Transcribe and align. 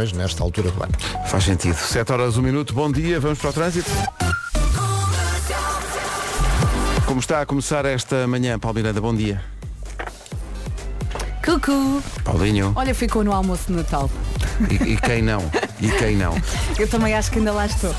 Mas 0.00 0.12
nesta 0.12 0.44
altura 0.44 0.70
do 0.70 0.80
ano. 0.80 0.92
Faz 1.26 1.42
sentido. 1.42 1.74
7 1.74 2.12
horas, 2.12 2.36
1 2.36 2.42
minuto. 2.42 2.72
Bom 2.72 2.88
dia, 2.88 3.18
vamos 3.18 3.40
para 3.40 3.50
o 3.50 3.52
trânsito. 3.52 3.90
Como 7.04 7.18
está 7.18 7.40
a 7.40 7.46
começar 7.46 7.84
esta 7.84 8.24
manhã, 8.28 8.60
Paulo 8.60 8.76
Miranda, 8.76 9.00
bom 9.00 9.12
dia. 9.12 9.42
Cucu! 11.44 12.00
Paulinho. 12.22 12.72
Olha, 12.76 12.94
ficou 12.94 13.24
no 13.24 13.32
almoço 13.32 13.64
de 13.66 13.72
Natal. 13.72 14.08
E, 14.70 14.92
e 14.92 14.96
quem 14.98 15.20
não? 15.20 15.40
E 15.80 15.90
quem 15.90 16.14
não? 16.14 16.40
Eu 16.78 16.86
também 16.86 17.16
acho 17.16 17.32
que 17.32 17.38
ainda 17.40 17.52
lá 17.52 17.66
estou. 17.66 17.92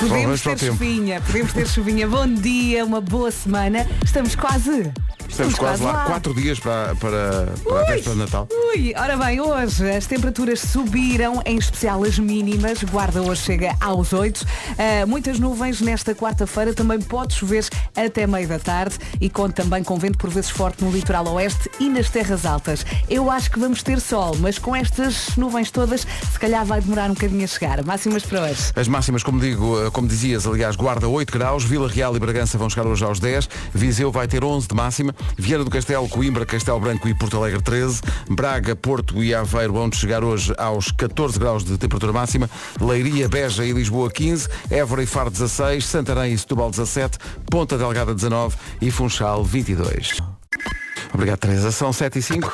Podemos 0.00 0.42
ter 0.42 0.58
chuvinha, 0.58 1.20
podemos 1.20 1.52
ter 1.52 1.68
chuvinha. 1.68 2.08
Bom 2.08 2.26
dia, 2.26 2.84
uma 2.84 3.00
boa 3.00 3.30
semana. 3.30 3.86
Estamos 4.04 4.34
quase. 4.34 4.92
Estamos 5.32 5.54
quase 5.54 5.82
lá. 5.82 6.04
Quatro 6.04 6.34
dias 6.34 6.60
para, 6.60 6.94
para, 6.96 7.52
para 7.64 7.80
a 7.80 7.84
véspera 7.84 8.14
de 8.14 8.20
Natal. 8.20 8.48
Ui, 8.74 8.92
ora 8.94 9.16
bem, 9.16 9.40
hoje 9.40 9.90
as 9.90 10.04
temperaturas 10.04 10.60
subiram, 10.60 11.42
em 11.46 11.56
especial 11.56 12.04
as 12.04 12.18
mínimas. 12.18 12.82
Guarda 12.84 13.22
hoje 13.22 13.40
chega 13.40 13.74
aos 13.80 14.12
8. 14.12 14.44
Ah, 14.78 15.06
muitas 15.06 15.38
nuvens 15.38 15.80
nesta 15.80 16.14
quarta-feira. 16.14 16.74
Também 16.74 17.00
pode 17.00 17.32
chover 17.32 17.64
até 17.96 18.26
meio 18.26 18.46
da 18.46 18.58
tarde 18.58 18.98
e 19.18 19.30
conta 19.30 19.62
também 19.62 19.82
com 19.82 19.96
vento 19.98 20.18
por 20.18 20.28
vezes 20.28 20.50
forte 20.50 20.84
no 20.84 20.90
litoral 20.90 21.26
oeste 21.28 21.70
e 21.80 21.88
nas 21.88 22.10
terras 22.10 22.44
altas. 22.44 22.84
Eu 23.08 23.30
acho 23.30 23.50
que 23.50 23.58
vamos 23.58 23.82
ter 23.82 24.00
sol, 24.00 24.36
mas 24.38 24.58
com 24.58 24.76
estas 24.76 25.36
nuvens 25.36 25.70
todas, 25.70 26.00
se 26.00 26.38
calhar 26.38 26.64
vai 26.66 26.80
demorar 26.80 27.10
um 27.10 27.14
bocadinho 27.14 27.44
a 27.44 27.46
chegar. 27.46 27.82
Máximas 27.84 28.22
para 28.22 28.42
hoje. 28.42 28.72
As 28.76 28.86
máximas, 28.86 29.22
como 29.22 29.40
digo, 29.40 29.80
eh, 29.82 29.90
como 29.90 30.06
dizias, 30.06 30.46
aliás, 30.46 30.76
Guarda 30.76 31.08
8 31.08 31.32
graus, 31.32 31.64
Vila 31.64 31.88
Real 31.88 32.14
e 32.16 32.18
Bragança 32.18 32.58
vão 32.58 32.68
chegar 32.68 32.86
hoje 32.86 33.02
aos 33.02 33.18
10, 33.18 33.48
Viseu 33.72 34.10
vai 34.12 34.28
ter 34.28 34.44
11 34.44 34.68
de 34.68 34.74
máxima, 34.74 35.14
Viana 35.36 35.64
do 35.64 35.70
Castelo, 35.70 36.08
Coimbra, 36.08 36.44
Castelo 36.46 36.80
Branco 36.80 37.08
e 37.08 37.14
Porto 37.14 37.36
Alegre 37.36 37.60
13, 37.62 38.00
Braga, 38.30 38.76
Porto 38.76 39.22
e 39.22 39.34
Aveiro 39.34 39.72
vão 39.72 39.90
chegar 39.92 40.22
hoje 40.24 40.52
aos 40.58 40.90
14 40.92 41.38
graus 41.38 41.64
de 41.64 41.76
temperatura 41.78 42.12
máxima, 42.12 42.48
Leiria, 42.80 43.28
Beja 43.28 43.64
e 43.64 43.72
Lisboa 43.72 44.10
15, 44.10 44.48
Évora 44.70 45.02
e 45.02 45.06
Faro 45.06 45.30
16, 45.30 45.84
Santarém 45.84 46.32
e 46.32 46.38
Setúbal 46.38 46.70
17, 46.70 47.18
Ponta 47.50 47.76
Delgada 47.78 48.14
19 48.14 48.56
e 48.80 48.90
Funchal 48.90 49.44
22. 49.44 50.18
Obrigado, 51.12 51.38
Teresa. 51.38 51.70
São 51.70 51.92
7 51.92 52.18
e 52.18 52.22
5. 52.22 52.52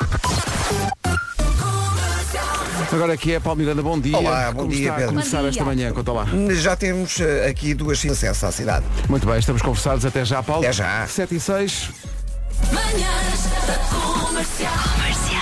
Agora 2.91 3.13
aqui 3.13 3.33
é 3.33 3.39
Paulo 3.39 3.59
Miranda, 3.59 3.83
bom 3.83 3.99
dia. 3.99 4.17
Olá, 4.17 4.51
bom 4.51 4.61
Como 4.61 4.71
dia, 4.71 4.89
está 4.89 5.03
a 5.03 5.07
começar 5.07 5.37
Bom 5.37 5.41
dia. 5.43 5.49
esta 5.49 5.63
manhã? 5.63 5.93
Conta 5.93 6.11
lá. 6.11 6.25
Já 6.55 6.75
temos 6.75 7.19
eh, 7.19 7.47
aqui 7.47 7.75
duas 7.75 8.03
acesso 8.03 8.47
à 8.47 8.51
cidade. 8.51 8.85
Muito 9.07 9.27
bem, 9.27 9.37
estamos 9.37 9.61
conversados 9.61 10.05
até 10.05 10.25
já, 10.25 10.41
Paulo. 10.41 10.63
Até 10.63 10.73
já. 10.73 11.05
7 11.05 11.35
e 11.35 11.39
6. 11.39 11.89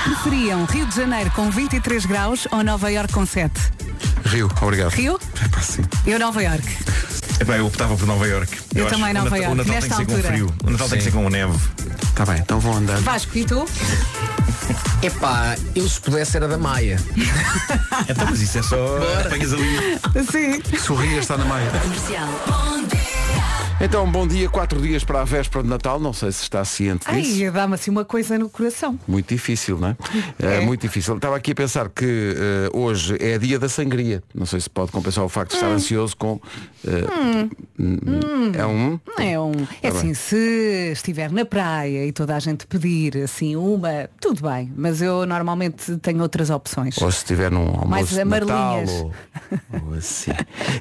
Preferiam 0.04 0.66
Rio 0.66 0.86
de 0.86 0.96
Janeiro 0.96 1.32
com 1.32 1.50
23 1.50 2.06
graus 2.06 2.48
ou 2.52 2.64
Nova 2.64 2.92
Iorque 2.92 3.14
com 3.14 3.26
7? 3.26 3.54
Rio, 4.26 4.52
obrigado. 4.62 4.92
Rio? 4.92 5.20
Epá, 5.46 5.62
sim. 5.62 5.84
Eu 6.06 6.20
Nova 6.20 6.42
Iorque. 6.44 6.78
Epá, 7.40 7.58
eu 7.58 7.68
optava 7.68 7.96
por 7.96 8.08
Nova 8.08 8.28
York. 8.28 8.58
Eu 8.76 8.88
acho 8.88 8.96
também 8.96 9.14
Nova 9.14 9.38
Iorque, 9.38 9.52
O 9.52 9.56
Natal 9.56 9.66
tem 9.66 9.76
nesta 9.76 9.90
que 9.90 9.96
ser 9.96 10.06
com 10.06 10.28
frio. 10.28 10.54
O 10.64 10.70
Natal 10.70 10.90
tem 10.90 10.98
que 10.98 11.04
ser 11.04 11.12
com 11.12 11.30
neve. 11.30 11.54
Está 12.10 12.26
bem, 12.26 12.40
então 12.40 12.60
vão 12.60 12.78
andando. 12.78 13.04
Vasco, 13.04 13.38
e 13.38 13.46
tu? 13.46 13.66
Epá, 15.02 15.56
eu 15.76 15.88
se 15.88 16.02
pudesse 16.02 16.36
era 16.36 16.48
da 16.48 16.58
Maia. 16.58 17.00
Então, 18.10 18.26
mas 18.30 18.42
isso 18.42 18.58
é 18.58 18.64
só. 18.64 18.98
Apanhas 19.26 19.54
ali. 19.54 20.00
Sim. 20.32 20.78
Sorria 20.78 21.20
está 21.20 21.38
na 21.38 21.46
maia. 21.46 21.72
Então, 23.80 24.10
bom 24.12 24.26
dia, 24.26 24.50
quatro 24.50 24.82
dias 24.82 25.04
para 25.04 25.22
a 25.22 25.24
véspera 25.24 25.62
de 25.64 25.70
Natal. 25.70 26.00
Não 26.00 26.12
sei 26.12 26.32
se 26.32 26.42
está 26.42 26.66
ciente 26.66 27.08
disso. 27.14 27.44
Ai, 27.44 27.52
dá-me 27.52 27.76
assim 27.76 27.92
uma 27.92 28.04
coisa 28.04 28.36
no 28.38 28.50
coração. 28.50 29.00
Muito 29.08 29.30
difícil, 29.30 29.78
não 29.78 29.90
é? 29.90 29.98
É. 30.42 30.58
É 30.58 30.62
muito 30.62 30.82
difícil. 30.82 31.16
Estava 31.16 31.36
aqui 31.36 31.52
a 31.52 31.56
pensar 31.56 31.88
que 31.90 32.04
eh, 32.36 32.70
hoje 32.74 33.16
é 33.20 33.38
dia 33.38 33.60
da 33.60 33.70
sangria. 33.70 34.24
Não 34.34 34.48
sei 34.48 34.60
se 34.60 34.68
pode 34.70 34.92
compensar 34.92 35.24
o 35.24 35.30
facto 35.30 35.52
de 35.52 35.58
Hum. 35.58 35.60
estar 35.60 35.72
ansioso 35.72 36.18
com. 36.18 36.42
eh, 36.86 37.04
É 38.58 38.66
um. 38.66 39.00
É 39.20 39.40
um. 39.40 39.52
É 39.84 39.92
Tá 39.92 39.98
assim, 39.98 40.08
bem. 40.08 40.14
se 40.16 40.90
estiver 40.94 41.32
na 41.32 41.46
praia 41.46 42.06
e 42.08 42.12
toda 42.12 42.36
a 42.36 42.40
gente 42.40 42.66
pedir 42.66 43.16
assim 43.18 43.56
uma, 43.56 44.10
tudo 44.20 44.42
bem, 44.50 44.74
mas 44.76 45.02
eu 45.04 45.26
normalmente 45.28 45.98
tenho 45.98 46.22
outras 46.24 46.50
opções. 46.50 46.98
Ou 47.00 47.12
se 47.12 47.18
estiver 47.20 47.52
num 47.52 47.68
almoço 47.68 47.88
Mais 47.88 48.10
de 48.10 48.24
Natal 48.26 48.84
ou, 48.88 49.14
ou 49.88 49.94
assim. 49.94 50.32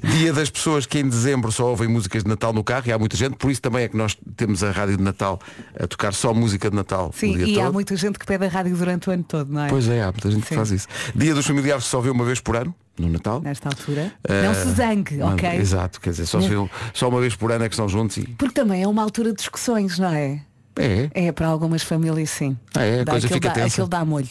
Dia 0.02 0.32
das 0.32 0.48
pessoas 0.48 0.86
que 0.86 0.98
em 0.98 1.06
dezembro 1.08 1.52
só 1.52 1.66
ouvem 1.66 1.88
músicas 1.88 2.22
de 2.22 2.28
Natal 2.30 2.54
no 2.54 2.64
carro 2.64 2.85
e 2.86 2.92
há 2.92 2.98
muita 2.98 3.16
gente, 3.16 3.36
por 3.36 3.50
isso 3.50 3.60
também 3.60 3.84
é 3.84 3.88
que 3.88 3.96
nós 3.96 4.16
temos 4.36 4.62
a 4.64 4.70
rádio 4.70 4.96
de 4.96 5.02
Natal 5.02 5.38
a 5.78 5.86
tocar 5.86 6.12
só 6.14 6.32
música 6.34 6.70
de 6.70 6.76
Natal 6.76 7.10
Sim, 7.14 7.36
e 7.36 7.54
todo. 7.54 7.66
há 7.66 7.72
muita 7.72 7.96
gente 7.96 8.18
que 8.18 8.26
pede 8.26 8.44
a 8.44 8.48
rádio 8.48 8.76
durante 8.76 9.08
o 9.08 9.12
ano 9.12 9.24
todo, 9.24 9.52
não 9.52 9.64
é? 9.64 9.68
Pois 9.68 9.88
é, 9.88 10.02
há 10.02 10.12
muita 10.12 10.30
gente 10.30 10.42
que 10.42 10.48
Sim. 10.48 10.54
faz 10.56 10.70
isso. 10.70 10.86
Dia 11.14 11.34
dos 11.34 11.46
familiares 11.46 11.84
que 11.84 11.90
só 11.90 12.00
vê 12.00 12.10
uma 12.10 12.24
vez 12.24 12.40
por 12.40 12.56
ano, 12.56 12.74
no 12.98 13.08
Natal. 13.08 13.40
Nesta 13.42 13.68
altura. 13.68 14.12
Eh, 14.24 14.42
Não 14.42 14.54
se 14.54 14.70
zangue, 14.72 15.16
manda- 15.18 15.34
ok? 15.34 15.50
Exato, 15.58 16.00
quer 16.00 16.10
dizer, 16.10 16.26
só, 16.26 16.40
se 16.40 16.48
vê, 16.48 16.54
só 16.94 17.08
uma 17.08 17.20
vez 17.20 17.34
por 17.36 17.52
ano 17.52 17.64
é 17.64 17.68
que 17.68 17.74
estão 17.74 17.88
juntos 17.88 18.16
e. 18.16 18.26
Porque 18.38 18.54
também 18.54 18.82
é 18.82 18.88
uma 18.88 19.02
altura 19.02 19.30
de 19.30 19.36
discussões, 19.36 19.98
não 19.98 20.08
é? 20.12 20.40
É. 20.78 21.08
É 21.14 21.32
para 21.32 21.46
algumas 21.46 21.82
famílias 21.82 22.28
sim. 22.30 22.56
Ah, 22.74 22.82
é, 22.82 23.02
Dá 23.04 23.12
coisa 23.12 23.26
aquele 23.26 23.40
fica 23.40 23.48
dá, 23.48 23.54
tensa. 23.54 23.66
Aquele 23.82 23.88
dá 23.88 24.04
molho. 24.04 24.26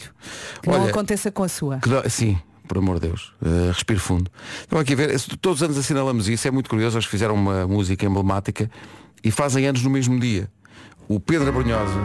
Que 0.62 0.68
não 0.68 0.80
Olha, 0.80 0.90
aconteça 0.90 1.30
com 1.30 1.42
a 1.42 1.48
sua. 1.48 1.78
Que 1.80 2.08
sim, 2.10 2.38
por 2.66 2.78
amor 2.78 2.98
de 3.00 3.08
Deus. 3.08 3.32
Uh, 3.40 3.68
respiro 3.68 4.00
fundo. 4.00 4.30
Estão 4.60 4.78
aqui 4.78 4.92
a 4.92 4.96
ver, 4.96 5.20
todos 5.40 5.60
os 5.60 5.62
anos 5.62 5.78
assinalamos 5.78 6.28
isso, 6.28 6.46
é 6.46 6.50
muito 6.50 6.68
curioso, 6.68 6.96
eles 6.96 7.06
fizeram 7.06 7.34
uma 7.34 7.66
música 7.66 8.04
emblemática 8.04 8.70
e 9.22 9.30
fazem 9.30 9.66
anos 9.66 9.82
no 9.82 9.90
mesmo 9.90 10.18
dia. 10.18 10.50
O 11.08 11.20
Pedro 11.20 11.48
Abrunhosa 11.48 12.00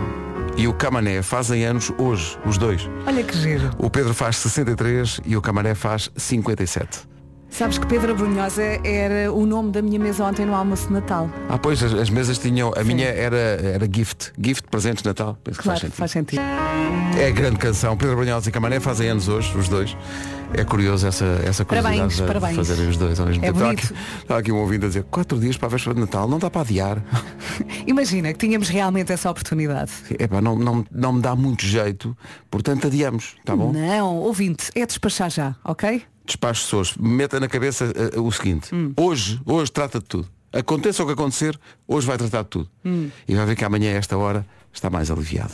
e 0.57 0.67
o 0.67 0.73
Camané 0.73 1.21
fazem 1.21 1.65
anos 1.65 1.91
hoje, 1.97 2.37
os 2.45 2.57
dois. 2.57 2.87
Olha 3.05 3.23
que 3.23 3.35
giro. 3.37 3.71
O 3.77 3.89
Pedro 3.89 4.13
faz 4.13 4.37
63 4.37 5.21
e 5.25 5.35
o 5.35 5.41
Camané 5.41 5.73
faz 5.73 6.11
57. 6.15 7.10
Sabes 7.51 7.77
que 7.77 7.85
Pedro 7.85 8.13
Abrunhosa 8.13 8.63
era 8.83 9.31
o 9.31 9.45
nome 9.45 9.71
da 9.71 9.81
minha 9.81 9.99
mesa 9.99 10.23
ontem 10.23 10.45
no 10.45 10.55
almoço 10.55 10.87
de 10.87 10.93
Natal. 10.93 11.29
Ah, 11.49 11.57
pois, 11.57 11.83
as, 11.83 11.93
as 11.93 12.09
mesas 12.09 12.39
tinham, 12.39 12.71
a 12.75 12.83
minha 12.83 13.05
era, 13.07 13.37
era 13.37 13.85
gift, 13.93 14.31
gift 14.41 14.67
presentes 14.69 15.03
de 15.03 15.09
Natal. 15.09 15.37
Penso 15.43 15.57
que 15.59 15.63
Claro, 15.63 15.79
faz 15.79 15.81
sentido. 15.81 15.97
faz 15.97 16.11
sentido. 16.11 16.41
É 17.19 17.27
a 17.27 17.31
grande 17.31 17.57
canção. 17.57 17.95
Pedro 17.97 18.15
Brunhosa 18.15 18.47
e 18.49 18.51
Camané 18.51 18.79
fazem 18.79 19.09
anos 19.09 19.27
hoje, 19.27 19.55
os 19.55 19.67
dois. 19.67 19.95
É 20.53 20.63
curioso 20.63 21.05
essa, 21.07 21.25
essa 21.45 21.63
curiosidade 21.63 21.97
Parabéns, 21.97 22.15
de 22.15 22.23
parabéns. 22.23 22.55
fazerem 22.55 22.89
os 22.89 22.97
dois 22.97 23.19
ao 23.19 23.25
mesmo 23.27 23.43
É 23.43 23.47
tempo. 23.47 23.57
Estava 23.59 23.73
bonito. 23.73 23.93
aqui, 23.93 24.21
estava 24.21 24.39
aqui 24.39 24.51
um 24.51 24.57
ouvido 24.57 24.85
a 24.85 24.87
dizer, 24.89 25.03
quatro 25.03 25.39
dias 25.39 25.55
para 25.57 25.67
a 25.67 25.71
véspera 25.71 25.93
de 25.95 26.01
Natal, 26.01 26.27
não 26.27 26.39
dá 26.39 26.49
para 26.49 26.61
adiar. 26.61 27.01
Imagina 27.85 28.33
que 28.33 28.39
tínhamos 28.39 28.67
realmente 28.69 29.11
essa 29.13 29.29
oportunidade. 29.29 29.91
Epá, 30.19 30.41
não, 30.41 30.55
não, 30.57 30.85
não 30.91 31.13
me 31.13 31.21
dá 31.21 31.35
muito 31.35 31.65
jeito, 31.65 32.17
portanto 32.49 32.87
adiamos, 32.87 33.35
tá 33.45 33.55
bom? 33.55 33.71
Não, 33.71 34.17
ouvinte, 34.17 34.69
é 34.75 34.85
despachar 34.85 35.29
já, 35.29 35.55
ok? 35.63 36.01
Despacho 36.25 36.77
hoje. 36.77 36.93
Meta 36.99 37.39
na 37.39 37.47
cabeça 37.47 37.85
eh, 37.95 38.19
o 38.19 38.31
seguinte, 38.31 38.73
Hum. 38.73 38.93
hoje, 38.97 39.39
hoje 39.45 39.71
trata 39.71 39.99
de 39.99 40.05
tudo. 40.05 40.27
Aconteça 40.53 41.01
o 41.03 41.05
que 41.05 41.13
acontecer, 41.13 41.57
hoje 41.87 42.05
vai 42.07 42.17
tratar 42.17 42.43
de 42.43 42.49
tudo. 42.49 42.69
Hum. 42.85 43.09
E 43.27 43.35
vai 43.35 43.45
ver 43.45 43.55
que 43.55 43.63
amanhã 43.63 43.91
a 43.91 43.97
esta 43.97 44.17
hora 44.17 44.45
está 44.73 44.89
mais 44.89 45.09
aliviado. 45.09 45.53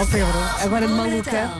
Ó 0.00 0.04
Pedro, 0.06 0.38
agora 0.64 0.86
de 0.86 0.92
maluca. 0.92 1.50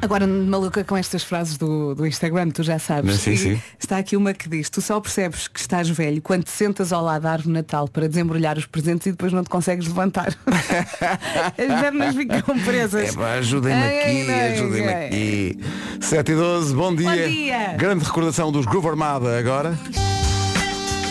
Agora 0.00 0.26
maluca 0.26 0.84
com 0.84 0.96
estas 0.96 1.24
frases 1.24 1.56
do, 1.56 1.94
do 1.94 2.06
Instagram, 2.06 2.50
tu 2.50 2.62
já 2.62 2.78
sabes. 2.78 3.20
Sim, 3.20 3.36
sim. 3.36 3.62
Está 3.78 3.98
aqui 3.98 4.16
uma 4.16 4.32
que 4.32 4.48
diz, 4.48 4.70
tu 4.70 4.80
só 4.80 5.00
percebes 5.00 5.48
que 5.48 5.58
estás 5.58 5.88
velho 5.88 6.22
quando 6.22 6.44
te 6.44 6.50
sentas 6.50 6.92
ao 6.92 7.02
lado 7.02 7.22
da 7.22 7.32
árvore 7.32 7.52
Natal 7.52 7.88
para 7.88 8.08
desembrulhar 8.08 8.56
os 8.56 8.66
presentes 8.66 9.08
e 9.08 9.10
depois 9.10 9.32
não 9.32 9.42
te 9.42 9.50
consegues 9.50 9.88
levantar. 9.88 10.28
As 10.46 11.80
pernas 11.80 12.14
ficam 12.14 12.58
presas. 12.60 13.16
É 13.16 13.38
ajudem-me 13.38 13.82
aqui, 13.82 14.30
ajudem-me 14.30 14.92
aqui. 14.92 15.58
7 16.00 16.32
e 16.32 16.34
12, 16.34 16.74
bom 16.74 16.94
dia. 16.94 17.10
Bom 17.10 17.28
dia. 17.28 17.72
Grande 17.76 18.04
recordação 18.04 18.52
dos 18.52 18.66
Groove 18.66 18.88
Armada 18.88 19.36
agora. 19.36 19.76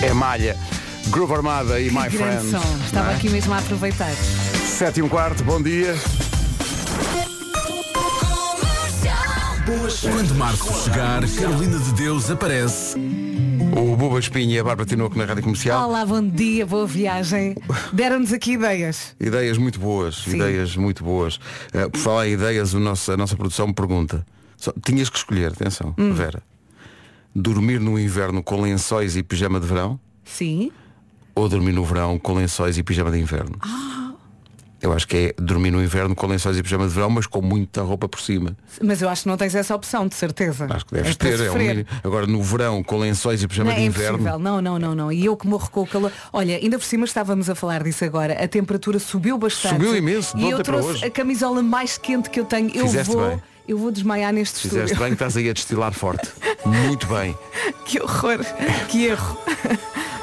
É 0.02 0.14
malha. 0.14 0.56
Groove 1.10 1.34
Armada 1.34 1.80
e 1.80 1.90
My 1.90 2.10
Grande 2.10 2.18
Friends. 2.18 2.52
som. 2.52 2.86
Estava 2.86 3.12
é? 3.12 3.16
aqui 3.16 3.30
mesmo 3.30 3.54
a 3.54 3.58
aproveitar. 3.58 4.12
7 4.12 5.00
e 5.00 5.04
um 5.04 5.10
quarto, 5.10 5.44
bom 5.44 5.62
dia. 5.62 5.94
Quando 9.68 10.34
Marco 10.36 10.74
chegar, 10.82 11.22
Carolina 11.30 11.78
de 11.78 11.92
Deus 11.92 12.32
aparece. 12.32 12.96
O 13.76 13.98
Buba 13.98 14.18
Espinho 14.18 14.52
e 14.52 14.58
a 14.60 14.64
Bárbara 14.64 14.88
Tinoco 14.88 15.18
na 15.18 15.26
Rádio 15.26 15.44
Comercial. 15.44 15.90
Olá, 15.90 16.06
bom 16.06 16.26
dia, 16.26 16.66
boa 16.66 16.88
viagem. 16.88 17.54
Deram-nos 17.92 18.32
aqui 18.32 18.54
ideias. 18.54 19.14
Ideias 19.20 19.58
muito 19.58 19.78
boas, 19.78 20.20
Sim. 20.24 20.38
ideias 20.38 20.78
muito 20.78 21.04
boas. 21.04 21.38
Eh, 21.74 21.90
por 21.90 22.00
falar 22.00 22.30
em 22.30 22.32
ideias, 22.36 22.74
o 22.74 22.80
nosso- 22.80 23.12
a 23.12 23.18
nossa 23.18 23.36
produção 23.36 23.68
me 23.68 23.74
pergunta. 23.74 24.26
Só- 24.56 24.72
tinhas 24.86 25.10
que 25.10 25.18
escolher, 25.18 25.52
atenção, 25.52 25.94
Hum. 25.98 26.14
Vera. 26.14 26.42
Dormir 27.36 27.82
no 27.82 28.00
inverno 28.00 28.42
com 28.42 28.62
lençóis 28.62 29.18
e 29.18 29.22
pijama 29.22 29.60
de 29.60 29.68
verão 29.68 30.00
Sim. 30.24 30.72
ou 31.36 31.50
dormir 31.50 31.74
no 31.74 31.84
verão 31.84 32.18
com 32.18 32.34
lençóis 32.36 32.78
e 32.78 32.84
pijama 32.84 33.12
de 33.12 33.20
inverno? 33.20 33.58
Eu 34.80 34.94
acho 34.94 35.08
que 35.08 35.18
é 35.18 35.42
dormir 35.42 35.72
no 35.72 35.82
inverno 35.84 36.16
com 36.16 36.28
lençóis 36.28 36.56
e 36.58 36.62
pijama 36.62 36.88
de 36.88 36.94
verão, 36.94 37.10
mas 37.10 37.26
com 37.26 37.42
muita 37.42 37.82
roupa 37.82 38.08
por 38.08 38.22
cima. 38.22 38.56
Mas 38.82 39.02
eu 39.02 39.10
acho 39.10 39.24
que 39.24 39.28
não 39.30 39.36
tens 39.36 39.56
essa 39.56 39.76
opção, 39.76 40.08
de 40.08 40.14
certeza. 40.14 40.68
Acho 40.70 40.86
que 40.86 40.94
deves 40.94 41.12
É 41.12 41.14
ter. 41.16 41.40
É 41.42 41.52
um 41.52 41.56
mínimo. 41.58 41.86
Agora 42.04 42.28
no 42.28 42.44
verão 42.44 42.84
com 42.84 42.98
lençóis 42.98 43.42
e 43.42 43.48
pijama 43.48 43.72
Não, 43.72 43.76
de 43.78 43.82
é 43.84 43.86
inverno. 43.86 44.20
impossível, 44.20 44.40
não, 44.40 44.62
não, 44.62 44.78
não, 44.78 44.94
não. 44.96 45.12
E 45.12 45.26
eu 45.26 45.36
que 45.36 45.48
morro 45.48 45.70
com 45.72 45.82
o 45.82 45.88
calor. 45.88 46.12
Olha, 46.32 46.58
ainda 46.58 46.78
por 46.78 46.86
cima 46.86 47.06
estávamos 47.06 47.50
a 47.50 47.56
falar 47.56 47.82
disso 47.84 48.06
agora. 48.06 48.34
A 48.44 48.48
temperatura 48.48 49.00
subiu 49.00 49.38
bastante. 49.38 49.74
Subiu 49.74 49.96
imenso, 49.96 50.38
de 50.38 50.44
E 50.44 50.52
eu 50.52 50.62
trouxe 50.62 51.04
a 51.06 51.10
camisola 51.10 51.64
mais 51.64 51.98
quente 51.98 52.30
que 52.30 52.40
eu 52.40 52.46
tenho. 52.46 52.70
Eu 52.74 52.86
Fizeste 52.86 53.12
vou, 53.14 53.28
bem. 53.30 53.42
eu 53.68 53.78
vou 53.80 53.92
desmaiar 53.92 54.32
neste 54.32 54.60
Fizeste 54.60 54.78
estúdio. 54.94 55.00
bem 55.00 55.08
que 55.10 55.14
estás 55.16 55.36
aí 55.38 55.50
a 55.50 55.54
destilar 55.54 55.92
forte. 55.94 56.30
Muito 56.64 57.08
bem. 57.08 57.36
que 57.86 58.00
horror, 58.00 58.40
que 58.90 59.06
erro. 59.06 59.38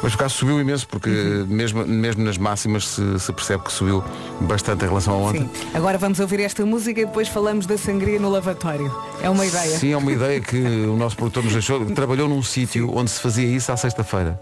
Mas 0.04 0.12
por 0.14 0.20
acaso 0.20 0.34
subiu 0.34 0.60
imenso 0.60 0.86
porque 0.86 1.08
Uhum. 1.08 1.46
mesmo, 1.46 1.86
mesmo 1.86 2.22
nas 2.22 2.36
máximas 2.36 2.86
se, 2.88 3.18
se 3.18 3.32
percebe 3.32 3.64
que 3.64 3.72
subiu 3.72 4.04
bastante 4.42 4.84
em 4.84 4.88
relação 4.88 5.14
a 5.14 5.16
ontem. 5.16 5.40
Sim. 5.54 5.68
Agora 5.72 5.96
vamos 5.96 6.20
ouvir 6.20 6.40
esta 6.40 6.64
música 6.66 7.00
e 7.00 7.06
depois 7.06 7.26
falamos 7.26 7.64
da 7.64 7.78
sangria 7.78 8.20
no 8.20 8.28
lavatório. 8.28 8.94
É 9.22 9.30
uma 9.30 9.46
ideia. 9.46 9.78
Sim, 9.78 9.92
é 9.92 9.96
uma 9.96 10.12
ideia 10.12 10.40
que 10.42 10.58
o 10.58 10.94
nosso 10.94 11.16
produtor 11.16 11.42
nos 11.44 11.54
deixou. 11.54 11.86
Trabalhou 11.96 12.28
num 12.28 12.42
sítio 12.42 12.94
onde 12.94 13.10
se 13.10 13.18
fazia 13.18 13.46
isso 13.46 13.72
à 13.72 13.78
sexta-feira. 13.78 14.38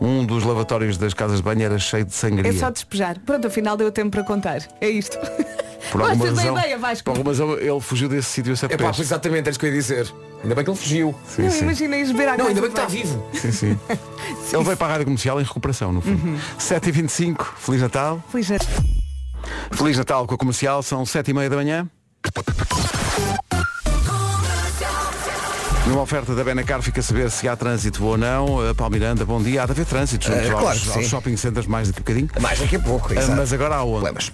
Um 0.00 0.24
dos 0.24 0.44
lavatórios 0.44 0.96
das 0.96 1.12
casas 1.12 1.36
de 1.36 1.42
banho 1.42 1.62
era 1.62 1.78
cheio 1.78 2.06
de 2.06 2.14
sangria. 2.14 2.50
É 2.50 2.52
só 2.54 2.70
despejar. 2.70 3.18
Pronto, 3.24 3.46
afinal 3.46 3.76
deu 3.76 3.92
tempo 3.92 4.10
para 4.10 4.24
contar. 4.24 4.62
É 4.80 4.88
isto. 4.88 5.18
Por 5.92 6.00
alguma 6.00 6.16
Gostas 6.26 6.34
da 6.36 6.42
razão, 6.42 6.58
ideia, 6.58 6.78
Vasco? 6.78 7.04
por 7.04 7.10
alguma 7.10 7.30
razão 7.30 7.52
ele 7.58 7.80
fugiu 7.80 8.08
desse 8.08 8.28
sítio 8.30 8.52
a 8.52 8.56
ser 8.56 8.66
É 8.66 8.76
pá, 8.76 8.84
preso. 8.84 9.02
exatamente, 9.02 9.48
é 9.48 9.50
isso 9.50 9.58
que 9.60 9.66
eu 9.66 9.70
ia 9.70 9.76
dizer. 9.76 10.12
Ainda 10.42 10.54
bem 10.54 10.64
que 10.64 10.70
ele 10.70 10.76
fugiu. 10.78 11.14
Sim, 11.28 11.42
Não, 11.42 11.50
sim. 11.50 11.58
imagina 11.64 11.96
ires 11.96 12.10
beber 12.12 12.28
à 12.30 12.36
Não, 12.36 12.46
ainda 12.46 12.60
bem 12.60 12.70
que 12.70 12.76
está 12.78 12.88
vivo. 12.88 13.24
Sim, 13.34 13.52
sim. 13.52 13.78
Ele 14.52 14.64
veio 14.64 14.76
para 14.76 14.86
a 14.86 14.90
rádio 14.90 15.04
comercial 15.06 15.40
em 15.40 15.44
recuperação, 15.44 15.92
no 15.92 16.00
fundo. 16.00 16.26
Uhum. 16.26 16.38
7h25, 16.58 17.44
Feliz 17.58 17.80
Natal. 17.82 18.22
Feliz 18.30 18.48
Natal. 18.50 18.68
Feliz 19.72 19.98
Natal 19.98 20.26
com 20.26 20.34
a 20.34 20.38
comercial, 20.38 20.82
são 20.82 21.02
7h30 21.04 21.48
da 21.48 21.56
manhã. 21.56 21.88
Numa 25.86 26.02
oferta 26.02 26.34
da 26.34 26.44
Benacar 26.44 26.80
fica 26.80 27.00
a 27.00 27.02
saber 27.02 27.30
se 27.30 27.48
há 27.48 27.56
trânsito 27.56 28.04
ou 28.04 28.16
não. 28.16 28.68
A 28.70 28.74
Palmiranda, 28.74 29.24
bom 29.24 29.42
dia. 29.42 29.62
Há 29.62 29.66
de 29.66 29.72
haver 29.72 29.84
trânsito 29.84 30.26
junto 30.26 30.38
Eh, 30.38 30.50
aos, 30.50 30.60
claro 30.60 30.78
que 30.80 30.88
aos 30.88 30.96
sim. 31.04 31.08
shopping 31.10 31.36
centers 31.36 31.66
mais 31.66 31.88
daqui 31.88 31.98
a 31.98 32.02
bocadinho. 32.02 32.28
Mais 32.40 32.58
daqui 32.60 32.76
a 32.76 32.80
pouco. 32.80 33.12
Exato. 33.12 33.32
Mas 33.36 33.52
agora 33.52 33.74
há 33.76 33.82
onde? 33.82 33.92
Problemas. 34.00 34.32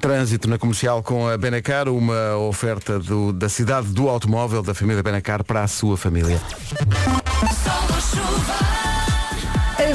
Trânsito 0.00 0.48
na 0.48 0.58
comercial 0.58 1.02
com 1.02 1.28
a 1.28 1.36
Benacar, 1.36 1.88
uma 1.88 2.36
oferta 2.36 2.98
do- 2.98 3.32
da 3.32 3.48
cidade 3.48 3.88
do 3.88 4.08
automóvel 4.08 4.62
da 4.62 4.74
família 4.74 5.02
Benacar 5.02 5.44
para 5.44 5.62
a 5.62 5.68
sua 5.68 5.96
família. 5.96 6.40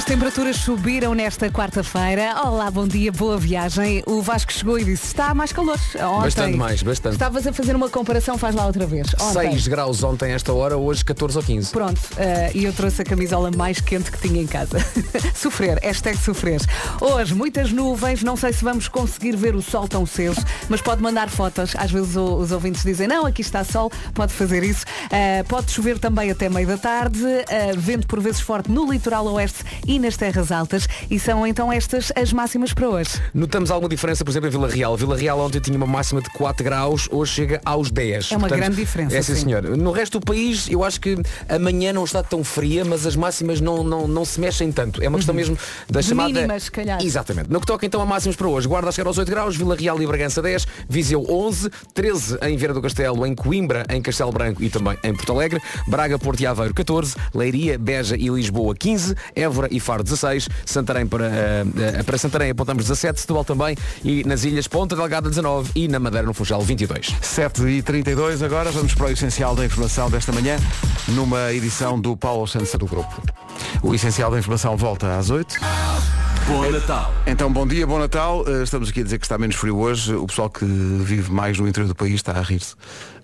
As 0.04 0.08
temperaturas 0.10 0.58
subiram 0.58 1.14
nesta 1.14 1.50
quarta-feira. 1.50 2.36
Olá, 2.44 2.70
bom 2.70 2.86
dia, 2.86 3.10
boa 3.10 3.38
viagem. 3.38 4.04
O 4.06 4.22
Vasco 4.22 4.52
chegou 4.52 4.78
e 4.78 4.84
disse, 4.84 5.06
está 5.08 5.34
mais 5.34 5.54
calor. 5.54 5.80
Ontem, 5.96 6.22
Bastante 6.24 6.58
mais, 6.58 6.84
bastante. 6.84 7.14
Estavas 7.14 7.48
a 7.48 7.54
fazer 7.54 7.74
uma 7.74 7.88
comparação, 7.88 8.38
faz 8.38 8.54
lá 8.54 8.66
outra 8.66 8.86
vez. 8.86 9.08
Ontem. 9.18 9.52
6 9.52 9.68
graus 9.70 10.04
ontem 10.04 10.34
esta 10.34 10.52
hora, 10.52 10.78
hoje 10.78 11.06
14 11.06 11.38
ou 11.38 11.44
15. 11.44 11.72
Pronto, 11.72 12.02
eh, 12.18 12.52
e 12.54 12.66
eu 12.66 12.74
trouxe 12.74 13.02
a 13.02 13.06
camisola 13.06 13.50
mais 13.56 13.80
quente 13.80 14.12
que 14.12 14.18
tinha 14.28 14.42
em 14.42 14.46
casa. 14.46 14.78
sofrer, 15.34 15.80
hashtag 15.82 16.18
sofrer. 16.18 16.60
Hoje, 17.00 17.34
muitas 17.34 17.72
nuvens, 17.72 18.22
não 18.24 18.36
sei 18.36 18.52
se 18.52 18.62
vamos 18.62 18.90
conseguir 18.90 19.38
ver 19.38 19.56
o 19.56 19.62
sol 19.62 19.88
tão 19.88 20.06
cedo, 20.06 20.36
mas 20.68 20.82
pode 20.82 21.02
mandar 21.02 21.30
fotos. 21.30 21.76
Às 21.78 21.90
vezes 21.92 22.18
o- 22.18 22.36
os 22.40 22.52
ouvintes 22.52 22.84
dizem, 22.84 23.08
não, 23.08 23.26
aqui 23.26 23.40
está 23.42 23.64
sol, 23.64 23.90
pode 24.14 24.34
fazer 24.34 24.64
isso. 24.66 24.84
Eh, 25.10 25.44
pode 25.44 25.72
chover 25.72 25.98
também 25.98 26.30
até 26.30 26.50
meio 26.50 26.68
da 26.68 26.78
tarde, 26.78 27.24
eh, 27.48 27.72
vento 27.78 28.06
por 28.06 28.20
vezes 28.20 28.42
forte 28.42 28.70
no 28.70 28.92
litoral 28.92 29.26
oeste 29.28 29.64
e 29.88 29.93
nas 30.00 30.18
terras 30.18 30.52
altas. 30.52 30.88
E 31.10 31.20
são 31.20 31.46
então 31.46 31.72
estas 31.72 32.12
as 32.16 32.32
máximas 32.34 32.74
para 32.74 32.88
hoje. 32.90 33.12
Notamos 33.34 33.72
alguma 33.72 33.90
diferença, 33.90 34.24
por 34.24 34.32
exemplo, 34.32 34.48
em 34.50 34.52
Vila 34.52 34.68
Real. 34.70 34.96
Vila 34.98 35.16
Real 35.18 35.40
ontem 35.40 35.60
tinha 35.60 35.78
uma 35.78 35.88
máxima 35.88 36.22
de 36.22 36.30
4 36.32 36.64
graus, 36.64 37.08
hoje 37.12 37.34
chega 37.34 37.62
aos 37.66 37.92
10. 37.92 38.32
É 38.32 38.38
uma 38.38 38.48
grande 38.50 38.76
diferença, 38.76 39.16
É 39.18 39.22
sim, 39.22 39.36
sim. 39.36 39.42
senhor. 39.42 39.64
No 39.64 39.92
resto 39.92 40.20
do 40.20 40.26
país, 40.26 40.68
eu 40.70 40.84
acho 40.84 41.00
que 41.00 41.18
amanhã 41.50 41.94
não 41.94 42.04
está 42.04 42.22
tão 42.24 42.44
fria, 42.44 42.84
mas 42.86 43.06
as 43.06 43.16
máximas 43.16 43.60
não, 43.62 43.84
não, 43.84 44.08
não 44.08 44.26
se 44.26 44.40
mexem 44.40 44.72
tanto. 44.72 45.02
É 45.04 45.08
uma 45.08 45.18
questão 45.18 45.36
mesmo 45.36 45.58
da 45.90 46.00
Uhum. 46.00 46.02
De 46.02 46.08
chamada... 46.10 46.30
mínimas, 46.34 46.70
calhar. 46.70 47.02
Exatamente. 47.04 47.50
No 47.52 47.60
que 47.60 47.66
toca 47.68 47.86
então 47.86 48.02
a 48.02 48.06
máximas 48.06 48.36
para 48.36 48.48
hoje. 48.48 48.68
Guarda 48.68 48.90
a 48.90 48.92
chegar 48.92 49.08
aos 49.08 49.18
8 49.18 49.30
graus, 49.30 49.56
Vila 49.56 49.76
Real 49.76 50.02
e 50.02 50.08
Bragança 50.08 50.42
10, 50.42 50.68
Viseu 50.90 51.26
11, 51.30 51.70
13 51.94 52.38
em 52.44 52.58
Vieira 52.58 52.74
do 52.74 52.82
Castelo, 52.82 53.26
em 53.26 53.34
Coimbra, 53.36 53.86
em 53.90 54.02
Castelo 54.02 54.32
Branco 54.32 54.62
e 54.64 54.70
também 54.70 54.98
em 55.04 55.14
Porto 55.14 55.32
Alegre, 55.32 55.62
Braga, 55.88 56.18
Porto 56.20 56.42
e 56.42 56.46
Aveiro 56.48 56.74
14, 56.74 57.16
Leiria, 57.34 57.78
Beja 57.78 58.16
e 58.18 58.28
Lisboa 58.30 58.76
15, 58.76 59.16
Évora 59.36 59.68
e 59.72 59.80
Faro 59.84 60.04
16, 60.04 60.50
Santarém 60.66 61.06
para, 61.06 61.26
eh, 61.28 61.66
eh, 62.00 62.04
para 62.04 62.18
Santarém 62.18 62.52
apontamos 62.52 62.84
17, 62.84 63.22
Setúbal 63.22 63.44
também 63.44 63.76
e 64.04 64.24
nas 64.24 64.44
ilhas 64.44 64.68
Ponta 64.68 64.96
Delgada 64.96 65.30
19 65.30 65.72
e 65.76 65.88
na 65.88 66.00
Madeira 66.00 66.26
no 66.26 66.34
Funchal 66.34 66.62
22. 66.62 67.16
7h32 67.22 68.44
agora, 68.44 68.72
vamos 68.72 68.94
para 68.94 69.08
o 69.08 69.12
essencial 69.12 69.56
da 69.56 69.66
informação 69.66 70.10
desta 70.10 70.32
manhã, 70.32 70.58
numa 71.10 71.54
edição 71.54 72.00
do 72.00 72.16
Paulo 72.18 72.48
Santos 72.48 72.72
do 72.74 72.86
Grupo. 72.86 73.22
O 73.82 73.94
essencial 73.94 74.32
da 74.32 74.40
informação 74.40 74.76
volta 74.78 75.18
às 75.18 75.30
8 75.30 75.60
Bom 76.48 76.70
Natal. 76.70 77.14
Então, 77.26 77.52
bom 77.52 77.66
dia, 77.66 77.88
bom 77.88 77.98
Natal. 77.98 78.42
Uh, 78.42 78.64
Estamos 78.64 78.90
aqui 78.90 79.00
a 79.00 79.04
dizer 79.04 79.18
que 79.18 79.26
está 79.26 79.38
menos 79.38 79.56
frio 79.56 79.78
hoje. 79.78 80.14
O 80.14 80.28
pessoal 80.28 80.50
que 80.50 80.66
vive 80.66 81.32
mais 81.32 81.58
no 81.58 81.68
interior 81.68 81.88
do 81.88 81.96
país 81.96 82.16
está 82.16 82.34
a 82.34 82.42
rir-se. 82.42 82.76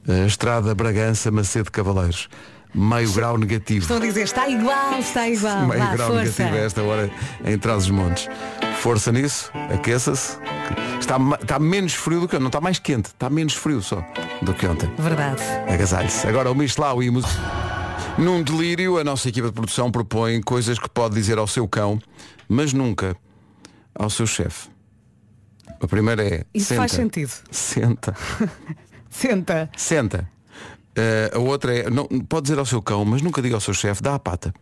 Uh, 0.07 0.25
Estrada 0.25 0.73
Bragança, 0.73 1.29
Macedo 1.29 1.69
Cavaleiros. 1.69 2.29
Meio 2.73 3.11
grau 3.13 3.37
negativo. 3.37 3.81
Estão 3.81 3.97
a 3.97 3.99
dizer, 3.99 4.23
está 4.23 4.47
igual, 4.47 4.99
está 4.99 5.27
igual. 5.27 5.65
Meio 5.67 5.79
Vá, 5.81 5.93
grau 5.93 6.07
força. 6.09 6.23
negativo 6.23 6.55
a 6.55 6.57
esta 6.59 6.83
hora 6.83 7.11
em 7.43 7.57
trás 7.57 7.83
os 7.85 7.89
montes. 7.89 8.27
Força 8.79 9.11
nisso, 9.11 9.51
aqueça-se. 9.73 10.37
Está, 10.99 11.17
está 11.41 11.57
menos 11.59 11.93
frio 11.93 12.21
do 12.21 12.27
que 12.27 12.35
ontem. 12.35 12.43
Não 12.43 12.49
está 12.49 12.61
mais 12.61 12.77
quente, 12.77 13.07
está 13.07 13.29
menos 13.29 13.53
frio 13.55 13.81
só 13.81 14.03
do 14.41 14.53
que 14.53 14.67
ontem. 14.67 14.89
Verdade. 14.97 15.41
Agasalhe-se. 15.67 16.27
Agora 16.27 16.51
o 16.51 16.55
Michelau 16.55 17.01
e 17.01 17.09
o 17.09 17.13
música. 17.13 17.33
Num 18.17 18.43
delírio, 18.43 18.97
a 18.97 19.03
nossa 19.03 19.29
equipa 19.29 19.47
de 19.47 19.53
produção 19.53 19.89
propõe 19.89 20.41
coisas 20.41 20.77
que 20.77 20.89
pode 20.89 21.15
dizer 21.15 21.37
ao 21.37 21.47
seu 21.47 21.67
cão, 21.67 21.99
mas 22.47 22.73
nunca 22.73 23.15
ao 23.95 24.09
seu 24.09 24.27
chefe. 24.27 24.69
A 25.81 25.87
primeira 25.87 26.23
é. 26.23 26.45
Isso 26.53 26.67
senta. 26.67 26.81
faz 26.81 26.91
sentido. 26.91 27.31
Senta. 27.49 28.15
Senta. 29.09 29.69
Senta. 29.75 30.29
Eh, 30.95 31.31
a 31.33 31.39
outra 31.39 31.73
é. 31.75 31.89
Não, 31.89 32.05
pode 32.07 32.43
dizer 32.43 32.59
ao 32.59 32.65
seu 32.65 32.81
cão, 32.81 33.05
mas 33.05 33.21
nunca 33.21 33.41
diga 33.41 33.55
ao 33.55 33.61
seu 33.61 33.73
chefe, 33.73 34.01
dá 34.01 34.15
a 34.15 34.19
pata. 34.19 34.53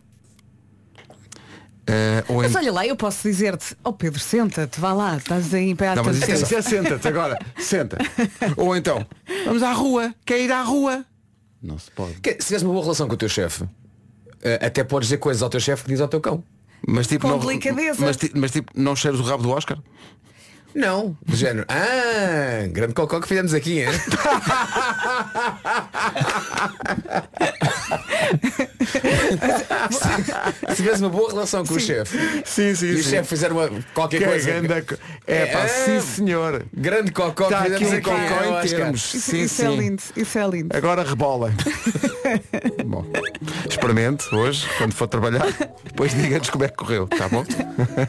Eh, 1.90 2.22
ou 2.28 2.42
Mas 2.42 2.52
em- 2.52 2.56
olha 2.58 2.72
lá, 2.72 2.86
eu 2.86 2.94
posso 2.94 3.22
dizer-te, 3.26 3.74
oh 3.82 3.94
Pedro, 3.94 4.20
senta-te, 4.20 4.78
vá 4.78 4.92
lá, 4.92 5.16
estás 5.16 5.54
aí 5.54 5.70
em 5.70 5.74
pé 5.76 5.94
Não, 5.94 6.04
mas 6.04 6.18
isso 6.18 6.54
é, 6.54 6.58
é 6.58 6.62
senta-te 6.62 7.08
agora. 7.08 7.38
Senta. 7.58 7.96
Ou 8.58 8.76
então, 8.76 9.06
vamos 9.46 9.62
à 9.62 9.72
rua. 9.72 10.14
Quer 10.26 10.40
ir 10.40 10.52
à 10.52 10.62
rua? 10.62 11.02
Não 11.62 11.78
se 11.78 11.90
pode. 11.90 12.14
Que- 12.20 12.32
Se 12.32 12.48
tiveres 12.48 12.62
uma 12.62 12.72
boa 12.72 12.82
relação 12.84 13.08
com 13.08 13.14
o 13.14 13.16
teu 13.16 13.28
chefe, 13.28 13.64
eh, 14.42 14.58
até 14.66 14.84
podes 14.84 15.08
dizer 15.08 15.16
coisas 15.16 15.42
ao 15.42 15.48
teu 15.48 15.60
chefe 15.60 15.84
que 15.84 15.88
diz 15.90 16.00
ao 16.02 16.08
teu 16.08 16.20
cão. 16.20 16.44
Mas 16.86 17.06
tipo, 17.06 17.22
Com 17.22 17.38
não, 17.38 17.38
mas, 17.98 18.16
mas 18.34 18.50
tipo, 18.52 18.70
não 18.76 18.94
cheiras 18.94 19.18
o 19.18 19.22
rabo 19.22 19.42
do 19.42 19.50
Oscar? 19.50 19.78
Não, 20.74 21.16
do 21.26 21.36
género. 21.36 21.64
Ah, 21.68 22.66
grande 22.70 22.94
cocó 22.94 23.20
que 23.20 23.28
fizemos 23.28 23.52
aqui, 23.54 23.80
hein? 23.80 23.88
Se 30.70 30.76
tiveres 30.76 31.00
uma 31.00 31.08
boa 31.10 31.30
relação 31.30 31.64
com 31.64 31.74
o 31.74 31.80
chefe 31.80 32.16
Sim, 32.44 32.74
sim, 32.74 32.86
e 32.86 32.94
o 32.94 33.02
chefe 33.02 33.28
fizer 33.28 33.52
uma, 33.52 33.70
qualquer 33.94 34.18
Que 34.18 34.24
coisa. 34.26 34.50
ganda 34.50 34.82
co- 34.82 34.96
É 35.26 35.46
pá, 35.46 35.60
É, 35.60 35.68
sim 35.68 36.00
senhor. 36.00 36.64
Grande 36.72 37.12
cocó 37.12 37.44
Está 37.44 37.62
que 37.64 37.72
aqui 37.74 37.84
fizemos 37.84 38.08
um 38.08 38.12
aqui. 38.12 38.28
cocó 38.28 38.44
em 38.44 38.48
Oscar? 38.48 38.68
termos. 38.78 39.14
Isso, 39.14 39.30
Sim, 39.30 39.40
isso 39.42 39.62
é 39.62 39.66
sim. 39.68 39.76
lindo, 39.76 40.02
isso 40.16 40.38
é 40.38 40.48
lindo. 40.48 40.76
Agora 40.76 41.02
rebola. 41.02 41.52
bom, 42.84 43.04
experimente 43.78 44.34
hoje, 44.34 44.68
quando 44.76 44.92
for 44.92 45.06
trabalhar, 45.06 45.46
depois 45.84 46.12
diga-nos 46.12 46.50
como 46.50 46.64
é 46.64 46.68
que 46.68 46.76
correu, 46.76 47.06
tá 47.06 47.28
bom? 47.28 47.44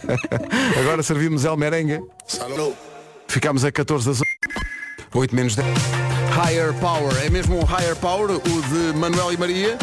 Agora 0.80 1.04
servimos 1.04 1.46
El 1.46 1.56
Merengue. 1.58 2.02
Ficamos 3.28 3.64
a 3.64 3.72
14 3.72 4.08
das 4.08 4.20
8. 4.20 4.30
8 5.14 5.36
menos 5.36 5.56
10. 5.56 5.68
Higher 6.34 6.74
Power, 6.74 7.16
é 7.24 7.30
mesmo 7.30 7.58
um 7.58 7.64
Higher 7.64 7.96
Power, 7.96 8.32
o 8.32 8.40
de 8.40 8.98
Manuel 8.98 9.32
e 9.32 9.38
Maria. 9.38 9.78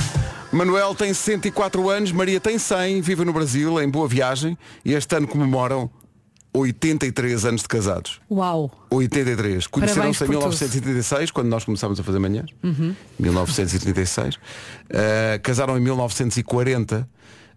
Manuel 0.53 0.95
tem 0.95 1.15
104 1.15 1.89
anos, 1.89 2.11
Maria 2.11 2.41
tem 2.41 2.59
100, 2.59 3.01
vive 3.01 3.25
no 3.25 3.33
Brasil, 3.33 3.81
em 3.81 3.89
boa 3.89 4.09
viagem, 4.09 4.59
e 4.85 4.93
este 4.93 5.15
ano 5.15 5.29
comemoram 5.29 5.91
83 6.59 7.45
anos 7.45 7.63
de 7.63 7.69
casados. 7.69 8.21
Uau. 8.31 8.71
83. 8.91 9.67
Conheceram-se 9.67 10.25
em 10.25 10.27
por 10.27 10.35
tudo. 10.35 10.47
1936, 10.49 11.31
quando 11.31 11.49
nós 11.49 11.65
começámos 11.65 12.01
a 12.01 12.03
fazer 12.03 12.19
manhãs. 12.19 12.51
1936. 13.19 14.35
Uh, 14.37 14.39
casaram 15.43 15.77
em 15.77 15.81
1940. 15.81 17.09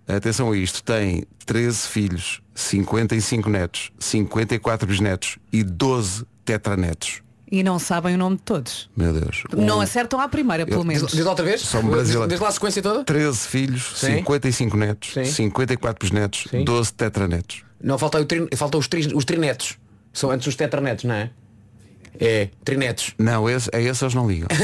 Atenção 0.07 0.51
a 0.51 0.57
isto. 0.57 0.83
Tem 0.83 1.23
13 1.45 1.87
filhos, 1.87 2.41
55 2.55 3.49
netos, 3.49 3.91
54 3.99 4.87
bisnetos 4.87 5.37
e 5.53 5.63
12 5.63 6.25
tetranetos. 6.43 7.21
E 7.51 7.63
não 7.63 7.79
sabem 7.79 8.13
o 8.13 8.17
nome 8.17 8.35
de 8.37 8.43
todos. 8.43 8.89
Meu 8.95 9.11
Deus. 9.11 9.43
Não 9.55 9.79
Um- 9.79 9.81
acertam 9.81 10.19
à 10.19 10.27
primeira, 10.29 10.65
pelo 10.67 10.83
Diz, 10.83 10.87
menos. 10.87 11.11
diz 11.11 11.23
lá 11.25 11.31
outra 11.31 11.45
vez? 11.45 11.61
São 11.61 11.81
brasileiros. 11.83 12.27
Diz, 12.27 12.33
diz 12.33 12.39
lá 12.39 12.47
a 12.47 12.51
sequência 12.51 12.81
toda? 12.81 13.03
13 13.03 13.39
filhos, 13.47 13.93
Sim. 13.95 14.17
55 14.17 14.77
netos, 14.77 15.13
Sim. 15.13 15.25
54 15.25 16.05
bisnetos, 16.07 16.45
Sim. 16.49 16.63
12 16.63 16.93
tetranetos. 16.93 17.63
Não, 17.81 17.97
falta, 17.97 18.19
o 18.19 18.25
tri, 18.25 18.47
falta 18.55 18.77
os, 18.77 18.87
tri, 18.87 19.07
os 19.13 19.25
trinetos. 19.25 19.77
São 20.13 20.31
antes 20.31 20.47
os 20.47 20.55
tetranetos, 20.55 21.05
não 21.05 21.15
é? 21.15 21.29
É, 22.19 22.49
trinetos. 22.65 23.13
Não, 23.17 23.49
esse, 23.49 23.69
a 23.73 23.79
esses 23.79 24.01
eles 24.01 24.13
não 24.13 24.27
ligam. 24.29 24.47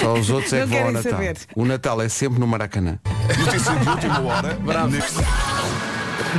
Só 0.00 0.14
os 0.14 0.30
outros 0.30 0.52
é 0.52 0.60
que 0.62 0.66
vão 0.66 0.86
ao 0.86 0.92
Natal. 0.92 1.12
saber. 1.12 1.36
O 1.54 1.64
Natal 1.64 2.02
é 2.02 2.08
sempre 2.08 2.40
no 2.40 2.46
Maracanã. 2.46 2.98
Notícia 3.38 3.74
de 3.76 3.88
última 3.88 4.20
hora. 4.20 4.58
Neste- 4.88 5.22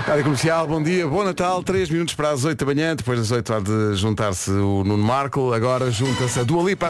Rádio 0.07 0.23
Comercial, 0.23 0.67
bom 0.67 0.81
dia, 0.81 1.07
bom 1.07 1.23
Natal, 1.23 1.61
3 1.63 1.87
minutos 1.91 2.15
para 2.15 2.31
as 2.31 2.43
8 2.43 2.59
da 2.59 2.65
manhã, 2.73 2.95
depois 2.95 3.19
das 3.19 3.29
8 3.29 3.53
há 3.53 3.59
de 3.59 3.95
juntar-se 3.95 4.49
o 4.49 4.83
Nuno 4.83 5.03
Marco, 5.03 5.53
agora 5.53 5.91
junta-se 5.91 6.39
a 6.39 6.43
Dua 6.43 6.63
Lipa 6.63 6.89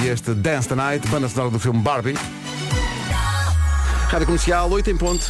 e 0.00 0.06
este 0.06 0.32
Dance 0.32 0.68
the 0.68 0.76
Night, 0.76 1.06
banda 1.08 1.28
sonora 1.28 1.50
do 1.50 1.58
filme 1.58 1.80
Barbie. 1.82 2.14
Rádio 4.08 4.26
Comercial, 4.26 4.70
8 4.70 4.90
em 4.90 4.96
ponto. 4.96 5.26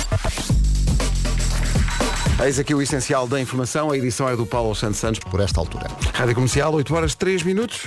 Eis 2.40 2.58
aqui 2.58 2.74
o 2.74 2.82
essencial 2.82 3.26
da 3.26 3.40
informação, 3.40 3.90
a 3.90 3.96
edição 3.96 4.28
é 4.28 4.34
do 4.34 4.46
Paulo 4.46 4.74
Santos 4.74 4.98
Santos. 4.98 5.20
Por 5.20 5.40
esta 5.40 5.60
altura. 5.60 5.86
Rádio 6.12 6.34
Comercial, 6.34 6.72
8 6.74 6.94
horas 6.94 7.14
3 7.14 7.42
minutos. 7.42 7.86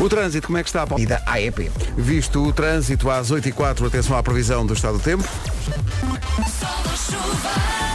O 0.00 0.08
trânsito, 0.08 0.46
como 0.46 0.58
é 0.58 0.62
que 0.62 0.68
está, 0.68 0.86
Paulo? 0.86 1.02
E 1.02 1.06
da 1.06 1.22
AEP. 1.26 1.70
Visto 1.96 2.42
o 2.42 2.52
trânsito 2.52 3.10
às 3.10 3.30
8 3.30 3.48
e 3.48 3.52
4 3.52 3.86
atenção 3.86 4.16
à 4.16 4.22
previsão 4.22 4.64
do 4.64 4.72
estado 4.72 4.98
do 4.98 5.04
tempo. 5.04 5.24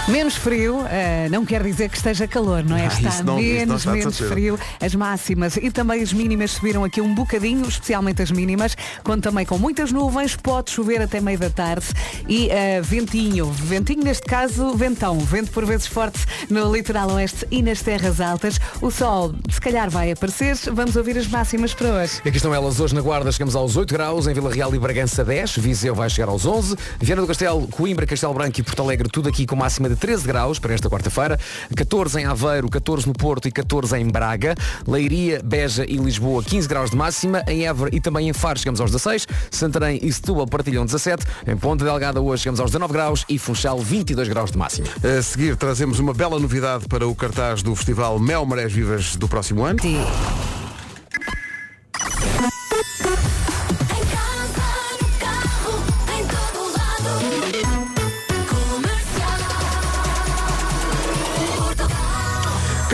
Menos 0.07 0.35
frio, 0.35 0.85
eh, 0.87 1.27
não 1.31 1.43
quer 1.43 1.63
dizer 1.63 1.89
que 1.89 1.97
esteja 1.97 2.27
calor, 2.27 2.63
não 2.63 2.77
é? 2.77 2.83
Ah, 2.85 3.09
está 3.09 3.23
não- 3.23 3.37
menos, 3.37 3.77
está 3.81 3.91
menos 3.91 4.17
frio. 4.19 4.59
As 4.79 4.93
máximas 4.93 5.57
e 5.57 5.71
também 5.71 6.03
as 6.03 6.13
mínimas 6.13 6.51
subiram 6.51 6.83
aqui 6.83 7.01
um 7.01 7.15
bocadinho, 7.15 7.67
especialmente 7.67 8.21
as 8.21 8.29
mínimas, 8.29 8.77
quando 9.03 9.23
também 9.23 9.47
com 9.47 9.57
muitas 9.57 9.91
nuvens, 9.91 10.35
pode 10.35 10.69
chover 10.69 11.01
até 11.01 11.19
meio 11.19 11.39
da 11.39 11.49
tarde 11.49 11.87
e 12.29 12.49
eh, 12.51 12.81
ventinho. 12.81 13.47
Ventinho, 13.51 14.03
neste 14.03 14.27
caso, 14.27 14.75
ventão. 14.75 15.17
Vento 15.17 15.49
por 15.49 15.65
vezes 15.65 15.87
forte 15.87 16.19
no 16.51 16.71
litoral 16.71 17.09
oeste 17.13 17.47
e 17.49 17.63
nas 17.63 17.81
terras 17.81 18.21
altas. 18.21 18.59
O 18.83 18.91
sol, 18.91 19.33
se 19.49 19.59
calhar, 19.59 19.89
vai 19.89 20.11
aparecer. 20.11 20.55
Vamos 20.71 20.95
ouvir 20.95 21.17
as 21.17 21.25
máximas 21.27 21.73
para 21.73 21.87
hoje. 21.89 22.21
E 22.23 22.27
aqui 22.29 22.37
estão 22.37 22.53
elas 22.53 22.79
hoje 22.79 22.93
na 22.93 23.01
Guarda, 23.01 23.31
chegamos 23.31 23.55
aos 23.55 23.75
8 23.75 23.91
graus, 23.91 24.27
em 24.27 24.35
Vila 24.35 24.53
Real 24.53 24.73
e 24.75 24.77
Bragança 24.77 25.25
10, 25.25 25.57
Viseu 25.57 25.95
vai 25.95 26.11
chegar 26.11 26.29
aos 26.29 26.45
11, 26.45 26.75
Viana 26.99 27.21
do 27.23 27.27
Castelo, 27.27 27.67
Coimbra, 27.69 28.05
Castelo 28.05 28.35
Branco 28.35 28.59
e 28.59 28.63
Porto 28.63 28.83
Alegre, 28.83 29.09
tudo 29.09 29.27
aqui 29.29 29.47
com 29.47 29.55
máxima 29.55 29.89
de 29.89 29.94
13 29.95 30.27
graus 30.27 30.59
para 30.59 30.73
esta 30.73 30.89
quarta-feira, 30.89 31.39
14 31.75 32.19
em 32.19 32.25
Aveiro, 32.25 32.69
14 32.69 33.07
no 33.07 33.13
Porto 33.13 33.47
e 33.47 33.51
14 33.51 33.97
em 33.97 34.07
Braga, 34.07 34.55
Leiria, 34.87 35.41
Beja 35.43 35.85
e 35.87 35.97
Lisboa 35.97 36.43
15 36.43 36.67
graus 36.67 36.89
de 36.91 36.95
máxima, 36.95 37.43
em 37.47 37.65
Évora 37.65 37.89
e 37.93 37.99
também 37.99 38.29
em 38.29 38.33
Faro 38.33 38.59
chegamos 38.59 38.81
aos 38.81 38.91
16, 38.91 39.27
Santarém 39.51 39.99
e 40.01 40.11
Setúbal 40.11 40.47
partilham 40.47 40.85
17, 40.85 41.25
em 41.47 41.57
Ponta 41.57 41.83
Delgada 41.83 42.21
hoje 42.21 42.43
chegamos 42.43 42.59
aos 42.59 42.71
19 42.71 42.93
graus 42.93 43.25
e 43.29 43.37
Funchal 43.37 43.79
22 43.79 44.27
graus 44.27 44.51
de 44.51 44.57
máxima. 44.57 44.87
A 45.03 45.21
seguir 45.21 45.55
trazemos 45.55 45.99
uma 45.99 46.13
bela 46.13 46.39
novidade 46.39 46.87
para 46.87 47.07
o 47.07 47.15
cartaz 47.15 47.61
do 47.61 47.75
Festival 47.75 48.19
Mel 48.19 48.45
Marés 48.45 48.71
Vivas 48.71 49.15
do 49.15 49.27
próximo 49.27 49.63
ano. 49.63 49.79
Em 49.83 50.54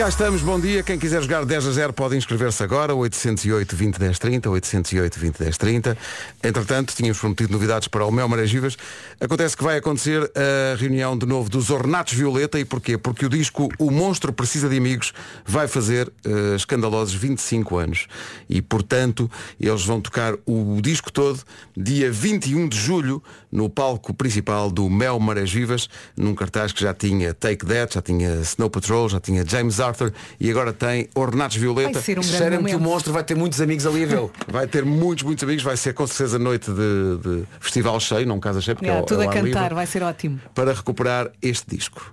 Cá 0.02 0.08
estamos, 0.08 0.42
bom 0.42 0.58
dia. 0.58 0.82
Quem 0.82 0.98
quiser 0.98 1.22
jogar 1.22 1.44
10 1.44 1.64
a 1.64 1.70
0 1.70 1.92
pode 1.92 2.16
inscrever-se 2.16 2.60
agora, 2.64 2.92
808 2.92 3.76
20 3.76 3.98
10 4.00 4.18
30, 4.18 4.50
808 4.50 5.20
20 5.20 5.38
10 5.38 5.56
30. 5.56 5.98
Entretanto, 6.42 6.92
tínhamos 6.92 7.20
prometido 7.20 7.52
novidades 7.52 7.86
para 7.86 8.04
o 8.04 8.10
Mel 8.10 8.28
Marés 8.28 8.50
Vivas. 8.50 8.76
Acontece 9.20 9.56
que 9.56 9.62
vai 9.62 9.76
acontecer 9.76 10.28
a 10.34 10.76
reunião 10.76 11.16
de 11.16 11.24
novo 11.24 11.48
dos 11.48 11.70
Ornatos 11.70 12.14
Violeta 12.14 12.58
e 12.58 12.64
porquê? 12.64 12.98
Porque 12.98 13.26
o 13.26 13.28
disco 13.28 13.68
O 13.78 13.92
Monstro 13.92 14.32
Precisa 14.32 14.68
de 14.68 14.76
Amigos 14.76 15.12
vai 15.46 15.68
fazer 15.68 16.12
eh, 16.24 16.56
escandalosos 16.56 17.14
25 17.14 17.76
anos. 17.76 18.08
E, 18.48 18.60
portanto, 18.60 19.30
eles 19.60 19.84
vão 19.84 20.00
tocar 20.00 20.34
o 20.44 20.80
disco 20.82 21.12
todo 21.12 21.40
dia 21.76 22.10
21 22.10 22.68
de 22.68 22.76
julho 22.76 23.22
no 23.52 23.68
palco 23.70 24.12
principal 24.12 24.68
do 24.68 24.90
Mel 24.90 25.20
Marés 25.20 25.52
Vivas, 25.52 25.88
num 26.16 26.34
cartaz 26.34 26.72
que 26.72 26.80
já 26.80 26.92
tinha 26.92 27.32
Take 27.34 27.64
That, 27.66 27.94
já 27.94 28.02
tinha 28.02 28.40
Snow 28.40 28.68
Patrol, 28.68 29.08
já 29.08 29.20
tinha 29.20 29.44
James 29.46 29.78
Arthur 29.92 30.12
e 30.40 30.50
agora 30.50 30.72
tem 30.72 31.08
Ornatos 31.14 31.56
Violeta. 31.56 31.92
Vai 31.92 32.02
ser 32.02 32.18
um 32.18 32.22
grande 32.22 32.36
Cheira-me 32.36 32.70
que 32.70 32.76
o 32.76 32.80
monstro 32.80 33.12
vai 33.12 33.22
ter 33.24 33.34
muitos 33.36 33.60
amigos 33.60 33.86
ali 33.86 34.04
a 34.04 34.06
vê-lo. 34.06 34.30
Vai 34.50 34.66
ter 34.66 34.84
muitos, 34.84 35.24
muitos 35.24 35.44
amigos, 35.44 35.62
vai 35.62 35.76
ser 35.76 35.92
com 35.94 36.06
certeza 36.06 36.38
noite 36.38 36.70
de, 36.70 37.18
de 37.18 37.44
festival 37.60 37.98
cheio, 38.00 38.26
não 38.26 38.38
casa 38.40 38.60
cheio, 38.60 38.76
porque 38.76 38.90
é, 38.90 39.00
o- 39.00 39.04
tudo 39.04 39.22
é 39.22 39.26
a 39.26 39.28
cantar, 39.30 39.42
livre, 39.62 39.74
vai 39.74 39.86
ser 39.86 40.02
ótimo. 40.02 40.40
para 40.54 40.72
recuperar 40.72 41.30
este 41.40 41.74
disco. 41.76 42.12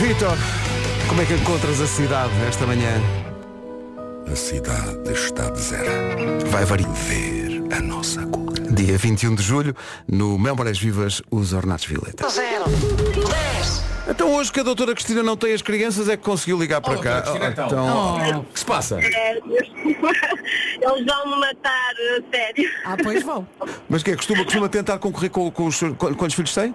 Vitor, 0.00 0.36
como 1.08 1.22
é 1.22 1.24
que 1.24 1.34
encontras 1.34 1.80
a 1.80 1.86
cidade 1.86 2.32
esta 2.48 2.66
manhã? 2.66 3.00
A 4.30 4.36
cidade 4.36 5.10
está 5.12 5.48
deserta. 5.50 5.90
Vai 6.50 6.64
variar. 6.64 6.90
Ver 6.92 7.62
a 7.72 7.80
nossa 7.80 8.26
cor. 8.26 8.52
Dia 8.70 8.98
21 8.98 9.34
de 9.36 9.42
julho, 9.42 9.74
no 10.06 10.38
Memórias 10.38 10.78
Vivas, 10.78 11.22
os 11.30 11.52
Ornatos 11.52 11.86
Violeta. 11.86 12.26
Então 14.08 14.32
hoje 14.34 14.52
que 14.52 14.60
a 14.60 14.62
doutora 14.62 14.94
Cristina 14.94 15.22
não 15.22 15.36
tem 15.36 15.52
as 15.52 15.62
crianças 15.62 16.08
é 16.08 16.16
que 16.16 16.22
conseguiu 16.22 16.58
ligar 16.58 16.80
para 16.80 16.98
cá. 16.98 17.24
então. 17.52 18.38
O 18.40 18.44
que 18.44 18.58
se 18.58 18.64
passa? 18.64 19.00
É. 19.00 19.32
Eles 19.42 21.04
vão 21.04 21.26
me 21.26 21.40
matar, 21.40 21.90
a 21.92 22.36
sério. 22.36 22.70
Ah, 22.84 22.96
pois 23.02 23.22
vão. 23.24 23.46
Mas 23.88 24.02
que 24.02 24.12
é, 24.12 24.16
costuma, 24.16 24.44
costuma 24.44 24.68
tentar 24.68 24.98
concorrer 24.98 25.30
com, 25.30 25.50
com 25.50 25.66
os 25.66 25.76
seus- 25.76 25.96
quantos 25.96 26.34
filhos 26.34 26.54
tem? 26.54 26.74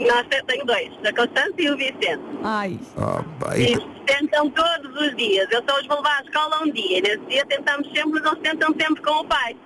Nós 0.00 0.26
te- 0.28 0.42
tenho 0.46 0.64
dois, 0.64 0.90
a 1.04 1.12
Constância 1.12 1.54
e 1.58 1.70
o 1.70 1.76
Vicente. 1.76 2.20
Ai. 2.44 2.78
Ah, 2.96 3.22
pá, 3.40 3.58
E 3.58 3.74
e- 3.74 3.86
tentam 4.06 4.48
todos 4.50 4.94
os 5.02 5.16
dias. 5.16 5.48
Eu 5.50 5.62
só 5.68 5.78
os 5.80 5.86
vou 5.86 5.96
levar 5.98 6.18
à 6.20 6.22
escola 6.22 6.62
um 6.62 6.70
dia. 6.72 6.98
E 6.98 7.02
nesse 7.02 7.18
dia 7.28 7.44
tentamos 7.46 7.86
sempre, 7.92 8.20
eles 8.20 8.38
tentam 8.42 8.68
sempre 8.80 9.02
com 9.02 9.10
o 9.20 9.24
pai. 9.24 9.56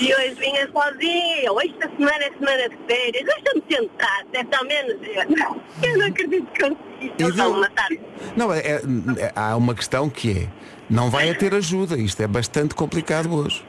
E 0.00 0.14
hoje 0.14 0.34
vinha 0.34 0.68
sozinha, 0.70 1.42
eu, 1.42 1.60
esta 1.60 1.90
semana 1.96 2.24
é 2.24 2.30
semana 2.32 2.68
de 2.68 2.76
férias, 2.86 3.24
deixa-me 3.24 3.60
tentar, 3.62 4.24
deve 4.32 4.54
ao 4.54 4.64
menos. 4.64 4.96
Eu, 5.02 5.36
não, 5.36 5.60
eu 5.82 5.98
não 5.98 6.06
acredito 6.06 6.46
que 6.52 7.30
vão 7.32 7.54
me 7.54 7.60
matar. 7.60 7.88
Não, 8.36 8.52
é, 8.52 8.58
é- 8.60 8.82
é- 9.18 9.32
há 9.34 9.56
uma 9.56 9.74
questão 9.74 10.08
que 10.10 10.30
é, 10.30 10.48
não 10.88 11.10
vai 11.10 11.30
a 11.30 11.34
ter 11.34 11.54
ajuda, 11.54 11.96
isto 11.98 12.20
é 12.22 12.26
bastante 12.26 12.74
complicado 12.74 13.32
hoje. 13.34 13.64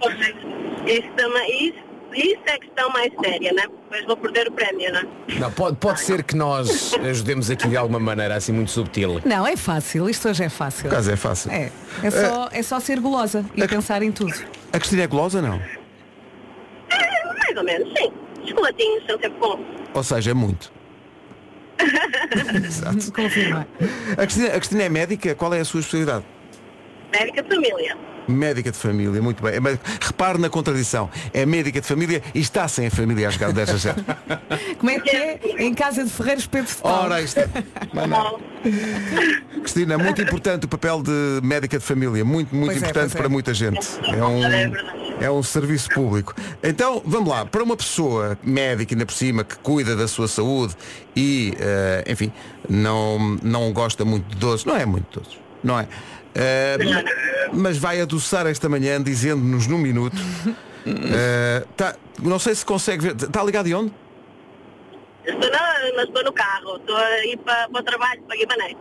Isso, 0.85 1.07
também, 1.15 1.67
isso, 1.69 1.77
isso 2.13 2.41
é 2.45 2.53
a 2.53 2.59
questão 2.59 2.89
mais 2.89 3.11
séria, 3.23 3.53
né? 3.53 3.63
Depois 3.83 4.05
vou 4.05 4.17
perder 4.17 4.47
o 4.47 4.51
prémio, 4.51 4.91
né? 4.91 5.03
Não, 5.39 5.51
pode, 5.51 5.77
pode 5.77 6.01
ser 6.01 6.23
que 6.23 6.35
nós 6.35 6.93
ajudemos 6.95 7.49
aqui 7.49 7.67
de 7.67 7.77
alguma 7.77 7.99
maneira 7.99 8.35
assim 8.35 8.51
muito 8.51 8.71
subtil. 8.71 9.21
Não, 9.25 9.45
é 9.47 9.55
fácil. 9.55 10.09
Isto 10.09 10.29
hoje 10.29 10.43
é 10.43 10.49
fácil. 10.49 10.89
Caso 10.89 11.11
é 11.11 11.15
fácil. 11.15 11.51
É. 11.51 11.71
É 12.03 12.11
só, 12.11 12.49
é 12.51 12.63
só 12.63 12.79
ser 12.79 12.99
gulosa 12.99 13.45
e 13.55 13.61
É- 13.63 13.67
pensar 13.67 14.01
em 14.01 14.11
tudo. 14.11 14.33
A 14.73 14.77
Cristina 14.79 15.03
é 15.03 15.07
gulosa 15.07 15.41
não? 15.41 15.61
Mais 17.53 17.57
ou 17.57 17.63
menos, 17.63 17.93
sim. 17.97 18.11
Os 18.43 18.49
chocolatinhos 18.49 19.05
são 19.05 19.19
sempre 19.19 19.39
bons. 19.39 19.59
Ou 19.93 20.03
seja, 20.03 20.31
é 20.31 20.33
muito. 20.33 20.71
Exato. 22.65 23.11
Confirma. 23.13 23.67
A 24.13 24.15
Cristina, 24.25 24.47
a 24.47 24.51
Cristina 24.51 24.83
é 24.83 24.89
médica, 24.89 25.35
qual 25.35 25.53
é 25.53 25.59
a 25.59 25.65
sua 25.65 25.79
especialidade? 25.81 26.23
Médica 27.11 27.43
de 27.43 27.49
família. 27.55 27.97
Médica 28.27 28.71
de 28.71 28.77
família, 28.77 29.21
muito 29.21 29.43
bem. 29.43 29.55
É 29.55 29.59
médica- 29.59 29.83
Repare 29.99 30.37
na 30.37 30.49
contradição. 30.49 31.09
É 31.33 31.45
médica 31.45 31.81
de 31.81 31.87
família 31.87 32.21
e 32.33 32.39
está 32.39 32.67
sem 32.67 32.87
a 32.87 32.91
família 32.91 33.27
a 33.27 33.31
jogar 33.31 33.51
10 33.51 33.69
a 33.69 33.77
0. 33.77 33.95
Como 34.77 34.91
é 34.91 34.99
que 34.99 35.09
é? 35.09 35.39
Em 35.57 35.73
casa 35.73 36.03
de 36.03 36.09
Ferreiros 36.09 36.45
Pedro 36.47 36.67
de 36.71 36.75
Paulo. 36.81 37.05
Ora, 37.05 37.21
isto. 37.21 37.39
Mas 37.91 38.07
não. 38.07 38.39
Cristina, 39.61 39.97
muito 39.97 40.21
importante 40.21 40.65
o 40.65 40.69
papel 40.69 41.01
de 41.01 41.39
médica 41.43 41.77
de 41.79 41.83
família. 41.83 42.23
Muito, 42.23 42.55
muito 42.55 42.71
Pois 42.71 42.77
é, 42.81 42.85
importante 42.85 43.03
pois 43.11 43.15
é. 43.15 43.17
para 43.17 43.29
muita 43.29 43.53
gente. 43.53 43.79
É 44.07 44.23
um, 44.23 44.45
É 44.45 44.67
verdade. 44.67 45.10
É 45.21 45.29
um 45.29 45.43
serviço 45.43 45.89
público. 45.89 46.35
Então, 46.63 47.01
vamos 47.05 47.29
lá. 47.29 47.45
Para 47.45 47.63
uma 47.63 47.77
pessoa 47.77 48.37
médica, 48.43 48.93
ainda 48.93 49.05
por 49.05 49.13
cima, 49.13 49.43
que 49.43 49.55
cuida 49.59 49.95
da 49.95 50.07
sua 50.07 50.27
saúde 50.27 50.75
e, 51.15 51.53
eh, 51.59 52.03
enfim, 52.07 52.31
não, 52.67 53.37
não 53.43 53.71
gosta 53.71 54.03
muito 54.03 54.25
de 54.25 54.35
doces. 54.35 54.65
Não 54.65 54.75
é 54.75 54.85
muito 54.85 55.19
doces. 55.19 55.37
Não 55.63 55.79
é? 55.79 55.87
Eh, 56.33 56.77
mas 57.53 57.77
vai 57.77 58.01
adoçar 58.01 58.47
esta 58.47 58.67
manhã 58.67 59.01
dizendo-nos 59.01 59.67
num 59.67 59.77
minuto. 59.77 60.17
eh, 60.87 61.65
tá, 61.77 61.95
não 62.21 62.39
sei 62.39 62.55
se 62.55 62.65
consegue 62.65 63.03
ver. 63.03 63.15
Está 63.15 63.43
ligado 63.43 63.65
de 63.67 63.75
onde? 63.75 63.93
Estou, 65.25 65.51
na, 65.51 65.73
mas 65.95 66.05
estou 66.07 66.23
no 66.23 66.33
carro. 66.33 66.77
Estou 66.77 66.95
a 66.97 67.25
ir 67.25 67.37
para, 67.37 67.69
para 67.69 67.81
o 67.81 67.83
trabalho, 67.83 68.21
para 68.23 68.37
Guimarães. 68.37 68.77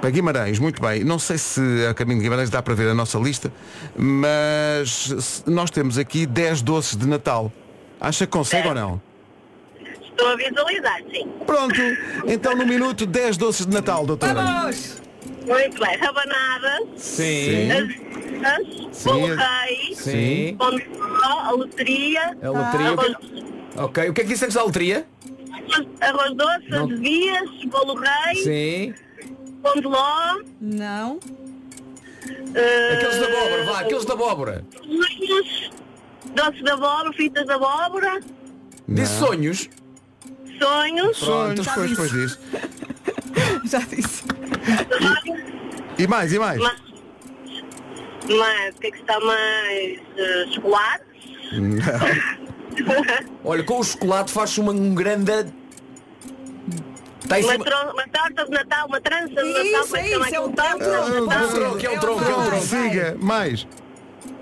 Para 0.00 0.10
Guimarães, 0.10 0.58
muito 0.58 0.80
bem. 0.82 1.04
Não 1.04 1.18
sei 1.18 1.38
se 1.38 1.60
a 1.88 1.94
caminho 1.94 2.18
de 2.18 2.24
Guimarães 2.24 2.50
dá 2.50 2.62
para 2.62 2.74
ver 2.74 2.88
a 2.88 2.94
nossa 2.94 3.18
lista, 3.18 3.52
mas 3.96 5.42
nós 5.46 5.70
temos 5.70 5.98
aqui 5.98 6.26
10 6.26 6.62
doces 6.62 6.96
de 6.96 7.06
Natal. 7.06 7.52
Acha 8.00 8.26
que 8.26 8.32
consegue 8.32 8.68
ou 8.68 8.74
não? 8.74 9.00
Estou 10.02 10.28
a 10.28 10.36
visualizar, 10.36 10.98
sim. 11.10 11.28
Pronto, 11.46 11.74
então 12.26 12.56
no 12.56 12.66
minuto 12.66 13.04
10 13.06 13.36
doces 13.36 13.66
de 13.66 13.72
Natal, 13.72 14.06
doutora. 14.06 14.34
Vamos! 14.34 15.02
Muito 15.46 15.78
bem. 15.80 15.96
Rabanadas, 15.96 16.82
Sim. 16.96 17.70
as, 17.70 19.04
bolo 19.04 19.26
rei, 19.28 19.94
Sim. 19.94 20.56
pão 20.58 20.70
de 20.74 20.84
a 21.22 21.50
loteria, 21.52 22.36
A 22.42 22.48
loteria. 22.50 22.90
a 23.76 23.84
Ok, 23.84 24.08
o 24.08 24.12
que 24.14 24.20
é 24.22 24.24
que 24.24 24.30
disse 24.30 24.44
antes 24.44 24.56
da 24.56 24.64
loteria? 24.64 25.06
Arroz, 26.00 26.34
doce, 26.36 26.68
Não. 26.70 26.84
azevias, 26.84 27.50
bolo 27.66 27.94
rei, 28.00 28.34
Sim. 28.42 28.94
pão 29.62 29.74
de 29.74 29.82
ló, 29.86 30.40
Não. 30.60 31.18
eh, 32.54 32.92
Aqueles 32.94 33.18
da 33.18 33.26
abóbora, 33.26 33.64
vá, 33.64 33.80
aqueles 33.80 34.04
da 34.04 34.12
abóbora. 34.14 34.64
sonhos, 34.82 35.70
doces 36.34 36.62
de 36.62 36.70
abóbora, 36.70 37.12
fitas 37.14 37.46
de 37.46 37.52
abóbora, 37.52 38.20
Disse 38.88 39.18
sonhos. 39.18 39.68
sonhos, 40.60 41.16
Sonhos, 41.18 41.66
pois, 41.74 41.94
pois 41.96 42.10
diz. 42.12 42.38
Já 43.64 43.78
disse. 43.80 44.24
E 45.98 46.06
mais, 46.06 46.30
e 46.30 46.38
mais? 46.38 46.58
mas, 46.60 46.78
mas 48.28 48.74
o 48.74 48.78
que 48.80 48.86
é 48.88 48.90
que 48.90 48.98
está 48.98 49.18
mais? 49.18 49.98
eh, 50.18 50.46
chocolate? 50.54 51.04
Olha, 53.42 53.64
com 53.64 53.78
o 53.80 53.82
chocolate 53.84 54.30
faz 54.30 54.58
uma 54.58 54.72
um 54.72 54.94
grande. 54.94 55.46
Está 57.26 57.40
em 57.40 57.44
Uma, 57.44 57.52
cima. 57.52 57.64
tro- 57.64 57.92
uma 57.92 58.08
torta 58.08 58.44
de 58.44 58.50
Natal, 58.52 58.86
uma 58.86 59.00
trança 59.00 59.28
de 59.28 59.34
Natal, 59.34 59.64
Isso, 59.64 59.82
como 59.88 59.96
é 59.96 60.02
que 60.02 60.08
é 60.08 60.12
chama 60.12 60.26
isso, 60.26 60.34
é 60.34 60.38
aquilo? 60.38 60.46
um 60.46 60.52
Torta 60.52 60.78
de 60.78 60.84
tronco. 60.84 60.96
É 60.96 61.20
um 61.20 61.26
Natal, 61.26 61.48
tronco, 61.48 61.86
é 61.86 61.90
um 61.90 61.98
tronco, 61.98 62.24
é 62.24 62.36
um 62.36 62.44
tronco. 62.46 62.62
Siga, 62.66 63.16
mais. 63.20 63.66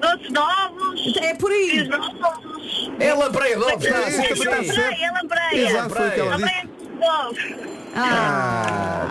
doces 0.00 0.28
de 0.32 0.38
ovos, 0.38 1.16
É 1.22 1.34
por 1.34 1.50
aí. 1.50 1.70
fios 1.70 1.88
de 1.88 1.94
ovos. 1.94 2.90
É 3.00 3.14
lampreia 3.14 3.56
de 3.56 3.62
ovos, 3.62 3.84
está, 3.84 3.96
É 4.02 4.08
isso, 4.08 4.16
sim, 4.22 4.32
está 4.32 4.56
sim. 4.58 4.64
certo. 4.72 4.76
Lampreia, 4.76 5.12
lampreia. 5.22 5.68
Exato, 5.70 5.94
foi 5.94 6.08
o 6.08 6.12
que 6.12 6.20
ela 6.20 6.36
disse. 6.36 6.44
Lampreia 6.44 6.68
de 7.00 7.04
ovos. 7.08 7.74
Ah, 7.96 9.06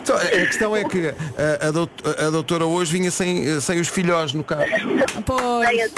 Então, 0.00 0.16
a 0.16 0.20
questão 0.46 0.76
é 0.76 0.84
que 0.84 1.08
a, 1.62 1.68
a 1.68 1.70
dout- 1.72 2.02
a 2.18 2.30
doutora 2.30 2.64
hoje 2.64 2.92
vinha 2.92 3.10
sem, 3.10 3.60
sem 3.60 3.78
os 3.80 3.88
filhós 3.88 4.32
no 4.32 4.42
carro. 4.44 4.64
pois. 5.26 5.92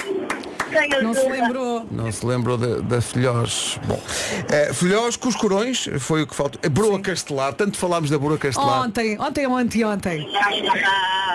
Tenho 0.71 1.03
Não 1.03 1.13
se 1.13 1.27
lembrou. 1.29 1.87
Não 1.91 2.11
se 2.11 2.25
lembrou 2.25 2.57
da, 2.57 2.77
da 2.81 3.01
filhós. 3.01 3.79
Bom, 3.85 4.01
eh, 4.49 4.71
filhós 4.73 5.15
com 5.15 5.29
os 5.29 5.35
corões 5.35 5.89
foi 5.99 6.23
o 6.23 6.27
que 6.27 6.35
faltou. 6.35 6.59
A 6.63 6.69
broa 6.69 6.99
castelar, 6.99 7.53
tanto 7.53 7.77
falámos 7.77 8.09
da 8.09 8.17
broa 8.17 8.37
castelar, 8.37 8.81
Ontem, 8.83 9.19
ontem 9.19 9.47
ou 9.47 9.55
anteontem. 9.57 10.27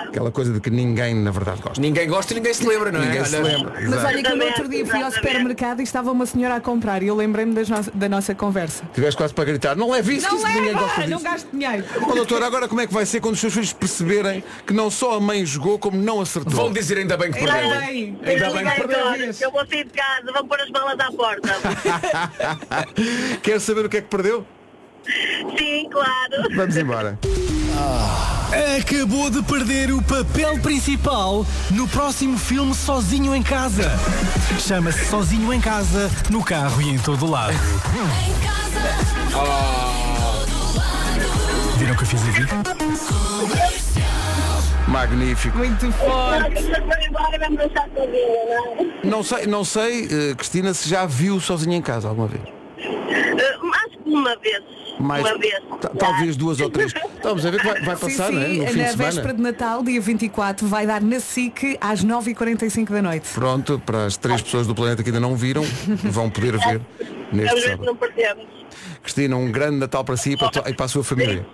Aquela 0.07 0.31
coisa 0.31 0.53
de 0.53 0.59
que 0.59 0.69
ninguém 0.69 1.13
na 1.15 1.31
verdade 1.31 1.61
gosta. 1.61 1.81
Ninguém 1.81 2.07
gosta 2.07 2.33
e 2.33 2.35
ninguém 2.35 2.53
se 2.53 2.65
lembra, 2.65 2.91
não 2.91 3.01
é? 3.01 3.05
Ninguém 3.05 3.25
se 3.25 3.35
Olha, 3.35 3.43
lembra. 3.57 3.73
Mas 3.73 3.83
Exato. 3.83 4.05
olha 4.07 4.23
que 4.23 4.33
no 4.35 4.45
outro 4.45 4.69
dia 4.69 4.85
fui 4.85 4.95
ao 5.01 5.07
Exatamente. 5.07 5.15
supermercado 5.31 5.79
e 5.79 5.83
estava 5.83 6.11
uma 6.11 6.25
senhora 6.25 6.55
a 6.55 6.61
comprar 6.61 7.03
e 7.03 7.07
eu 7.07 7.15
lembrei-me 7.15 7.53
das 7.53 7.69
no- 7.69 7.75
da 7.93 8.09
nossa 8.09 8.33
conversa. 8.35 8.83
Tiveste 8.93 9.17
quase 9.17 9.33
para 9.33 9.45
gritar, 9.45 9.75
não 9.75 9.89
leve 9.91 10.15
isso, 10.15 10.27
que 10.27 10.33
Não 10.35 10.39
isso 10.39 10.47
ninguém 10.47 10.73
gosta 10.73 10.87
leva, 11.01 11.07
não 11.09 11.17
disso. 11.17 11.29
gasto 11.31 11.47
dinheiro. 11.51 11.83
Ó 12.01 12.13
doutor, 12.15 12.43
agora 12.43 12.67
como 12.67 12.81
é 12.81 12.87
que 12.87 12.93
vai 12.93 13.05
ser 13.05 13.19
quando 13.19 13.33
os 13.33 13.39
seus 13.39 13.53
filhos 13.53 13.73
perceberem 13.73 14.43
que 14.65 14.73
não 14.73 14.89
só 14.89 15.15
a 15.15 15.19
mãe 15.19 15.45
jogou, 15.45 15.77
como 15.79 15.97
não 15.97 16.21
acertou? 16.21 16.53
Vão 16.53 16.71
dizer 16.71 16.97
ainda 16.97 17.17
bem 17.17 17.31
que 17.31 17.39
Ainda 17.39 17.51
perdeu. 17.51 17.79
bem. 17.79 18.17
Ainda 18.25 18.49
bem 18.51 18.65
que 18.65 18.71
perdeu. 18.81 19.24
Eu 19.39 19.51
vou 19.51 19.65
sair 19.67 19.85
de 19.85 19.91
casa, 19.91 20.31
vão 20.31 20.47
pôr 20.47 20.59
as 20.59 20.69
malas 20.69 20.99
à 20.99 21.11
porta. 21.11 21.49
Quer 23.41 23.59
saber 23.59 23.85
o 23.85 23.89
que 23.89 23.97
é 23.97 24.01
que 24.01 24.07
perdeu? 24.07 24.45
Sim, 25.57 25.89
claro. 25.89 26.55
Vamos 26.55 26.77
embora. 26.77 27.19
Acabou 28.79 29.29
de 29.29 29.41
perder 29.43 29.91
o 29.91 30.01
papel 30.01 30.59
principal 30.59 31.45
no 31.71 31.87
próximo 31.87 32.37
filme 32.37 32.73
Sozinho 32.73 33.35
em 33.35 33.43
Casa. 33.43 33.91
Chama-se 34.59 35.05
Sozinho 35.05 35.53
em 35.53 35.59
Casa, 35.59 36.09
no 36.29 36.43
carro 36.43 36.81
e 36.81 36.89
em 36.89 36.97
todo 36.97 37.29
lado. 37.29 37.53
Em 37.53 37.57
casa, 38.45 38.55
Viram 41.77 41.93
o 41.93 41.97
que 41.97 42.03
eu 42.03 42.07
fiz 42.07 42.21
aqui? 42.23 42.41
Magnífico. 44.87 45.57
Muito 45.57 45.91
forte. 45.93 46.63
Não 49.03 49.19
é? 49.19 49.23
Sei, 49.23 49.45
não 49.47 49.63
sei, 49.63 50.05
eh, 50.05 50.35
Cristina, 50.35 50.73
se 50.73 50.87
já 50.89 51.05
viu 51.05 51.39
sozinha 51.39 51.75
em 51.77 51.81
casa 51.81 52.07
alguma 52.07 52.27
vez. 52.27 52.43
Uh, 52.43 53.71
acho 53.85 53.97
que 54.03 54.09
uma 54.09 54.35
vez. 54.37 54.63
Mais, 54.99 55.25
Uma 55.25 55.37
vez. 55.37 55.53
ta- 55.81 55.89
talvez 55.89 56.37
duas 56.37 56.59
ou 56.61 56.69
três. 56.69 56.93
Estamos 57.15 57.45
a 57.45 57.51
ver 57.51 57.59
que 57.59 57.67
vai, 57.67 57.81
vai 57.81 57.95
passar, 57.97 58.27
sim, 58.27 58.33
não 58.35 58.41
é? 58.41 58.45
sim, 58.47 58.57
No 58.59 58.67
fim 58.67 58.77
na 58.79 58.83
de 58.91 58.95
véspera 58.95 59.11
semana. 59.11 59.33
de 59.33 59.41
Natal, 59.41 59.83
dia 59.83 59.99
24, 60.01 60.67
vai 60.67 60.87
dar 60.87 61.01
na 61.01 61.19
SIC 61.19 61.77
às 61.81 62.05
9h45 62.05 62.91
da 62.93 63.01
noite. 63.01 63.27
Pronto, 63.33 63.81
para 63.85 64.05
as 64.05 64.15
três 64.15 64.41
pessoas 64.41 64.65
do 64.67 64.73
planeta 64.73 65.03
que 65.03 65.09
ainda 65.09 65.19
não 65.19 65.35
viram, 65.35 65.63
vão 66.05 66.29
poder 66.29 66.57
ver 66.57 66.79
neste 67.33 67.55
ver 67.55 67.61
se 67.61 67.67
sábado. 67.67 67.85
não 67.85 67.95
perdemos. 67.95 68.45
Cristina, 69.03 69.35
um 69.35 69.51
grande 69.51 69.77
Natal 69.77 70.03
para 70.05 70.15
si 70.15 70.31
e 70.31 70.37
para, 70.37 70.69
e 70.69 70.73
para 70.73 70.85
a 70.85 70.89
sua 70.89 71.03
família. 71.03 71.45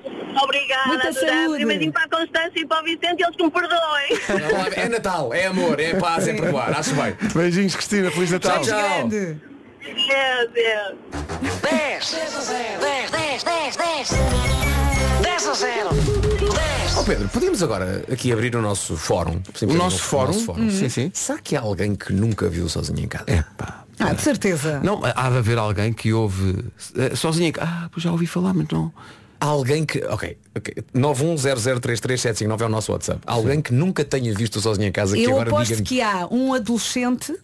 Obrigada, 0.41 0.87
Muita 0.87 1.13
saúde. 1.13 1.61
E 1.61 1.65
beijinho 1.65 1.91
para 1.91 2.03
a 2.03 2.09
Constância 2.09 2.59
e 2.59 2.65
para 2.65 2.81
o 2.81 2.83
Vicente, 2.83 3.23
eles 3.23 3.35
que 3.35 3.43
me 3.43 3.51
perdoem. 3.51 4.19
É 4.75 4.89
Natal, 4.89 5.33
é 5.33 5.45
amor, 5.47 5.79
é 5.79 5.93
paz, 5.95 6.27
é 6.27 6.33
perdoar. 6.33 6.77
Acho 6.77 6.93
bem. 6.95 7.15
Beijinhos, 7.33 7.75
Cristina, 7.75 8.11
Feliz 8.11 8.31
Natal. 8.31 8.61
Tchau, 8.61 8.77
tchau. 8.77 9.07
Grande. 9.09 9.41
Deus, 9.81 10.51
Deus. 10.53 10.95
10, 11.61 12.11
10, 12.79 13.11
10, 13.11 13.43
10, 13.43 13.75
10. 13.75 14.09
10 15.21 15.47
a 15.47 15.53
0. 15.53 15.89
10. 15.89 16.97
Ó 16.97 17.03
Pedro, 17.03 17.29
podíamos 17.29 17.63
agora 17.63 18.03
aqui 18.11 18.31
abrir 18.31 18.55
o 18.55 18.61
nosso 18.61 18.95
fórum. 18.95 19.41
O 19.61 19.73
nosso 19.73 20.17
abrir 20.17 20.39
fórum, 20.39 20.69
sim, 20.69 20.89
sim. 20.89 21.11
Será 21.13 21.39
que 21.39 21.55
há 21.55 21.61
alguém 21.61 21.95
que 21.95 22.13
nunca 22.13 22.47
viu 22.49 22.69
sozinho 22.69 22.99
em 22.99 23.07
casa? 23.07 23.25
Epá. 23.27 23.85
Ah, 23.99 24.13
de 24.13 24.21
certeza. 24.21 24.79
Não, 24.83 25.01
há 25.03 25.29
de 25.29 25.37
haver 25.37 25.57
alguém 25.57 25.93
que 25.93 26.11
ouve 26.11 26.65
eh, 26.97 27.15
sozinho 27.15 27.47
em 27.47 27.51
casa. 27.51 27.69
Ah, 27.71 27.89
pois 27.91 28.03
já 28.03 28.11
ouvi 28.11 28.25
falar, 28.25 28.53
mas 28.53 28.67
não. 28.69 28.91
Há 29.41 29.45
Alguém 29.47 29.83
que. 29.85 30.03
Ok, 30.05 30.37
ok. 30.55 30.73
910033759 30.95 32.61
é 32.61 32.65
o 32.65 32.69
nosso 32.69 32.91
WhatsApp. 32.91 33.19
Alguém 33.25 33.59
que 33.61 33.73
nunca 33.73 34.05
tenha 34.05 34.33
visto 34.33 34.57
o 34.57 34.61
sozinho 34.61 34.87
em 34.87 34.91
casa 34.91 35.15
que 35.15 35.23
Eu 35.23 35.31
agora 35.31 35.49
aposto 35.49 35.81
que 35.83 35.99
há 36.01 36.27
um 36.31 36.53
adolescente 36.53 37.35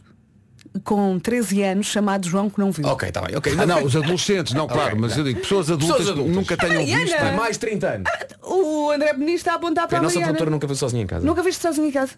com 0.84 1.18
13 1.20 1.64
anos 1.64 1.88
chamado 1.88 2.28
João 2.28 2.50
que 2.52 2.60
não 2.60 2.72
viu. 2.72 2.86
Ok, 2.88 3.10
está 3.10 3.22
bem. 3.22 3.36
Ok. 3.36 3.52
Ah, 3.58 3.66
não, 3.66 3.84
os 3.84 3.96
adolescentes, 3.96 4.54
não, 4.54 4.68
claro, 4.68 4.90
Ok, 4.90 5.00
mas 5.02 5.12
não. 5.14 5.18
eu 5.20 5.24
digo, 5.24 5.40
pessoas 5.42 5.72
adultas, 5.72 5.98
Pessoas 5.98 6.10
adultas. 6.10 6.32
que 6.32 6.38
nunca 6.40 6.58
tenham 6.58 6.76
Mariana. 6.82 7.04
visto. 7.04 7.18
Tem 7.20 7.36
mais 7.36 7.58
30 7.58 7.88
anos. 7.88 8.10
O 8.44 8.92
André 8.92 9.14
Benito 9.14 9.36
está 9.38 9.54
a 9.54 9.56
apontar 9.56 9.88
para 9.88 9.98
A 9.98 10.00
a 10.00 10.04
nossa 10.04 10.14
Mariana. 10.16 10.28
produtora 10.34 10.52
nunca 10.52 10.68
viu 10.68 10.76
sozinho 10.76 11.02
em 11.04 11.08
casa. 11.08 11.26
Nunca 11.26 11.42
viste 11.42 11.62
sozinho 11.62 11.88
em 11.88 11.92
casa? 11.92 12.14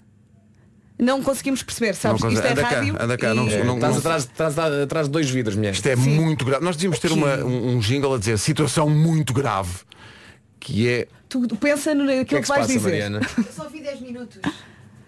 Não 1.00 1.24
conseguimos 1.24 1.64
perceber, 1.64 1.96
sabes? 1.96 2.22
Não, 2.22 2.30
Isto 2.30 2.46
é 2.46 2.52
anda 2.52 2.62
cá, 2.62 2.70
rádio. 2.70 2.96
anda 3.00 3.18
cá, 3.18 3.32
e- 3.32 3.36
não- 3.36 3.48
É, 3.50 3.64
não- 3.64 3.76
estás 3.76 3.98
atrás, 3.98 4.26
atrás, 4.26 4.58
atrás 4.84 5.08
de 5.08 5.12
dois 5.14 5.30
vidros, 5.30 5.56
mulher. 5.56 5.72
Isto 5.74 5.88
é 5.88 5.96
muito 5.96 6.44
grave. 6.44 6.64
Nós 6.64 6.76
devíamos 6.76 7.00
ter 7.00 7.12
uma, 7.14 7.38
um, 7.38 7.76
um 7.76 7.80
jingle 7.80 8.14
a 8.16 8.18
dizer 8.20 8.38
situação 8.38 8.90
muito 8.90 9.34
grave. 9.34 9.70
Que 10.60 10.90
é. 10.90 11.08
Tu 11.30 11.40
pensa 11.56 11.96
no 11.96 12.04
O 12.04 12.08
que 12.08 12.16
naquilo 12.18 12.40
é 12.40 12.42
que, 12.42 12.42
que 12.42 12.48
vais 12.50 12.62
passa, 12.62 12.74
dizer. 12.74 12.90
Mariana? 12.90 13.22
Só 13.56 13.70
vi 13.70 13.82
10 13.82 14.02
minutos. 14.02 14.40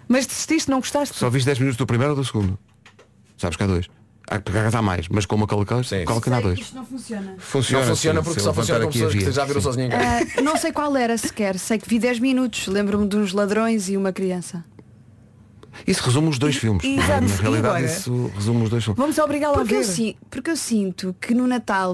Mas 0.07 0.25
desististe, 0.25 0.69
não 0.71 0.79
gostaste? 0.79 1.17
Só 1.17 1.29
viste 1.29 1.45
10 1.45 1.59
minutos 1.59 1.77
do 1.77 1.85
primeiro 1.85 2.11
ou 2.13 2.15
do 2.17 2.23
segundo? 2.23 2.57
Sabes 3.37 3.57
que 3.57 3.63
há 3.63 3.67
dois. 3.67 3.87
Há 4.29 4.37
que 4.37 4.45
pegar 4.45 4.73
há 4.73 4.81
mais, 4.81 5.09
mas 5.09 5.25
com 5.25 5.35
uma 5.35 5.45
coloca 5.45 5.83
Sim. 5.83 6.05
coloca 6.05 6.33
há 6.33 6.39
dois. 6.39 6.59
Isto 6.59 6.75
não 6.75 6.85
funciona. 6.85 7.35
Funciona, 7.37 7.85
Não 7.85 7.89
funciona 7.95 8.19
sim, 8.21 8.23
porque 8.23 8.39
só 8.39 8.49
eu 8.49 8.53
funciona 8.53 8.85
com 8.85 8.91
pessoas 8.91 9.13
que 9.13 9.31
já 9.31 9.43
viram 9.43 9.61
Sim. 9.61 9.81
em 9.81 9.89
casa. 9.89 10.27
Ah, 10.37 10.41
não 10.41 10.55
sei 10.55 10.71
qual 10.71 10.95
era 10.95 11.17
sequer. 11.17 11.59
Sei 11.59 11.77
que 11.77 11.89
vi 11.89 11.99
10 11.99 12.19
minutos. 12.19 12.67
Lembro-me 12.67 13.07
de 13.09 13.17
uns 13.17 13.33
ladrões 13.33 13.89
e 13.89 13.97
uma 13.97 14.13
criança. 14.13 14.63
Isso 15.87 16.03
resume 16.03 16.29
os 16.29 16.37
dois 16.39 16.55
filmes. 16.55 16.83
Exato. 16.83 17.21
Na 17.21 17.27
E 17.27 17.37
realidade 17.41 17.67
agora? 17.77 17.85
isso 17.85 18.31
resume 18.35 18.63
os 18.63 18.69
dois 18.69 18.83
filmes. 18.83 18.97
Vamos 18.99 19.17
obrigá-lo 19.17 19.55
a 19.55 19.57
Porque 19.59 19.75
eu, 19.75 19.79
ver. 19.79 19.85
si- 19.85 20.17
porque 20.29 20.51
eu 20.51 20.55
sinto 20.57 21.15
que 21.19 21.33
no 21.33 21.47
Natal 21.47 21.93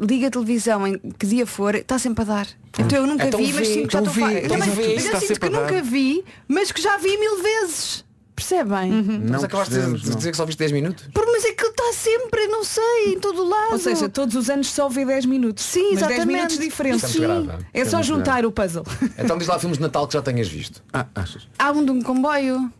liga 0.00 0.28
a 0.28 0.30
televisão 0.30 0.86
em 0.86 0.98
que 1.18 1.26
dia 1.26 1.46
for, 1.46 1.74
está 1.74 1.98
sempre 1.98 2.22
a 2.22 2.24
dar. 2.26 2.46
Então 2.78 2.98
eu 2.98 3.06
nunca 3.06 3.26
Então 3.26 3.38
vi, 3.40 3.52
mas 3.52 3.68
sinto 3.68 3.86
que 3.88 3.92
já 3.92 4.00
então 4.00 4.12
estou 4.12 4.14
vê, 4.14 4.20
farta. 4.20 4.46
então 4.46 4.58
Mas, 4.58 4.68
vê, 4.68 4.82
mas 4.94 5.04
está 5.04 5.16
eu 5.16 5.20
sinto 5.20 5.28
sempre 5.28 5.50
que 5.50 5.56
a 5.56 5.60
dar. 5.60 5.70
nunca 5.72 5.82
vi, 5.82 6.24
mas 6.48 6.72
que 6.72 6.82
já 6.82 6.96
vi 6.96 7.16
mil 7.18 7.42
vezes. 7.42 8.04
Percebem? 8.36 8.90
Mas 8.90 9.30
Não 9.30 9.44
acabaste 9.44 9.74
de 9.74 9.80
não. 9.80 9.92
dizer 9.94 10.32
que 10.32 10.36
só 10.36 10.44
viste 10.44 10.58
10 10.58 10.72
minutos? 10.72 11.04
Porque 11.14 11.30
mas 11.30 11.44
é 11.44 11.52
que 11.52 11.64
está 11.66 11.92
sempre, 11.92 12.48
não 12.48 12.64
sei, 12.64 13.12
em 13.14 13.20
todo 13.20 13.42
o 13.44 13.48
lado. 13.48 13.74
Ou 13.74 13.78
seja, 13.78 14.08
todos 14.08 14.34
os 14.34 14.50
anos 14.50 14.66
só 14.72 14.88
vê 14.88 15.04
10 15.04 15.24
minutos. 15.24 15.62
Sim, 15.64 15.90
mas 15.92 16.00
10 16.00 16.10
exatamente. 16.10 16.26
minutos 16.36 16.58
diferentes. 16.58 17.14
É 17.14 17.26
muito 17.28 17.46
grave, 17.46 17.64
É 17.72 17.84
só 17.84 18.02
juntar 18.02 18.44
o 18.44 18.50
puzzle. 18.50 18.84
Então 19.16 19.38
diz 19.38 19.46
lá 19.46 19.56
filmes 19.60 19.78
de 19.78 19.82
Natal 19.82 20.08
que 20.08 20.14
já 20.14 20.20
tenhas 20.22 20.48
visto. 20.48 20.82
Ah, 20.92 21.06
achas? 21.14 21.46
há 21.56 21.70
um 21.70 21.84
de 21.84 21.92
um 21.92 22.02
comboio. 22.02 22.72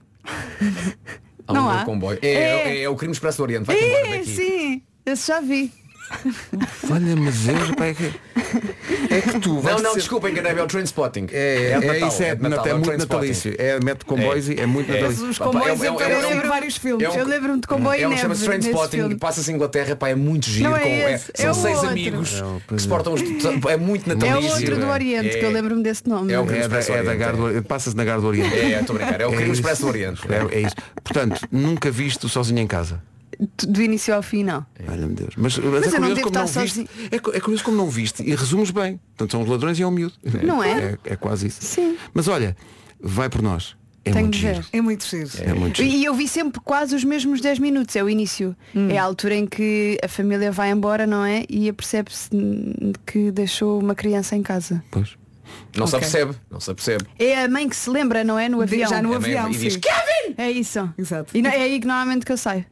Não 1.48 1.68
há? 1.68 1.84
comboio. 1.84 2.18
É, 2.22 2.28
É. 2.28 2.68
é, 2.78 2.82
é 2.82 2.88
o 2.88 2.96
Crime 2.96 3.12
Expresso 3.12 3.38
do 3.38 3.42
Oriente. 3.44 3.64
Vai 3.66 3.76
embora 3.82 4.06
É, 4.08 4.18
daqui. 4.18 4.30
sim, 4.34 4.82
esse 5.04 5.28
já 5.28 5.40
vi. 5.40 5.72
Olha, 6.90 7.16
mas 7.16 7.34
Deus, 7.38 7.70
pá, 7.72 7.86
é 7.86 7.94
que, 7.94 8.12
é 9.10 9.20
que 9.20 9.40
tu 9.40 9.58
vais 9.60 9.76
Não, 9.76 9.82
não, 9.82 9.90
ser- 9.92 9.98
desculpa, 10.00 10.30
enganei, 10.30 10.52
é 10.52 10.62
o 10.62 10.66
Trainspotting. 10.66 11.26
É, 11.32 11.78
de 11.78 11.84
é, 11.86 11.92
Natal, 11.92 12.08
isso, 12.08 12.22
é, 12.22 12.34
de 12.34 12.42
Natal, 12.42 12.66
é, 12.66 12.74
o 12.74 12.78
muito 12.78 12.98
natalício. 12.98 13.54
É 13.58 13.80
mete 13.82 14.04
comboios 14.04 14.48
e 14.48 14.60
é 14.60 14.66
muito 14.66 14.90
É. 14.92 14.94
natalício. 14.96 15.28
Os 15.28 15.38
comboios 15.38 15.82
é 15.82 15.86
é 15.86 15.88
aparecem 15.90 16.30
é 16.32 16.34
um- 16.36 16.44
em 16.44 16.48
vários 16.48 16.76
filmes. 16.76 17.06
é 17.06 17.10
um- 17.10 17.14
Eu 17.16 17.26
lembro-me 17.26 17.60
de 17.60 17.66
comboio 17.66 18.02
É 18.02 18.06
um 18.06 18.10
neve 18.10 18.22
chama-se 18.22 18.44
Trainspotting, 18.44 19.16
passa-se 19.18 19.50
em 19.50 19.54
Inglaterra, 19.54 19.96
pá, 19.96 20.08
é 20.10 20.14
muito 20.14 20.48
giro. 20.48 20.70
Não 20.70 20.76
é 20.76 20.80
com, 20.80 20.88
é- 20.88 21.14
esse, 21.14 21.32
são 21.34 21.50
é 21.50 21.54
seis 21.54 21.74
outro. 21.76 21.90
amigos 21.90 22.42
que 22.68 22.78
se 22.78 22.86
é. 22.86 22.88
portam. 22.88 23.12
os- 23.14 23.22
É 23.70 23.76
muito 23.76 24.10
É 24.10 24.14
o 24.14 24.16
natalício. 24.16 24.50
outro 24.56 24.76
do 24.76 24.86
Oriente, 24.86 25.38
que 25.38 25.44
eu 25.44 25.50
lembro-me 25.50 25.82
desse 25.82 26.08
nome. 26.08 26.32
É 26.32 26.38
o 26.38 26.44
É 26.44 26.46
Crime 26.46 26.60
Expresso 26.60 26.92
é 26.92 26.94
da 26.96 27.00
Oriente. 27.10 27.18
Gar 27.18 27.36
do. 27.36 27.62
Passa-se 27.64 27.96
na 27.96 28.04
Gar 28.04 28.20
do 28.20 28.26
Oriente. 28.26 28.54
É, 28.54 28.80
estou 28.80 28.94
a 28.94 28.98
brincar, 28.98 29.20
é 29.20 29.26
o 29.26 29.32
Crime. 29.32 29.52
Expresso 29.52 29.82
do 29.82 29.88
Oriente. 29.88 30.20
É, 30.30 30.56
é 30.56 30.60
isso. 30.60 30.74
Portanto, 31.02 31.40
nunca 31.50 31.90
viste 31.90 32.24
o 32.26 32.28
sozinho 32.28 32.58
em 32.60 32.66
casa. 32.66 33.00
Do 33.66 33.82
início 33.82 34.14
ao 34.14 34.22
fim, 34.22 34.44
não. 34.44 34.64
Olha-me 34.88 35.14
Deus. 35.14 35.34
Mas, 35.36 35.56
mas, 35.58 35.58
eu 35.58 35.64
é 35.68 35.76
não 35.76 35.80
curioso 35.80 36.14
devo 36.14 36.22
como 36.22 36.34
não 36.38 36.44
estar 36.44 36.62
viste. 36.62 36.86
É, 37.10 37.16
é 37.16 37.40
curioso 37.40 37.64
como 37.64 37.76
não 37.76 37.88
viste 37.90 38.22
e 38.22 38.34
resumes 38.34 38.70
bem. 38.70 39.00
Portanto, 39.16 39.30
são 39.32 39.42
os 39.42 39.48
ladrões 39.48 39.78
e 39.78 39.82
é 39.82 39.86
um 39.86 39.90
miúdo. 39.90 40.14
Não 40.42 40.62
é? 40.62 40.98
É, 41.04 41.12
é 41.12 41.16
quase 41.16 41.46
isso. 41.48 41.60
Sim. 41.62 41.96
Mas 42.12 42.28
olha, 42.28 42.56
vai 43.00 43.28
por 43.28 43.42
nós. 43.42 43.76
É 44.06 44.10
Tenho 44.10 44.24
muito 44.26 44.34
de 44.36 44.40
ver. 44.46 44.54
giro. 44.56 44.66
É 44.70 44.80
muito 44.82 45.04
giro. 45.06 45.30
É 45.40 45.54
muito 45.54 45.76
giro. 45.82 45.88
E 45.96 46.04
eu 46.04 46.12
vi 46.14 46.28
sempre 46.28 46.60
quase 46.60 46.94
os 46.94 47.02
mesmos 47.04 47.40
10 47.40 47.58
minutos, 47.58 47.96
é 47.96 48.04
o 48.04 48.08
início. 48.10 48.54
Hum. 48.74 48.88
É 48.90 48.98
a 48.98 49.02
altura 49.02 49.34
em 49.34 49.46
que 49.46 49.98
a 50.04 50.08
família 50.08 50.52
vai 50.52 50.70
embora, 50.70 51.06
não 51.06 51.24
é? 51.24 51.44
E 51.48 51.70
apercebe-se 51.70 52.28
que 53.06 53.30
deixou 53.30 53.80
uma 53.80 53.94
criança 53.94 54.36
em 54.36 54.42
casa. 54.42 54.84
Pois. 54.90 55.16
Não 55.76 55.86
se 55.86 55.94
Ok. 55.96 56.06
apercebe, 56.08 56.34
não 56.50 56.60
se 56.60 56.70
apercebe. 56.70 57.04
É 57.18 57.44
a 57.44 57.48
mãe 57.48 57.66
que 57.68 57.76
se 57.76 57.88
lembra, 57.88 58.22
não 58.24 58.38
é? 58.38 58.46
No 58.48 58.60
avião. 58.60 58.90
já 58.90 59.00
no 59.00 59.14
É 59.14 59.18
mãe 59.18 59.36
avião, 59.36 59.50
e 59.50 59.56
diz. 59.56 59.76
Kevin! 59.76 60.34
É 60.36 60.50
isso. 60.50 60.92
Exato. 60.98 61.36
E 61.36 61.40
não- 61.40 61.50
é 61.50 61.62
aí 61.62 61.80
que 61.80 61.86
normalmente 61.86 62.26
que 62.26 62.32
eu 62.32 62.36
saio. 62.36 62.64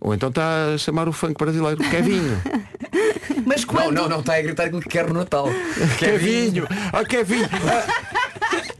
Ou 0.00 0.14
então 0.14 0.28
está 0.30 0.72
a 0.74 0.78
chamar 0.78 1.08
o 1.08 1.12
funk 1.12 1.34
brasileiro. 1.38 1.76
Kevinho. 1.90 2.40
Mas 3.46 3.64
Não, 3.64 3.74
quando... 3.74 3.94
não, 3.94 4.08
não, 4.08 4.20
está 4.20 4.34
a 4.36 4.42
gritar 4.42 4.64
aquilo 4.64 4.80
que 4.82 4.88
quer 4.88 5.06
no 5.06 5.14
Natal. 5.14 5.48
Kevinho. 5.98 6.66
Ah, 6.92 7.04
Kevinho. 7.04 7.48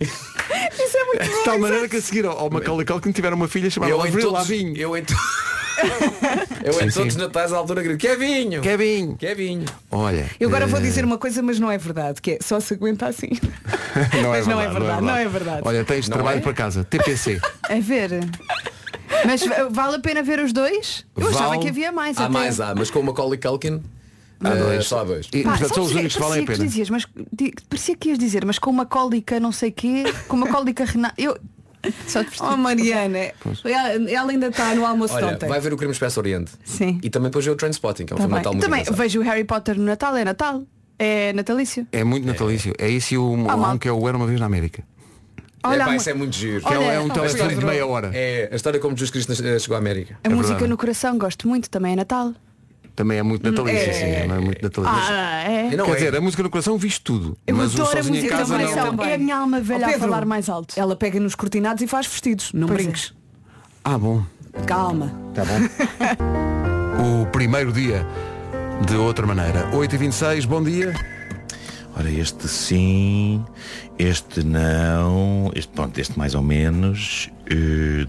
Isso 0.01 0.97
é 0.97 1.05
muito 1.05 1.23
De 1.25 1.45
tal 1.45 1.59
maneira 1.59 1.89
que 1.89 1.97
a 1.97 2.01
seguir 2.01 2.25
ao 2.27 2.51
Macaulay 2.51 2.85
Culkin 2.87 3.13
tiveram 3.13 3.37
uma 3.37 3.49
filha 3.49 3.71
chamada 3.71 3.93
Eu 3.93 4.01
Avril 4.03 4.31
Lavigne. 4.31 4.79
eu 4.81 4.97
em, 4.97 5.05
to- 5.05 5.15
eu 6.65 6.73
em 6.81 6.91
todos 6.91 7.15
os 7.15 7.17
natais 7.17 7.53
à 7.53 7.57
altura 7.57 7.83
grito 7.83 7.99
Kevinho! 8.01 8.61
Kevinho. 8.61 9.17
Kevinho! 9.17 9.65
Olha. 9.91 10.27
Eu 10.39 10.49
agora 10.49 10.67
vou 10.67 10.79
eh, 10.79 10.83
dizer 10.83 11.05
uma 11.05 11.19
coisa, 11.19 11.43
mas 11.43 11.59
não 11.59 11.71
é 11.71 11.79
verdade, 11.79 12.21
que 12.21 12.33
é 12.33 12.39
só 12.43 12.59
se 12.61 12.75
aguenta 12.75 13.07
assim. 13.07 13.31
não 14.23 14.31
mas 14.31 14.47
não 14.47 14.61
é 14.61 14.69
verdade, 14.69 15.03
não 15.03 15.17
é 15.17 15.29
verdade. 15.29 15.63
Olha, 15.65 15.85
tens 15.85 16.09
Não 16.09 16.17
trabalho 16.17 16.39
é? 16.39 16.43
para 16.43 16.53
casa. 16.53 16.85
TPC. 16.85 17.41
A 17.69 17.81
ver. 17.81 18.11
Mas 19.25 19.43
vale 19.71 19.97
a 19.97 20.01
pena 20.01 20.23
ver 20.23 20.41
os 20.41 20.53
dois? 20.53 21.05
Eu 21.17 21.29
achava 21.29 21.49
Vale. 21.51 21.61
que 21.63 21.69
havia 21.69 21.93
mais. 21.93 22.17
Há 22.19 22.25
até. 22.25 22.33
mais, 22.33 22.61
há, 22.61 22.75
mas 22.75 22.91
com 22.91 23.01
o 23.01 23.05
Macaulay 23.05 23.39
Culkin 23.39 23.81
Há 24.43 24.49
eh, 24.51 24.57
dois. 24.57 24.87
só 24.87 25.01
há 25.01 25.05
dois. 25.05 25.29
E, 25.33 25.43
Pá, 25.43 25.57
são 25.59 25.67
os 25.67 25.73
sabes, 25.75 25.91
únicos 25.93 26.15
que 26.15 26.21
valem 26.23 26.43
a 26.43 26.47
pena. 26.47 26.65
dizias, 26.65 26.89
mas 26.91 27.07
di- 27.33 27.53
parecia 27.69 27.95
que 27.97 28.09
ias 28.09 28.19
dizer, 28.19 28.45
mas 28.45 28.59
com 28.59 28.71
uma 28.71 28.87
cólica 28.87 29.39
não 29.39 29.53
sei 29.53 29.71
quê, 29.71 30.05
com 30.29 30.37
uma 30.37 30.47
cólica 30.49 30.85
renal. 30.85 31.13
Eu. 31.19 31.37
Só 32.07 32.23
te 32.23 32.43
Oh 32.43 32.59
Mariana, 32.59 33.33
ela, 33.65 34.11
ela 34.11 34.31
ainda 34.31 34.49
está 34.49 34.75
no 34.75 34.85
almoço 34.85 35.15
de 35.17 35.25
Olha, 35.25 35.35
ontem. 35.35 35.49
vai 35.49 35.59
ver 35.61 35.73
o 35.73 35.79
Crime 35.79 35.93
Expresso 35.93 36.21
Oriente. 36.21 36.51
Sim. 36.63 37.01
E 37.03 37.09
também 37.09 37.31
depois 37.31 37.43
ver 37.45 37.53
o 37.53 37.57
Trainspotting, 37.57 38.05
que 38.05 38.13
é 38.13 38.17
um 38.17 38.19
Tá 38.19 38.23
filme 38.25 38.35
bem. 38.35 38.39
Natal 38.39 38.53
muito 38.53 38.65
Também 38.65 38.81
engraçado. 38.83 38.99
vejo 39.03 39.21
o 39.21 39.23
Harry 39.23 39.45
Potter 39.45 39.79
no 39.79 39.85
Natal, 39.85 40.15
é 40.15 40.23
Natal. 40.25 40.63
É 40.99 41.33
natalício. 41.33 41.87
É 41.91 42.05
muito 42.05 42.27
natalício. 42.27 42.75
É 42.79 42.87
isso 42.87 43.15
e 43.15 43.17
o 43.19 43.31
um 43.33 43.37
mal. 43.39 43.79
que 43.79 43.89
é 43.89 43.93
o 43.93 44.07
Era 44.07 44.15
uma 44.19 44.27
vez 44.27 44.39
na 44.39 44.45
América. 44.45 44.85
É, 45.63 45.69
Olha, 45.69 45.85
pá, 45.85 45.91
a 45.93 45.97
isso 45.97 46.09
é 46.11 46.15
muito 46.15 46.35
giro. 46.37 46.63
É, 46.67 46.69
Olha, 46.79 46.85
é 46.93 47.01
um 47.01 47.09
telefilme 47.09 47.55
de 47.55 47.65
meia 47.65 47.87
hora. 47.87 48.11
É 48.15 48.49
a 48.51 48.57
história 48.57 48.81
como 48.81 48.97
Jesus 48.97 49.11
Cristo 49.11 49.35
chegou 49.61 49.77
à 49.77 49.79
América. 49.79 50.19
a 50.25 50.29
música 50.31 50.49
verdade. 50.49 50.71
no 50.71 50.77
coração, 50.77 51.19
gosto 51.19 51.47
muito, 51.47 51.69
também 51.69 51.93
é 51.93 51.97
Natal. 51.97 52.33
Também 52.97 53.19
é 53.19 53.23
muito 53.23 53.49
natalício. 53.49 53.89
É. 53.89 53.93
sim, 53.93 54.05
é 54.05 54.27
muito 54.27 54.63
natalício. 54.63 54.99
Ah, 54.99 55.43
é. 55.49 55.77
Não 55.77 55.85
Quer 55.87 55.93
é. 55.93 55.95
dizer, 55.95 56.17
a 56.17 56.21
música 56.21 56.43
no 56.43 56.51
coração 56.51 56.77
viste 56.77 57.01
tudo. 57.03 57.37
Eu 57.47 57.57
mas 57.57 57.73
o 57.75 57.81
adoro 57.83 57.99
a 57.99 58.03
sozinho 58.03 58.17
em 58.17 58.19
música 58.19 58.37
casa 58.37 58.59
no 58.59 58.65
coração. 58.69 59.05
É 59.05 59.15
a 59.15 59.19
minha 59.19 59.37
alma 59.37 59.61
velha 59.61 59.87
Oh, 59.91 59.97
a 59.97 59.99
falar 59.99 60.25
mais 60.27 60.49
alto. 60.49 60.75
Ela 60.79 60.97
pega 60.97 61.19
nos 61.21 61.35
cortinados 61.35 61.83
e 61.83 61.87
faz 61.87 62.07
vestidos, 62.07 62.53
não 62.53 62.67
Pois 62.67 62.81
é. 62.81 62.83
brinques. 62.83 63.15
Ah, 63.85 63.97
bom. 63.97 64.23
Calma. 64.67 65.13
Tá 65.35 65.43
bom. 65.45 67.23
o 67.23 67.27
primeiro 67.27 67.73
dia 67.73 68.05
de 68.87 68.97
outra 68.97 69.27
maneira. 69.27 69.71
8h26, 69.73 70.47
bom 70.47 70.63
dia. 70.63 70.93
Ora, 71.97 72.11
este 72.11 72.49
sim, 72.49 73.45
este 73.99 74.43
não, 74.43 75.51
este 75.55 75.73
pronto, 75.73 75.99
este 75.99 76.17
mais 76.19 76.35
ou 76.35 76.43
menos, 76.43 77.29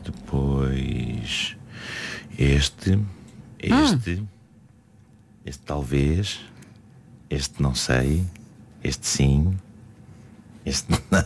depois 0.04 1.56
este, 2.38 3.00
este, 3.60 4.24
este 5.46 5.60
talvez, 5.66 6.40
este 7.30 7.62
não 7.62 7.74
sei, 7.76 8.24
este 8.84 9.06
sim, 9.08 9.58
este 10.66 10.88
não. 11.12 11.24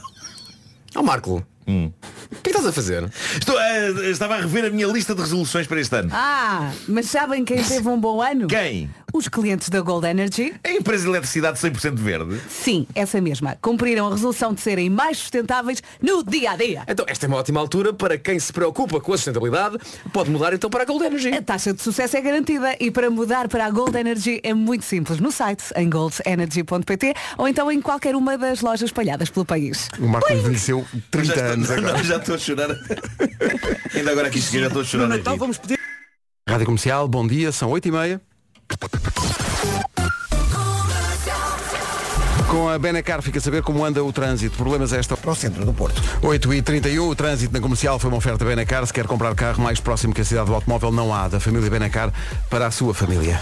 Ó 0.96 1.04
Marco, 1.04 1.46
Hum. 1.68 1.92
o 2.32 2.36
que 2.36 2.38
é 2.38 2.42
que 2.44 2.50
estás 2.50 2.68
a 2.68 2.72
fazer? 2.72 3.12
Estou, 3.40 3.60
eh, 3.60 4.12
estava 4.12 4.36
a 4.36 4.42
rever 4.42 4.66
a 4.66 4.70
minha 4.70 4.86
lista 4.86 5.16
de 5.16 5.22
resoluções 5.22 5.66
para 5.66 5.82
este 5.82 5.96
ano. 5.96 6.12
Ah, 6.14 6.72
mas 6.88 7.08
sabem 7.08 7.44
quem 7.44 7.64
teve 7.64 7.88
um 7.90 8.00
bom 8.00 8.22
ano? 8.22 8.46
Quem? 8.48 8.88
Os 9.16 9.30
clientes 9.30 9.70
da 9.70 9.80
Gold 9.80 10.06
Energy? 10.06 10.54
A 10.62 10.72
empresa 10.72 11.04
de 11.04 11.10
eletricidade 11.10 11.58
100% 11.58 11.96
verde. 11.96 12.38
Sim, 12.50 12.86
essa 12.94 13.22
mesma. 13.22 13.58
Cumpriram 13.62 14.08
a 14.08 14.10
resolução 14.10 14.54
de 14.54 14.60
serem 14.60 14.90
mais 14.90 15.20
sustentáveis 15.20 15.82
no 16.02 16.22
dia 16.22 16.52
a 16.52 16.58
dia. 16.58 16.84
Então, 16.86 17.06
esta 17.08 17.26
é 17.26 17.28
uma 17.30 17.38
ótima 17.38 17.62
altura 17.62 17.94
para 17.94 18.18
quem 18.18 18.38
se 18.38 18.52
preocupa 18.52 19.00
com 19.00 19.14
a 19.14 19.18
sustentabilidade, 19.18 19.78
pode 20.12 20.30
mudar 20.30 20.54
então 20.54 20.70
para 20.70 20.84
a 20.84 20.86
Gold 20.86 21.06
Energy. 21.06 21.30
A 21.30 21.42
taxa 21.42 21.74
de 21.74 21.82
sucesso 21.82 22.18
é 22.18 22.20
garantida 22.20 22.76
e 22.78 22.92
para 22.92 23.10
mudar 23.10 23.48
para 23.48 23.66
a 23.66 23.70
Gold 23.70 23.98
Energy 23.98 24.42
é 24.44 24.54
muito 24.54 24.84
simples 24.84 25.18
no 25.18 25.32
site 25.32 25.64
em 25.78 25.90
goldenergy.pt 25.90 27.14
ou 27.38 27.48
então 27.48 27.72
em 27.72 27.82
qualquer 27.82 28.18
uma 28.18 28.38
das 28.38 28.60
lojas 28.60 28.90
espalhadas 28.90 29.30
pelo 29.30 29.46
país. 29.46 29.88
O 29.98 30.10
Marco 30.10 30.34
envelheceu 30.34 30.86
30 31.10 31.26
já, 31.34 31.46
anos 31.46 31.70
estou, 31.70 31.78
agora. 31.78 31.98
não, 32.00 32.04
já 32.04 32.18
estou 32.18 32.36
a 32.36 32.38
chorar. 32.38 32.70
Ainda 33.96 34.12
agora 34.12 34.28
aqui 34.28 34.42
cheguei, 34.42 34.60
já 34.60 34.68
estou 34.68 34.82
a 34.82 34.86
chorar. 34.86 35.10
a 35.10 35.16
rir. 35.16 35.38
vamos 35.38 35.58
pedir. 35.58 35.80
Rádio 36.50 36.66
Comercial, 36.66 37.08
bom 37.08 37.26
dia, 37.26 37.54
são 37.54 37.72
8h30. 37.72 38.20
Com 42.50 42.70
a 42.70 42.80
Benacar 42.80 43.22
fica 43.22 43.40
a 43.40 43.42
saber 43.42 43.62
como 43.64 43.84
anda 43.84 44.04
o 44.04 44.14
trânsito. 44.14 44.56
Problemas 44.56 44.94
esta 44.94 45.18
Para 45.18 45.32
o 45.32 45.36
centro 45.36 45.66
do 45.66 45.74
Porto. 45.74 46.02
8h31, 46.22 47.10
o 47.10 47.16
trânsito 47.16 47.54
na 47.54 47.60
comercial 47.60 48.00
foi 48.00 48.10
uma 48.10 48.18
oferta 48.18 48.46
Benacar. 48.46 48.86
Se 48.86 48.94
quer 48.94 49.06
comprar 49.08 49.34
carro 49.36 49.62
mais 49.62 49.80
próximo 49.80 50.14
que 50.14 50.22
a 50.22 50.26
cidade 50.26 50.48
do 50.48 50.56
automóvel, 50.56 50.92
não 50.92 51.14
há. 51.14 51.28
Da 51.28 51.40
família 51.40 51.70
Benacar 51.70 52.14
para 52.50 52.68
a 52.68 52.72
sua 52.72 52.94
família. 52.94 53.42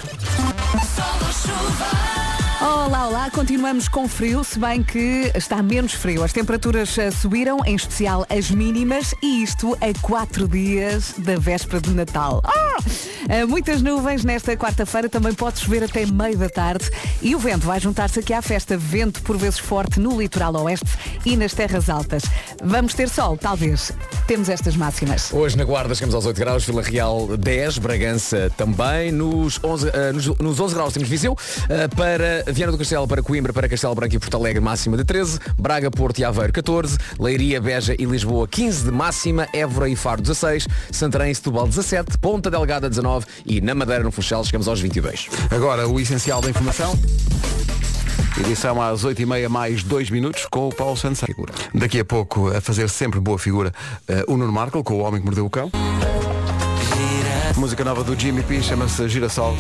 Olá, 2.62 3.08
olá, 3.08 3.30
continuamos 3.30 3.88
com 3.88 4.08
frio, 4.08 4.44
se 4.44 4.58
bem 4.58 4.82
que 4.82 5.32
está 5.36 5.62
menos 5.62 5.94
frio. 5.94 6.24
As 6.24 6.32
temperaturas 6.32 6.98
eh, 6.98 7.12
subiram, 7.12 7.60
em 7.66 7.76
especial 7.76 8.26
as 8.30 8.50
mínimas, 8.50 9.14
e 9.22 9.44
isto 9.44 9.78
a 9.82 10.00
quatro 10.02 10.48
dias 10.48 11.14
da 11.18 11.38
véspera 11.38 11.82
de 11.82 11.92
Natal. 11.92 12.42
Ah! 12.46 12.63
Eh, 13.30 13.46
Muitas 13.46 13.82
nuvens 13.82 14.26
nesta 14.26 14.56
quarta-feira, 14.58 15.08
também 15.08 15.34
pode 15.34 15.60
chover 15.60 15.84
até 15.84 16.06
meio 16.06 16.38
da 16.38 16.50
tarde. 16.50 16.90
E 17.22 17.34
o 17.36 17.40
vento 17.40 17.66
vai 17.66 17.80
juntar-se 17.80 18.20
aqui 18.20 18.34
à 18.34 18.42
festa. 18.42 18.76
Vento 18.76 19.22
por 19.22 19.38
vezes 19.38 19.60
forte 19.60 19.98
no 19.98 20.20
litoral 20.20 20.54
oeste 20.64 20.86
e 21.26 21.38
nas 21.38 21.54
terras 21.54 21.90
altas. 21.90 22.24
Vamos 22.62 22.94
ter 22.94 23.08
sol, 23.08 23.38
talvez. 23.38 23.94
Temos 24.28 24.50
estas 24.50 24.76
máximas. 24.76 25.32
Hoje 25.32 25.58
na 25.58 25.64
Guarda 25.64 25.96
chegamos 25.96 26.14
aos 26.16 26.26
8 26.26 26.38
graus, 26.38 26.66
Vila 26.66 26.82
Real 26.82 27.38
10, 27.38 27.78
Bragança 27.78 28.52
também. 28.58 29.12
Nos 29.12 29.58
11, 29.64 29.90
eh, 29.94 30.12
nos, 30.12 30.26
nos 30.38 30.60
11 30.60 30.76
graus 30.76 30.94
temos 30.94 31.08
Viseu, 31.08 31.38
eh, 31.70 31.88
para 31.90 32.44
Viana 32.52 32.72
do 32.74 32.78
Castelo, 32.78 33.08
para 33.08 33.24
Coimbra, 33.24 33.54
para 33.54 33.70
Castelo 33.70 33.96
Branco 33.96 34.16
e 34.16 34.20
Porto 34.20 34.36
Alegre 34.36 34.60
máxima 34.60 34.98
de 34.98 35.06
13, 35.06 35.40
Braga, 35.58 35.90
Porto 35.90 36.20
e 36.20 36.26
Aveiro 36.26 36.52
14, 36.52 36.98
Leiria, 37.20 37.62
Beja 37.62 37.96
e 37.98 38.04
Lisboa 38.06 38.48
15 38.48 38.84
de 38.84 38.92
máxima, 38.92 39.48
Évora 39.54 39.88
e 39.88 39.96
Faro 39.96 40.22
16, 40.22 40.68
Santarém 40.92 41.32
e 41.32 41.36
Setúbal 41.36 41.68
17, 41.68 42.18
Ponta 42.18 42.50
Delgada 42.64 42.90
19 42.90 43.26
e 43.46 43.60
na 43.60 43.76
Madeira 43.76 44.06
no 44.06 44.12
Funchal 44.12 44.42
chegamos 44.46 44.70
aos 44.70 44.80
22. 44.80 45.28
Agora, 45.52 45.86
o 45.86 46.00
essencial 46.00 46.40
da 46.42 46.50
informação. 46.50 46.98
Edição 48.40 48.82
às 48.82 49.04
8h30 49.04 49.50
mais 49.50 49.84
2 49.84 50.10
minutos 50.10 50.46
com 50.50 50.70
o 50.70 50.74
Paulo 50.74 50.96
Santos. 50.96 51.22
Daqui 51.74 52.00
a 52.00 52.06
pouco, 52.06 52.56
a 52.56 52.62
fazer 52.62 52.90
sempre 52.90 53.20
boa 53.20 53.38
figura, 53.38 53.74
eh, 54.08 54.24
o 54.30 54.38
Nuno 54.38 54.54
Marco 54.54 54.82
com 54.82 54.94
o 54.94 55.00
Homem 55.00 55.20
que 55.20 55.26
Mordeu 55.26 55.46
o 55.46 55.50
Cão. 55.50 55.70
Música 57.58 57.84
nova 57.84 58.02
do 58.02 58.18
Jimmy 58.18 58.42
P 58.44 58.64
chama-se 58.64 59.10
Girassol. 59.10 59.58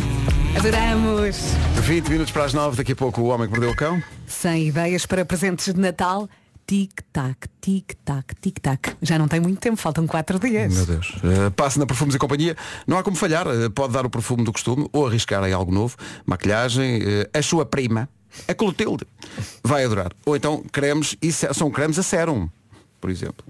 Adoramos! 0.57 1.37
20 1.81 2.07
minutos 2.07 2.31
para 2.31 2.45
as 2.45 2.53
9, 2.53 2.77
daqui 2.77 2.93
a 2.93 2.95
pouco 2.95 3.19
o 3.21 3.25
Homem 3.25 3.47
que 3.47 3.51
Mordeu 3.51 3.71
o 3.71 3.75
Cão. 3.75 4.01
Sem 4.25 4.69
ideias 4.69 5.05
para 5.05 5.25
presentes 5.25 5.73
de 5.73 5.79
Natal. 5.79 6.29
Tic-tac, 6.65 7.47
tic-tac, 7.59 8.35
tic-tac. 8.39 8.95
Já 9.01 9.19
não 9.19 9.27
tem 9.27 9.39
muito 9.39 9.59
tempo, 9.59 9.75
faltam 9.75 10.07
quatro 10.07 10.39
dias. 10.39 10.73
Meu 10.73 10.85
Deus. 10.85 11.09
Uh, 11.17 11.51
passe 11.51 11.77
na 11.77 11.85
Perfumes 11.85 12.15
e 12.15 12.17
Companhia. 12.17 12.55
Não 12.87 12.97
há 12.97 13.03
como 13.03 13.17
falhar. 13.17 13.47
Uh, 13.47 13.69
pode 13.69 13.93
dar 13.93 14.05
o 14.05 14.09
perfume 14.09 14.43
do 14.43 14.51
costume 14.51 14.87
ou 14.93 15.07
arriscar 15.07 15.43
em 15.43 15.53
algo 15.53 15.71
novo. 15.71 15.97
Maquilhagem, 16.25 17.01
uh, 17.01 17.29
a 17.33 17.41
sua 17.41 17.65
prima, 17.65 18.07
a 18.47 18.53
Clotilde, 18.53 19.05
vai 19.63 19.83
adorar. 19.83 20.13
Ou 20.25 20.35
então 20.35 20.63
cremes, 20.71 21.17
e 21.21 21.31
são 21.31 21.69
cremes 21.69 21.99
a 21.99 22.03
sérum, 22.03 22.49
por 23.01 23.09
exemplo. 23.09 23.45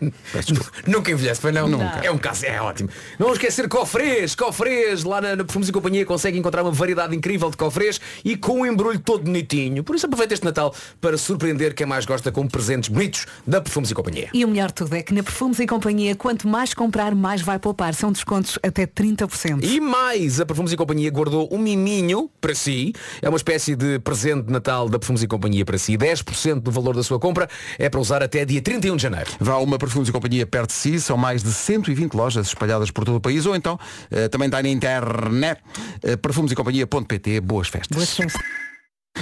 Nunca 0.86 1.10
envelhece, 1.10 1.40
foi 1.40 1.52
não? 1.52 1.68
Nunca. 1.68 2.00
É 2.02 2.10
um 2.10 2.18
caso, 2.18 2.46
é 2.46 2.60
ótimo. 2.60 2.88
Não 3.18 3.32
esquecer 3.32 3.68
cofrês, 3.68 4.34
cofrês. 4.34 5.04
Lá 5.04 5.20
na, 5.20 5.36
na 5.36 5.44
Perfumes 5.44 5.68
e 5.68 5.72
Companhia 5.72 6.04
consegue 6.04 6.38
encontrar 6.38 6.62
uma 6.62 6.70
variedade 6.70 7.14
incrível 7.14 7.50
de 7.50 7.56
cofrês 7.56 8.00
e 8.24 8.36
com 8.36 8.60
um 8.60 8.66
embrulho 8.66 8.98
todo 8.98 9.24
bonitinho. 9.24 9.82
Por 9.82 9.96
isso 9.96 10.06
aproveita 10.06 10.34
este 10.34 10.44
Natal 10.44 10.74
para 11.00 11.16
surpreender 11.18 11.74
quem 11.74 11.86
mais 11.86 12.04
gosta 12.04 12.30
com 12.30 12.46
presentes 12.46 12.88
bonitos 12.88 13.26
da 13.46 13.60
Perfumes 13.60 13.90
e 13.90 13.94
Companhia. 13.94 14.30
E 14.32 14.44
o 14.44 14.48
melhor 14.48 14.68
de 14.68 14.74
tudo 14.74 14.94
é 14.94 15.02
que 15.02 15.14
na 15.14 15.22
Perfumes 15.22 15.58
e 15.58 15.66
Companhia, 15.66 16.14
quanto 16.14 16.48
mais 16.48 16.74
comprar, 16.74 17.14
mais 17.14 17.42
vai 17.42 17.58
poupar. 17.58 17.94
São 17.94 18.12
descontos 18.12 18.58
até 18.62 18.86
30%. 18.86 19.62
E 19.62 19.80
mais, 19.80 20.40
a 20.40 20.46
Perfumes 20.46 20.72
e 20.72 20.76
Companhia 20.76 21.10
guardou 21.10 21.48
um 21.52 21.58
miminho 21.58 22.30
para 22.40 22.54
si. 22.54 22.92
É 23.20 23.28
uma 23.28 23.36
espécie 23.36 23.74
de 23.74 23.98
presente 23.98 24.46
de 24.46 24.52
Natal 24.52 24.88
da 24.88 24.98
Perfumes 24.98 25.22
e 25.22 25.26
Companhia 25.26 25.64
para 25.64 25.78
si. 25.78 25.96
10% 25.96 26.60
do 26.60 26.70
valor 26.70 26.94
da 26.94 27.02
sua 27.02 27.18
compra 27.18 27.48
é 27.78 27.88
para 27.88 28.00
usar 28.00 28.22
até 28.22 28.44
dia 28.44 28.60
31 28.60 28.96
de 28.96 29.02
janeiro. 29.02 29.30
Vá 29.40 29.56
uma 29.58 29.78
Perfumes 29.88 30.10
e 30.10 30.12
Companhia 30.12 30.46
perto 30.46 30.68
de 30.68 30.74
si, 30.74 31.00
são 31.00 31.16
mais 31.16 31.42
de 31.42 31.50
120 31.50 32.12
lojas 32.12 32.48
espalhadas 32.48 32.90
por 32.90 33.04
todo 33.04 33.16
o 33.16 33.20
país, 33.20 33.46
ou 33.46 33.56
então 33.56 33.80
eh, 34.10 34.28
também 34.28 34.46
está 34.46 34.62
na 34.62 34.68
internet, 34.68 35.62
uh, 36.04 36.18
perfumesecompanhia.pt, 36.18 37.40
boas 37.40 37.68
festas. 37.68 37.96
Boas 37.96 38.12
festas. 38.12 38.42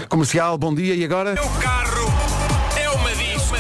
Comercial, 0.09 0.59
bom 0.59 0.75
dia, 0.75 0.95
e 0.97 1.05
agora? 1.05 1.37
carro 1.61 2.13
é 2.77 2.91
uma 2.91 3.11
disco. 3.15 3.55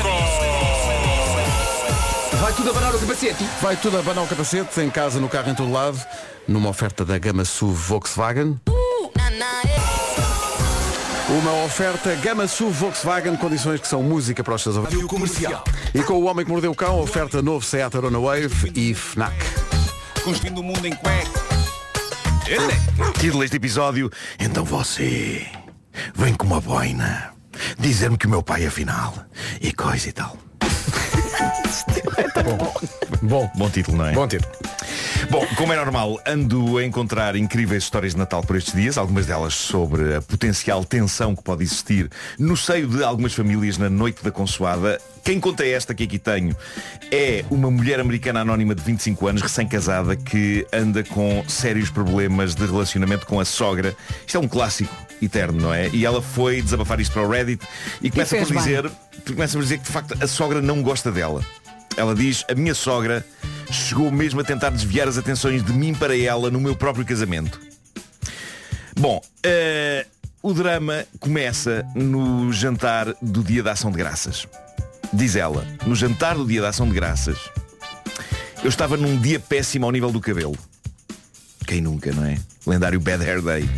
Vai 2.41 2.53
tudo 2.53 2.69
a 2.69 2.73
abanar 2.73 2.95
o 2.95 2.99
capacete. 2.99 3.45
Vai 3.63 3.77
tudo 3.77 3.97
a 3.97 4.01
abanar 4.01 4.25
o 4.25 4.27
capacete, 4.27 4.81
em 4.81 4.91
casa, 4.91 5.21
no 5.21 5.29
carro, 5.29 5.51
em 5.51 5.55
todo 5.55 5.71
lado, 5.71 6.01
numa 6.49 6.69
oferta 6.69 7.05
da 7.05 7.17
gama 7.19 7.45
SUV 7.45 7.73
Volkswagen. 7.73 8.61
Uma 11.29 11.65
oferta 11.65 12.15
Gama 12.17 12.47
SUV 12.47 12.73
Volkswagen, 12.73 13.37
condições 13.37 13.81
que 13.81 13.89
são 13.89 14.03
música 14.03 14.45
para 14.45 14.55
os 14.55 14.63
seus 14.63 14.77
ouvintes. 14.77 15.07
comercial. 15.07 15.65
E 15.93 16.03
com 16.03 16.15
o 16.15 16.25
Homem 16.27 16.45
que 16.45 16.51
Mordeu 16.53 16.71
o 16.71 16.75
Cão, 16.75 17.01
oferta 17.01 17.43
novo 17.43 17.65
Seat 17.65 17.97
Arona 17.97 18.19
Wave 18.21 18.73
e 18.75 18.95
FNAC. 18.95 19.35
Construindo 20.23 20.59
o 20.59 20.63
mundo 20.63 20.87
em 20.87 20.95
cueca. 20.95 21.47
Título 23.19 23.43
deste 23.43 23.57
episódio, 23.57 24.11
então 24.39 24.65
você 24.65 25.45
vem 26.15 26.33
com 26.35 26.47
uma 26.47 26.61
boina 26.61 27.33
dizer-me 27.77 28.17
que 28.17 28.27
o 28.27 28.31
meu 28.31 28.43
pai 28.43 28.65
é 28.65 28.71
final 28.71 29.13
e 29.61 29.73
coisa 29.73 30.09
e 30.09 30.13
tal. 30.13 30.37
Bom, 33.23 33.51
Bom 33.57 33.69
título, 33.71 33.97
não 33.99 34.07
é? 34.07 34.13
bom 34.13 34.29
título. 34.29 34.53
Bom, 35.29 35.45
como 35.57 35.73
é 35.73 35.77
normal, 35.77 36.21
ando 36.25 36.79
a 36.79 36.85
encontrar 36.85 37.35
incríveis 37.35 37.83
histórias 37.83 38.13
de 38.13 38.19
Natal 38.19 38.43
por 38.43 38.55
estes 38.55 38.75
dias, 38.75 38.97
algumas 38.97 39.27
delas 39.27 39.55
sobre 39.55 40.15
a 40.15 40.23
potencial 40.23 40.85
tensão 40.85 41.35
que 41.35 41.43
pode 41.43 41.65
existir 41.65 42.09
no 42.39 42.57
seio 42.57 42.87
de 42.87 43.03
algumas 43.03 43.35
famílias 43.35 43.77
na 43.77 43.91
noite 43.91 44.23
da 44.23 44.31
consoada. 44.31 45.01
Quem 45.25 45.41
conta 45.41 45.67
esta 45.67 45.93
que 45.95 46.05
aqui 46.05 46.19
tenho 46.19 46.57
é 47.11 47.45
uma 47.51 47.71
mulher 47.73 47.99
americana 47.99 48.43
anónima 48.43 48.73
de 48.73 48.83
25 48.83 49.27
anos, 49.27 49.43
recém-casada, 49.43 50.15
que 50.15 50.65
anda 50.73 51.03
com 51.03 51.43
sérios 51.49 51.91
problemas 51.91 52.55
de 52.55 52.65
relacionamento 52.65 53.27
com 53.27 53.41
a 53.41 53.45
sogra. 53.45 53.97
Isto 54.25 54.37
é 54.37 54.41
um 54.41 54.49
clássico 54.49 54.95
eterno, 55.21 55.61
não 55.61 55.75
é? 55.75 55.89
E 55.89 56.07
ela 56.07 56.23
foi 56.23 56.63
desabafar 56.63 57.01
isto 57.01 57.13
para 57.13 57.23
o 57.23 57.29
Reddit 57.29 57.67
e 58.01 58.11
começa 58.11 58.37
fez 58.37 58.47
por 58.47 58.55
bem. 58.55 58.63
dizer, 58.63 58.91
começa 59.27 59.55
por 59.55 59.63
dizer 59.65 59.79
que 59.79 59.85
de 59.85 59.91
facto 59.91 60.17
a 60.23 60.27
sogra 60.29 60.63
não 60.63 60.83
gosta 60.83 61.11
dela. 61.11 61.43
Ela 61.97 62.15
diz, 62.15 62.45
a 62.51 62.55
minha 62.55 62.75
sogra 62.75 63.25
chegou 63.71 64.11
mesmo 64.11 64.41
a 64.41 64.45
tentar 64.45 64.71
desviar 64.71 65.09
as 65.09 65.19
atenções 65.19 65.65
de 65.65 65.73
mim 65.73 65.95
para 65.95 66.17
ela 66.17 66.51
no 66.51 66.61
meu 66.61 66.77
próprio 66.77 67.05
casamento. 67.05 67.61
Bom, 68.99 69.21
eh, 69.43 70.07
o 70.43 70.55
drama 70.55 71.05
começa 71.19 71.85
no 71.95 72.53
jantar 72.53 73.13
do 73.21 73.43
Dia 73.43 73.63
da 73.63 73.73
Ação 73.73 73.91
de 73.91 73.99
Graças. 73.99 74.47
Diz 75.13 75.37
ela, 75.37 75.67
no 75.87 75.95
jantar 75.95 76.37
do 76.37 76.47
Dia 76.47 76.63
da 76.63 76.69
Ação 76.69 76.89
de 76.89 76.95
Graças, 76.95 77.39
eu 78.63 78.69
estava 78.69 78.97
num 78.97 79.21
dia 79.21 79.41
péssimo 79.41 79.87
ao 79.87 79.93
nível 79.93 80.11
do 80.11 80.21
cabelo. 80.21 80.57
Quem 81.67 81.81
nunca, 81.81 82.13
não 82.13 82.25
é? 82.25 82.39
Lendário 82.67 83.01
Bad 83.01 83.25
Hair 83.25 83.43
Day. 83.43 83.69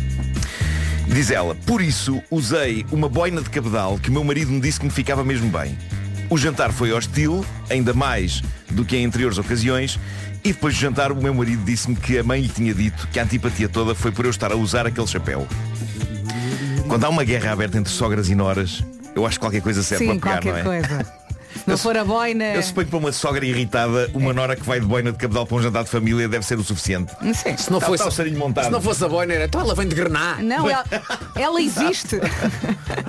Diz 1.07 1.31
ela, 1.31 1.55
por 1.55 1.81
isso 1.81 2.21
usei 2.29 2.85
uma 2.91 3.09
boina 3.09 3.41
de 3.41 3.49
cabedal 3.49 3.97
que 3.97 4.09
o 4.09 4.11
meu 4.11 4.23
marido 4.23 4.51
me 4.51 4.59
disse 4.59 4.79
que 4.79 4.85
me 4.85 4.91
ficava 4.91 5.23
mesmo 5.23 5.49
bem. 5.49 5.77
O 6.29 6.37
jantar 6.37 6.71
foi 6.71 6.91
hostil, 6.93 7.43
ainda 7.69 7.93
mais 7.93 8.41
do 8.71 8.85
que 8.85 8.95
em 8.95 9.05
anteriores 9.05 9.37
ocasiões, 9.37 9.99
e 10.43 10.53
depois 10.53 10.75
do 10.75 10.79
jantar 10.79 11.11
o 11.11 11.15
meu 11.15 11.33
marido 11.33 11.63
disse-me 11.65 11.95
que 11.95 12.17
a 12.19 12.23
mãe 12.23 12.41
lhe 12.41 12.47
tinha 12.47 12.73
dito 12.73 13.07
que 13.07 13.19
a 13.19 13.23
antipatia 13.23 13.67
toda 13.67 13.95
foi 13.95 14.11
por 14.11 14.25
eu 14.25 14.31
estar 14.31 14.51
a 14.51 14.55
usar 14.55 14.85
aquele 14.85 15.07
chapéu. 15.07 15.47
Quando 16.87 17.03
há 17.05 17.09
uma 17.09 17.23
guerra 17.23 17.51
aberta 17.51 17.77
entre 17.77 17.91
sogras 17.91 18.29
e 18.29 18.35
noras, 18.35 18.83
eu 19.15 19.25
acho 19.25 19.37
que 19.37 19.41
qualquer 19.41 19.61
coisa 19.61 19.81
serve 19.83 20.05
Sim, 20.05 20.19
para 20.19 20.39
pegar, 20.39 20.41
qualquer 20.41 20.63
não 20.63 20.73
é? 20.73 20.81
coisa. 20.81 21.18
Não 21.65 21.77
for 21.77 21.95
a 21.97 22.03
boina. 22.03 22.43
Eu 22.53 22.63
suponho 22.63 22.87
para 22.87 22.97
uma 22.99 23.11
sogra 23.11 23.45
irritada, 23.45 24.09
uma 24.13 24.33
nora 24.33 24.55
que 24.55 24.63
vai 24.63 24.79
de 24.79 24.85
boina 24.85 25.11
de 25.11 25.17
cabedal 25.17 25.45
para 25.45 25.57
um 25.57 25.61
jantar 25.61 25.83
de 25.83 25.89
família 25.89 26.27
deve 26.27 26.45
ser 26.45 26.57
o 26.59 26.63
suficiente. 26.63 27.11
Sim. 27.33 27.55
Se 27.57 27.71
não 27.71 27.79
Tá- 27.79 27.87
fosse, 27.87 28.03
tá 28.03 28.09
o 28.09 28.11
sarinho 28.11 28.37
montado. 28.39 28.65
se 28.65 28.71
não 28.71 28.81
fosse 28.81 29.03
a 29.03 29.07
boina, 29.07 29.33
era, 29.33 29.45
então 29.45 29.61
ela 29.61 29.75
vem 29.75 29.87
de 29.87 29.95
grenar. 29.95 30.41
Não, 30.43 30.69
ela, 30.69 30.83
ela 31.35 31.61
existe. 31.61 32.15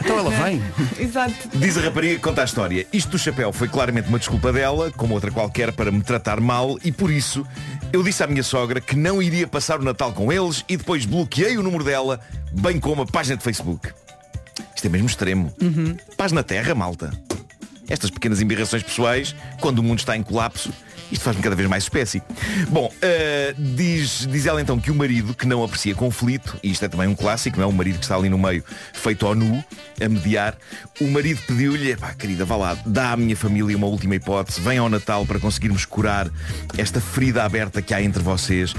Então 0.04 0.18
ela 0.18 0.30
vem. 0.30 0.62
Exato. 0.98 1.34
Diz 1.54 1.76
a 1.78 1.80
rapariga 1.82 2.14
que 2.14 2.20
conta 2.20 2.42
a 2.42 2.44
história. 2.44 2.86
Isto 2.92 3.10
do 3.12 3.18
chapéu 3.18 3.52
foi 3.52 3.68
claramente 3.68 4.08
uma 4.08 4.18
desculpa 4.18 4.52
dela, 4.52 4.90
como 4.96 5.14
outra 5.14 5.30
qualquer, 5.30 5.72
para 5.72 5.90
me 5.90 6.02
tratar 6.02 6.40
mal 6.40 6.78
e 6.84 6.90
por 6.92 7.10
isso 7.10 7.46
eu 7.92 8.02
disse 8.02 8.22
à 8.22 8.26
minha 8.26 8.42
sogra 8.42 8.80
que 8.80 8.96
não 8.96 9.20
iria 9.22 9.46
passar 9.46 9.80
o 9.80 9.82
Natal 9.84 10.12
com 10.12 10.32
eles 10.32 10.64
e 10.68 10.76
depois 10.76 11.04
bloqueei 11.04 11.56
o 11.58 11.62
número 11.62 11.82
dela, 11.84 12.20
bem 12.52 12.78
como 12.78 13.02
a 13.02 13.06
página 13.06 13.36
de 13.36 13.42
Facebook. 13.42 13.88
Isto 14.74 14.86
é 14.86 14.88
mesmo 14.90 15.06
extremo. 15.08 15.52
Paz 16.16 16.32
na 16.32 16.42
terra, 16.42 16.74
malta. 16.74 17.10
Estas 17.90 18.08
pequenas 18.08 18.40
embirrações 18.40 18.82
pessoais, 18.82 19.34
quando 19.60 19.80
o 19.80 19.82
mundo 19.82 19.98
está 19.98 20.16
em 20.16 20.22
colapso, 20.22 20.72
isto 21.10 21.22
faz-me 21.24 21.42
cada 21.42 21.56
vez 21.56 21.68
mais 21.68 21.82
espécie. 21.82 22.22
Bom, 22.68 22.90
eh, 23.02 23.52
diz, 23.58 24.26
diz 24.30 24.46
ela 24.46 24.62
então 24.62 24.78
que 24.78 24.90
o 24.90 24.94
marido, 24.94 25.34
que 25.34 25.46
não 25.46 25.62
aprecia 25.64 25.94
conflito, 25.94 26.56
e 26.62 26.70
isto 26.70 26.84
é 26.84 26.88
também 26.88 27.08
um 27.08 27.14
clássico, 27.14 27.58
não 27.58 27.64
é? 27.64 27.66
O 27.66 27.72
marido 27.72 27.98
que 27.98 28.04
está 28.04 28.14
ali 28.14 28.28
no 28.28 28.38
meio, 28.38 28.64
feito 28.92 29.26
ao 29.26 29.34
nu, 29.34 29.62
a 30.00 30.08
mediar, 30.08 30.56
o 31.00 31.08
marido 31.08 31.42
pediu-lhe, 31.46 31.96
pá, 31.96 32.14
querida, 32.14 32.44
vá 32.44 32.56
lá, 32.56 32.78
dá 32.86 33.12
à 33.12 33.16
minha 33.16 33.36
família 33.36 33.76
uma 33.76 33.88
última 33.88 34.14
hipótese, 34.14 34.60
vem 34.60 34.78
ao 34.78 34.88
Natal 34.88 35.26
para 35.26 35.40
conseguirmos 35.40 35.84
curar 35.84 36.30
esta 36.78 37.00
ferida 37.00 37.42
aberta 37.42 37.82
que 37.82 37.92
há 37.92 38.00
entre 38.00 38.22
vocês. 38.22 38.72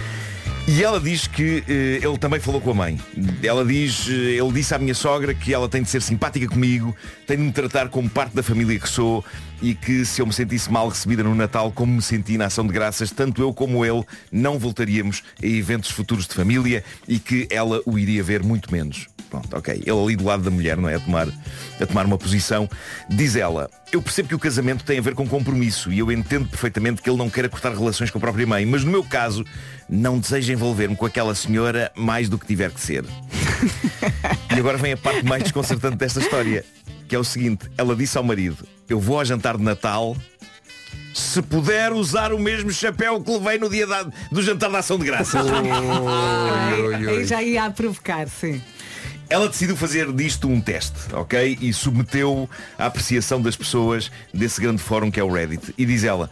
E 0.67 0.83
ela 0.83 0.99
diz 0.99 1.27
que 1.27 1.63
eh, 1.67 2.05
ele 2.05 2.17
também 2.17 2.39
falou 2.39 2.61
com 2.61 2.71
a 2.71 2.73
mãe. 2.73 2.99
Ela 3.43 3.65
diz, 3.65 4.07
eh, 4.07 4.37
ele 4.37 4.51
disse 4.51 4.73
à 4.73 4.79
minha 4.79 4.93
sogra 4.93 5.33
que 5.33 5.53
ela 5.53 5.67
tem 5.67 5.81
de 5.81 5.89
ser 5.89 6.01
simpática 6.01 6.47
comigo, 6.47 6.95
tem 7.25 7.35
de 7.37 7.43
me 7.43 7.51
tratar 7.51 7.89
como 7.89 8.09
parte 8.09 8.35
da 8.35 8.43
família 8.43 8.79
que 8.79 8.87
sou 8.87 9.25
e 9.61 9.75
que 9.75 10.05
se 10.05 10.21
eu 10.21 10.25
me 10.25 10.33
sentisse 10.33 10.71
mal 10.71 10.89
recebida 10.89 11.23
no 11.23 11.35
Natal 11.35 11.71
como 11.71 11.93
me 11.93 12.01
senti 12.01 12.37
na 12.37 12.45
ação 12.45 12.65
de 12.65 12.73
graças, 12.73 13.11
tanto 13.11 13.41
eu 13.41 13.53
como 13.53 13.85
ele 13.85 14.03
não 14.31 14.57
voltaríamos 14.57 15.23
a 15.41 15.45
eventos 15.45 15.91
futuros 15.91 16.27
de 16.27 16.33
família 16.33 16.83
e 17.07 17.19
que 17.19 17.47
ela 17.49 17.81
o 17.85 17.97
iria 17.97 18.23
ver 18.23 18.43
muito 18.43 18.71
menos. 18.71 19.07
Pronto, 19.31 19.55
ok. 19.55 19.81
Ele 19.85 19.91
ali 19.91 20.15
do 20.17 20.25
lado 20.25 20.43
da 20.43 20.51
mulher, 20.51 20.75
não 20.75 20.89
é? 20.89 20.95
A 20.95 20.99
tomar, 20.99 21.27
a 21.79 21.85
tomar 21.85 22.05
uma 22.05 22.17
posição. 22.17 22.69
Diz 23.09 23.37
ela, 23.37 23.69
eu 23.89 24.01
percebo 24.01 24.27
que 24.27 24.35
o 24.35 24.39
casamento 24.39 24.83
tem 24.83 24.99
a 24.99 25.01
ver 25.01 25.15
com 25.15 25.25
compromisso 25.25 25.91
e 25.91 25.99
eu 25.99 26.11
entendo 26.11 26.49
perfeitamente 26.49 27.01
que 27.01 27.09
ele 27.09 27.17
não 27.17 27.29
queira 27.29 27.47
cortar 27.47 27.73
relações 27.73 28.11
com 28.11 28.17
a 28.17 28.21
própria 28.21 28.45
mãe, 28.45 28.65
mas 28.65 28.83
no 28.83 28.91
meu 28.91 29.05
caso, 29.05 29.45
não 29.87 30.19
desejo 30.19 30.51
envolver-me 30.51 30.97
com 30.97 31.05
aquela 31.05 31.33
senhora 31.33 31.89
mais 31.95 32.27
do 32.27 32.37
que 32.37 32.45
tiver 32.45 32.71
que 32.71 32.81
ser. 32.81 33.05
e 34.53 34.59
agora 34.59 34.77
vem 34.77 34.91
a 34.91 34.97
parte 34.97 35.23
mais 35.23 35.43
desconcertante 35.43 35.95
desta 35.95 36.19
história, 36.19 36.65
que 37.11 37.15
é 37.17 37.19
o 37.19 37.25
seguinte, 37.25 37.69
ela 37.77 37.93
disse 37.93 38.17
ao 38.17 38.23
marido, 38.23 38.65
eu 38.87 38.97
vou 38.97 39.19
ao 39.19 39.25
jantar 39.25 39.57
de 39.57 39.63
Natal 39.63 40.15
se 41.13 41.41
puder 41.41 41.91
usar 41.91 42.31
o 42.31 42.39
mesmo 42.39 42.71
chapéu 42.71 43.21
que 43.21 43.29
levei 43.29 43.57
no 43.59 43.69
dia 43.69 43.85
da- 43.85 44.03
do 44.31 44.41
jantar 44.41 44.71
da 44.71 44.79
ação 44.79 44.97
de 44.97 45.03
graças. 45.07 45.35
Aí, 45.45 47.05
aí 47.09 47.25
já 47.25 47.43
ia 47.43 47.65
a 47.65 47.69
provocar, 47.69 48.29
sim. 48.29 48.61
Ela 49.29 49.49
decidiu 49.49 49.75
fazer 49.75 50.09
disto 50.13 50.47
um 50.47 50.61
teste, 50.61 51.13
ok? 51.13 51.57
E 51.59 51.73
submeteu 51.73 52.49
à 52.79 52.85
apreciação 52.85 53.41
das 53.41 53.57
pessoas 53.57 54.09
desse 54.33 54.61
grande 54.61 54.81
fórum 54.81 55.11
que 55.11 55.19
é 55.19 55.23
o 55.23 55.29
Reddit. 55.33 55.73
E 55.77 55.85
diz 55.85 56.05
ela, 56.05 56.31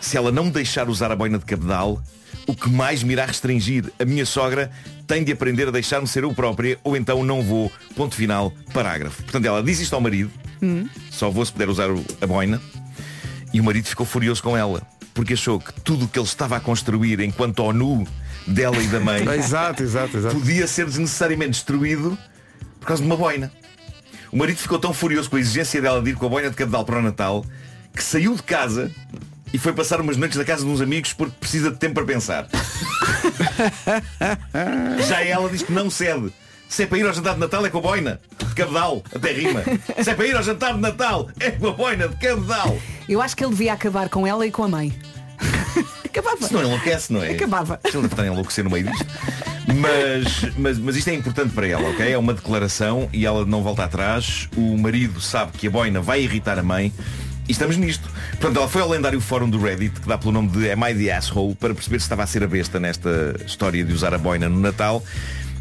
se 0.00 0.16
ela 0.16 0.32
não 0.32 0.46
me 0.46 0.50
deixar 0.50 0.88
usar 0.88 1.12
a 1.12 1.14
boina 1.14 1.38
de 1.38 1.44
cabedal, 1.44 2.02
o 2.46 2.54
que 2.54 2.68
mais 2.70 3.02
me 3.02 3.12
irá 3.12 3.26
restringir? 3.26 3.92
A 3.98 4.04
minha 4.04 4.24
sogra 4.24 4.70
tem 5.06 5.24
de 5.24 5.32
aprender 5.32 5.68
a 5.68 5.70
deixar-me 5.70 6.06
ser 6.06 6.24
eu 6.24 6.32
própria 6.32 6.78
ou 6.84 6.96
então 6.96 7.24
não 7.24 7.42
vou. 7.42 7.70
Ponto 7.94 8.14
final, 8.14 8.52
parágrafo. 8.72 9.22
Portanto, 9.22 9.44
ela 9.44 9.62
diz 9.62 9.80
isto 9.80 9.94
ao 9.94 10.00
marido, 10.00 10.30
só 11.10 11.30
vou 11.30 11.44
se 11.44 11.52
puder 11.52 11.68
usar 11.68 11.88
a 12.20 12.26
boina, 12.26 12.60
e 13.52 13.60
o 13.60 13.64
marido 13.64 13.86
ficou 13.86 14.06
furioso 14.06 14.42
com 14.42 14.56
ela, 14.56 14.82
porque 15.14 15.34
achou 15.34 15.58
que 15.60 15.72
tudo 15.80 16.04
o 16.04 16.08
que 16.08 16.18
ele 16.18 16.26
estava 16.26 16.56
a 16.56 16.60
construir 16.60 17.20
enquanto 17.20 17.62
ao 17.62 17.72
nu 17.72 18.06
dela 18.46 18.78
e 18.78 18.86
da 18.86 19.00
mãe 19.00 19.26
Exato, 19.36 19.82
exato, 19.82 20.16
exato. 20.16 20.34
podia 20.34 20.66
ser 20.66 20.86
desnecessariamente 20.86 21.50
destruído 21.50 22.16
por 22.80 22.86
causa 22.86 23.02
de 23.02 23.08
uma 23.08 23.16
boina. 23.16 23.52
O 24.30 24.36
marido 24.36 24.58
ficou 24.58 24.78
tão 24.78 24.92
furioso 24.92 25.30
com 25.30 25.36
a 25.36 25.40
exigência 25.40 25.80
dela 25.80 26.02
de 26.02 26.10
ir 26.10 26.16
com 26.16 26.26
a 26.26 26.28
boina 26.28 26.50
de 26.50 26.56
cabedal 26.56 26.84
para 26.84 26.98
o 26.98 27.02
Natal 27.02 27.44
que 27.94 28.02
saiu 28.02 28.34
de 28.34 28.42
casa 28.42 28.90
e 29.52 29.58
foi 29.58 29.72
passar 29.72 30.00
umas 30.00 30.16
noites 30.16 30.36
da 30.36 30.44
casa 30.44 30.64
de 30.64 30.70
uns 30.70 30.80
amigos 30.80 31.12
porque 31.12 31.34
precisa 31.38 31.70
de 31.70 31.76
tempo 31.76 31.94
para 31.94 32.04
pensar. 32.04 32.46
Já 35.06 35.24
ela 35.24 35.48
diz 35.48 35.62
que 35.62 35.72
não 35.72 35.90
cede. 35.90 36.32
Se 36.68 36.82
é 36.82 36.86
para 36.86 36.98
ir 36.98 37.06
ao 37.06 37.12
jantar 37.12 37.34
de 37.34 37.40
Natal 37.40 37.64
é 37.64 37.70
com 37.70 37.78
a 37.78 37.80
boina 37.80 38.20
de 38.38 38.54
cabedal, 38.54 39.02
até 39.14 39.32
rima. 39.32 39.62
Se 40.02 40.10
é 40.10 40.14
para 40.14 40.26
ir 40.26 40.36
ao 40.36 40.42
jantar 40.42 40.74
de 40.74 40.80
Natal 40.80 41.30
é 41.38 41.52
com 41.52 41.68
a 41.68 41.72
boina 41.72 42.08
de 42.08 42.16
cabedal. 42.16 42.76
Eu 43.08 43.22
acho 43.22 43.36
que 43.36 43.44
ele 43.44 43.52
devia 43.52 43.72
acabar 43.72 44.08
com 44.08 44.26
ela 44.26 44.46
e 44.46 44.50
com 44.50 44.64
a 44.64 44.68
mãe. 44.68 44.92
Acabava. 46.04 46.46
Se 46.46 46.52
não 46.52 46.62
enlouquece, 46.62 47.12
não 47.12 47.22
é? 47.22 47.30
Acabava. 47.30 47.80
Se 47.88 47.96
ele 47.96 48.06
estar 48.06 48.22
a 48.22 48.26
enlouquecer 48.26 48.64
no 48.64 48.70
meio 48.70 48.90
disto. 48.90 49.06
Mas, 49.74 50.56
mas, 50.56 50.78
mas 50.78 50.96
isto 50.96 51.08
é 51.08 51.14
importante 51.14 51.52
para 51.52 51.66
ela, 51.66 51.90
ok? 51.90 52.10
É 52.10 52.16
uma 52.16 52.32
declaração 52.32 53.08
e 53.12 53.26
ela 53.26 53.44
não 53.44 53.62
volta 53.62 53.84
atrás. 53.84 54.48
O 54.56 54.76
marido 54.78 55.20
sabe 55.20 55.52
que 55.52 55.66
a 55.66 55.70
boina 55.70 56.00
vai 56.00 56.22
irritar 56.22 56.58
a 56.58 56.62
mãe. 56.62 56.92
E 57.48 57.52
estamos 57.52 57.76
nisto. 57.76 58.08
Portanto, 58.32 58.56
ela 58.56 58.68
foi 58.68 58.82
ao 58.82 58.88
lendário 58.88 59.20
fórum 59.20 59.48
do 59.48 59.60
Reddit, 59.60 60.00
que 60.00 60.08
dá 60.08 60.18
pelo 60.18 60.32
nome 60.32 60.48
de 60.48 60.70
Am 60.70 60.90
I 60.90 60.94
the 60.94 61.12
Asshole, 61.12 61.54
para 61.54 61.72
perceber 61.74 62.00
se 62.00 62.04
estava 62.04 62.24
a 62.24 62.26
ser 62.26 62.42
a 62.42 62.48
besta 62.48 62.80
nesta 62.80 63.36
história 63.46 63.84
de 63.84 63.92
usar 63.92 64.12
a 64.12 64.18
boina 64.18 64.48
no 64.48 64.58
Natal. 64.58 65.02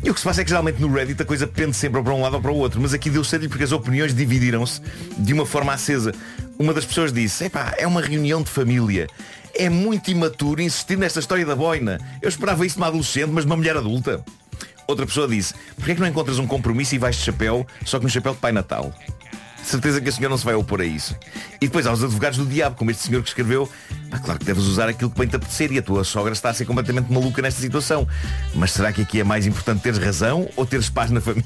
E 0.03 0.09
o 0.09 0.13
que 0.13 0.19
se 0.19 0.25
passa 0.25 0.41
é 0.41 0.43
que 0.43 0.49
geralmente 0.49 0.81
no 0.81 0.91
Reddit 0.91 1.21
a 1.21 1.25
coisa 1.25 1.45
pende 1.45 1.75
sempre 1.75 2.01
para 2.01 2.13
um 2.13 2.21
lado 2.21 2.35
ou 2.35 2.41
para 2.41 2.51
o 2.51 2.55
outro. 2.57 2.81
Mas 2.81 2.93
aqui 2.93 3.09
deu 3.09 3.23
certo 3.23 3.47
porque 3.49 3.63
as 3.63 3.71
opiniões 3.71 4.13
dividiram-se 4.15 4.81
de 5.17 5.33
uma 5.33 5.45
forma 5.45 5.73
acesa. 5.73 6.11
Uma 6.57 6.73
das 6.73 6.85
pessoas 6.85 7.13
disse, 7.13 7.45
epá, 7.45 7.73
é 7.77 7.85
uma 7.85 8.01
reunião 8.01 8.41
de 8.41 8.49
família. 8.49 9.07
É 9.53 9.69
muito 9.69 10.09
imaturo 10.09 10.61
insistir 10.61 10.97
nesta 10.97 11.19
história 11.19 11.45
da 11.45 11.55
boina. 11.55 11.99
Eu 12.21 12.29
esperava 12.29 12.65
isso 12.65 12.75
de 12.75 12.81
uma 12.81 12.87
adolescente, 12.87 13.29
mas 13.31 13.45
de 13.45 13.49
uma 13.49 13.57
mulher 13.57 13.77
adulta. 13.77 14.23
Outra 14.87 15.05
pessoa 15.05 15.27
disse, 15.27 15.53
porquê 15.75 15.91
é 15.91 15.95
que 15.95 16.01
não 16.01 16.07
encontras 16.07 16.39
um 16.39 16.45
compromisso 16.45 16.93
e 16.93 16.97
vais 16.97 17.15
de 17.15 17.23
chapéu, 17.23 17.65
só 17.83 17.99
que 17.99 18.05
um 18.05 18.09
chapéu 18.09 18.33
de 18.33 18.39
Pai 18.39 18.51
Natal? 18.51 18.93
Certeza 19.65 19.99
que 19.99 20.09
a 20.09 20.11
senhora 20.11 20.29
não 20.29 20.37
se 20.37 20.45
vai 20.45 20.53
opor 20.53 20.79
a 20.79 20.85
isso. 20.85 21.15
E 21.59 21.65
depois 21.65 21.87
aos 21.87 22.03
advogados 22.03 22.37
do 22.37 22.45
diabo, 22.45 22.75
como 22.75 22.91
este 22.91 23.03
senhor 23.03 23.21
que 23.23 23.29
escreveu, 23.29 23.67
pá, 24.11 24.19
claro 24.19 24.39
que 24.39 24.45
deves 24.45 24.63
usar 24.65 24.87
aquilo 24.87 25.09
que 25.09 25.17
bem 25.17 25.27
te 25.27 25.35
apetecer 25.35 25.71
e 25.71 25.79
a 25.79 25.81
tua 25.81 26.03
sogra 26.03 26.33
está 26.33 26.49
a 26.49 26.53
ser 26.53 26.65
completamente 26.65 27.11
maluca 27.11 27.41
nesta 27.41 27.59
situação. 27.59 28.07
Mas 28.53 28.71
será 28.71 28.93
que 28.93 29.01
aqui 29.01 29.19
é 29.19 29.23
mais 29.23 29.47
importante 29.47 29.81
teres 29.81 29.97
razão 29.97 30.47
ou 30.55 30.65
teres 30.65 30.89
paz 30.89 31.09
na 31.09 31.19
família? 31.19 31.45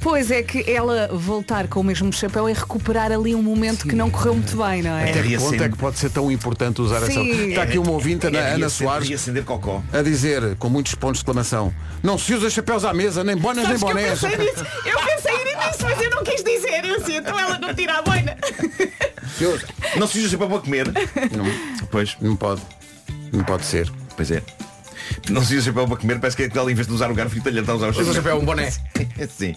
Pois 0.00 0.30
é 0.30 0.42
que 0.42 0.68
ela 0.68 1.08
voltar 1.12 1.68
com 1.68 1.80
o 1.80 1.84
mesmo 1.84 2.12
chapéu 2.12 2.48
e 2.48 2.52
recuperar 2.52 3.12
ali 3.12 3.34
um 3.34 3.42
momento 3.42 3.86
que 3.86 3.94
não 3.94 4.10
correu 4.10 4.34
muito 4.34 4.56
bem, 4.56 4.82
não 4.82 4.90
é? 4.96 5.10
Até 5.10 5.22
que 5.22 5.38
ponto 5.38 5.62
é 5.62 5.68
que 5.68 5.76
pode 5.76 5.98
ser 5.98 6.10
tão 6.10 6.30
importante 6.32 6.82
usar 6.82 6.96
essa. 6.96 7.12
Sim. 7.12 7.50
Está 7.50 7.62
aqui 7.62 7.78
uma 7.78 7.92
ouvinte, 7.92 8.26
Ana, 8.26 8.38
É 8.38 8.54
Ana 8.54 8.68
Soares, 8.68 9.28
a 9.92 10.02
dizer, 10.02 10.56
com 10.56 10.68
muitos 10.68 10.94
pontos 10.94 11.18
de 11.18 11.22
exclamação, 11.22 11.72
não 12.02 12.18
se 12.18 12.34
usa 12.34 12.50
chapéus 12.50 12.84
à 12.84 12.92
mesa, 12.92 13.22
nem 13.22 13.36
bonas 13.36 13.68
nem 13.68 13.76
que 13.76 13.84
eu 13.84 13.88
bonés. 13.88 14.20
pensei 14.20 14.38
nisso, 14.38 14.66
eu 14.84 14.98
pensei 14.98 15.44
nisso, 15.44 15.51
mas 15.82 16.00
eu 16.00 16.10
não 16.10 16.22
quis 16.24 16.42
dizer. 16.44 16.84
Eu 16.84 16.96
assim, 16.96 17.16
então 17.16 17.38
ela 17.38 17.58
não 17.58 17.74
tira 17.74 17.98
a 17.98 18.02
boina. 18.02 18.36
Não 19.96 20.06
se 20.06 20.18
usa 20.20 20.28
chapéu 20.30 20.48
para 20.48 20.58
comer. 20.60 20.86
Pois, 21.90 22.16
Não 22.20 22.36
pode. 22.36 22.62
Não 23.32 23.44
pode 23.44 23.64
ser. 23.64 23.90
pois 24.16 24.30
é. 24.30 24.42
Não 25.28 25.44
se 25.44 25.56
usa 25.56 25.66
chapéu 25.66 25.86
para 25.86 25.96
comer, 25.96 26.18
parece 26.20 26.36
que 26.36 26.58
ela 26.58 26.70
em 26.70 26.74
vez 26.74 26.86
de 26.86 26.92
usar 26.92 27.10
o 27.10 27.14
garfo 27.14 27.36
italiano 27.36 27.62
está 27.62 27.72
a 27.72 27.76
usar 27.76 27.86
o 27.86 27.90
Usa 27.90 27.98
chapéu. 28.00 28.14
chapéu, 28.14 28.38
um 28.40 28.44
boné. 28.44 28.70
Sim. 29.28 29.54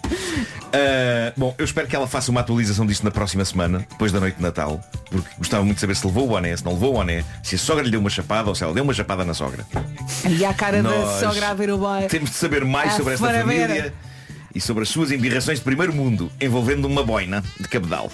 Ah, 0.72 1.32
bom, 1.36 1.54
eu 1.56 1.64
espero 1.64 1.86
que 1.86 1.94
ela 1.96 2.06
faça 2.06 2.30
uma 2.30 2.40
atualização 2.40 2.84
disto 2.86 3.04
na 3.04 3.10
próxima 3.10 3.44
semana, 3.44 3.86
depois 3.90 4.12
da 4.12 4.20
noite 4.20 4.36
de 4.36 4.42
Natal, 4.42 4.80
porque 5.10 5.28
gostava 5.38 5.62
muito 5.64 5.76
de 5.76 5.80
saber 5.80 5.94
se 5.96 6.06
levou 6.06 6.24
o 6.24 6.28
boné, 6.28 6.56
se 6.56 6.64
não 6.64 6.72
levou 6.72 6.90
o 6.90 6.92
boné, 6.94 7.24
se 7.42 7.54
a 7.54 7.58
sogra 7.58 7.82
lhe 7.84 7.90
deu 7.90 8.00
uma 8.00 8.10
chapada 8.10 8.48
ou 8.48 8.54
se 8.54 8.64
ela 8.64 8.74
deu 8.74 8.82
uma 8.84 8.92
chapada 8.92 9.24
na 9.24 9.34
sogra. 9.34 9.64
E 10.28 10.44
a 10.44 10.52
cara 10.52 10.82
da 10.82 10.90
Nós 10.90 11.20
sogra 11.20 11.48
a 11.50 11.54
ver 11.54 11.70
o 11.70 11.78
boy. 11.78 12.02
Temos 12.08 12.30
de 12.30 12.36
saber 12.36 12.64
mais 12.64 12.94
sobre 12.94 13.14
esta 13.14 13.26
família 13.26 13.68
ver. 13.68 13.92
E 14.56 14.60
sobre 14.60 14.84
as 14.84 14.88
suas 14.88 15.12
embirrações 15.12 15.58
de 15.58 15.64
primeiro 15.64 15.92
mundo, 15.92 16.32
envolvendo 16.40 16.86
uma 16.86 17.04
boina 17.04 17.44
de 17.60 17.68
cabedal. 17.68 18.10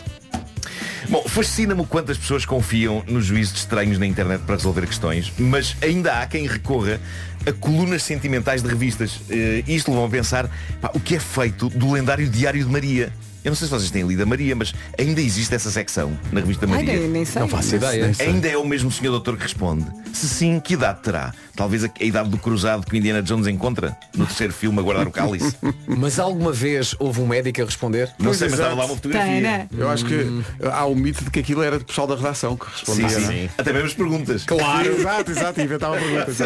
Bom, 1.09 1.23
fascina-me 1.27 1.81
o 1.81 1.85
quanto 1.85 2.11
as 2.11 2.19
pessoas 2.19 2.45
confiam 2.45 3.05
nos 3.07 3.27
juízos 3.27 3.59
estranhos 3.59 3.99
na 3.99 4.07
internet 4.07 4.43
para 4.43 4.57
resolver 4.57 4.87
questões, 4.87 5.33
mas 5.39 5.77
ainda 5.81 6.21
há 6.21 6.27
quem 6.27 6.47
recorra 6.47 7.01
a 7.47 7.53
colunas 7.53 8.03
sentimentais 8.03 8.63
de 8.63 8.69
revistas. 8.69 9.21
Eh, 9.31 9.63
isto 9.67 9.91
levou 9.91 10.07
a 10.07 10.11
pensar 10.11 10.51
pá, 10.81 10.91
o 10.95 11.01
que 11.01 11.17
é 11.17 11.21
feito 11.21 11.69
do 11.69 11.93
lendário 11.93 12.29
Diário 12.29 12.65
de 12.65 12.71
Maria. 12.71 13.13
Eu 13.45 13.51
não 13.51 13.57
sei 13.57 13.67
se 13.67 13.73
vocês 13.75 13.91
têm 13.91 14.07
lido 14.07 14.23
a 14.23 14.27
Maria, 14.27 14.55
mas 14.55 14.73
ainda 14.99 15.21
existe 15.21 15.53
essa 15.55 15.71
secção 15.71 16.17
na 16.31 16.41
revista 16.41 16.65
Ai, 16.67 16.73
Maria. 16.77 17.01
nem, 17.01 17.09
nem 17.09 17.25
sei. 17.25 17.41
Não 17.41 17.49
faço 17.49 17.75
ideia. 17.77 18.13
Ainda 18.21 18.49
é 18.49 18.57
o 18.57 18.65
mesmo 18.65 18.91
senhor 18.91 19.11
doutor 19.11 19.37
que 19.37 19.43
responde. 19.43 19.85
Se 20.13 20.29
sim, 20.29 20.61
que 20.61 20.75
idade 20.75 21.01
terá? 21.03 21.33
Talvez 21.57 21.85
a, 21.85 21.89
a 22.01 22.05
idade 22.05 22.29
do 22.29 22.39
cruzado 22.39 22.87
que 22.87 22.95
o 22.95 22.97
Indiana 22.97 23.23
Jones 23.23 23.47
encontra 23.47 23.97
no 24.17 24.27
terceiro 24.27 24.53
filme 24.53 24.79
a 24.79 24.83
guardar 24.83 25.07
o 25.09 25.11
cálice. 25.11 25.57
Mas 25.87 26.19
alguma 26.19 26.53
vez 26.53 26.95
houve 26.99 27.21
um 27.21 27.27
médico 27.27 27.63
a 27.63 27.65
responder? 27.65 28.09
Não 28.19 28.27
Pois, 28.27 28.37
sei, 28.39 28.49
mas 28.49 28.59
estava 28.59 28.75
lá 28.77 28.85
uma 28.85 28.89
Tem, 28.89 28.97
fotografia. 28.97 29.41
né? 29.41 29.69
Eu 29.77 29.89
acho 29.91 30.05
que 30.05 30.43
há 30.73 30.85
o 30.87 30.95
mito 30.95 31.25
de 31.25 31.31
que 31.31 31.41
aquilo 31.41 31.63
era 31.63 31.79
de 31.79 31.85
pessoal 31.85 32.07
da 32.07 32.15
redação 32.17 32.57
que 32.57 32.67
respondia. 32.71 33.09
sim, 33.09 33.27
sim. 33.27 33.51
Até 33.59 33.73
mesmo 33.73 33.89
as 33.89 33.95
perguntas. 33.95 34.45
Claro. 34.45 34.93
Exato, 34.93 35.31
exato, 35.31 35.61
inventava 35.61 35.97
perguntas. 35.99 36.39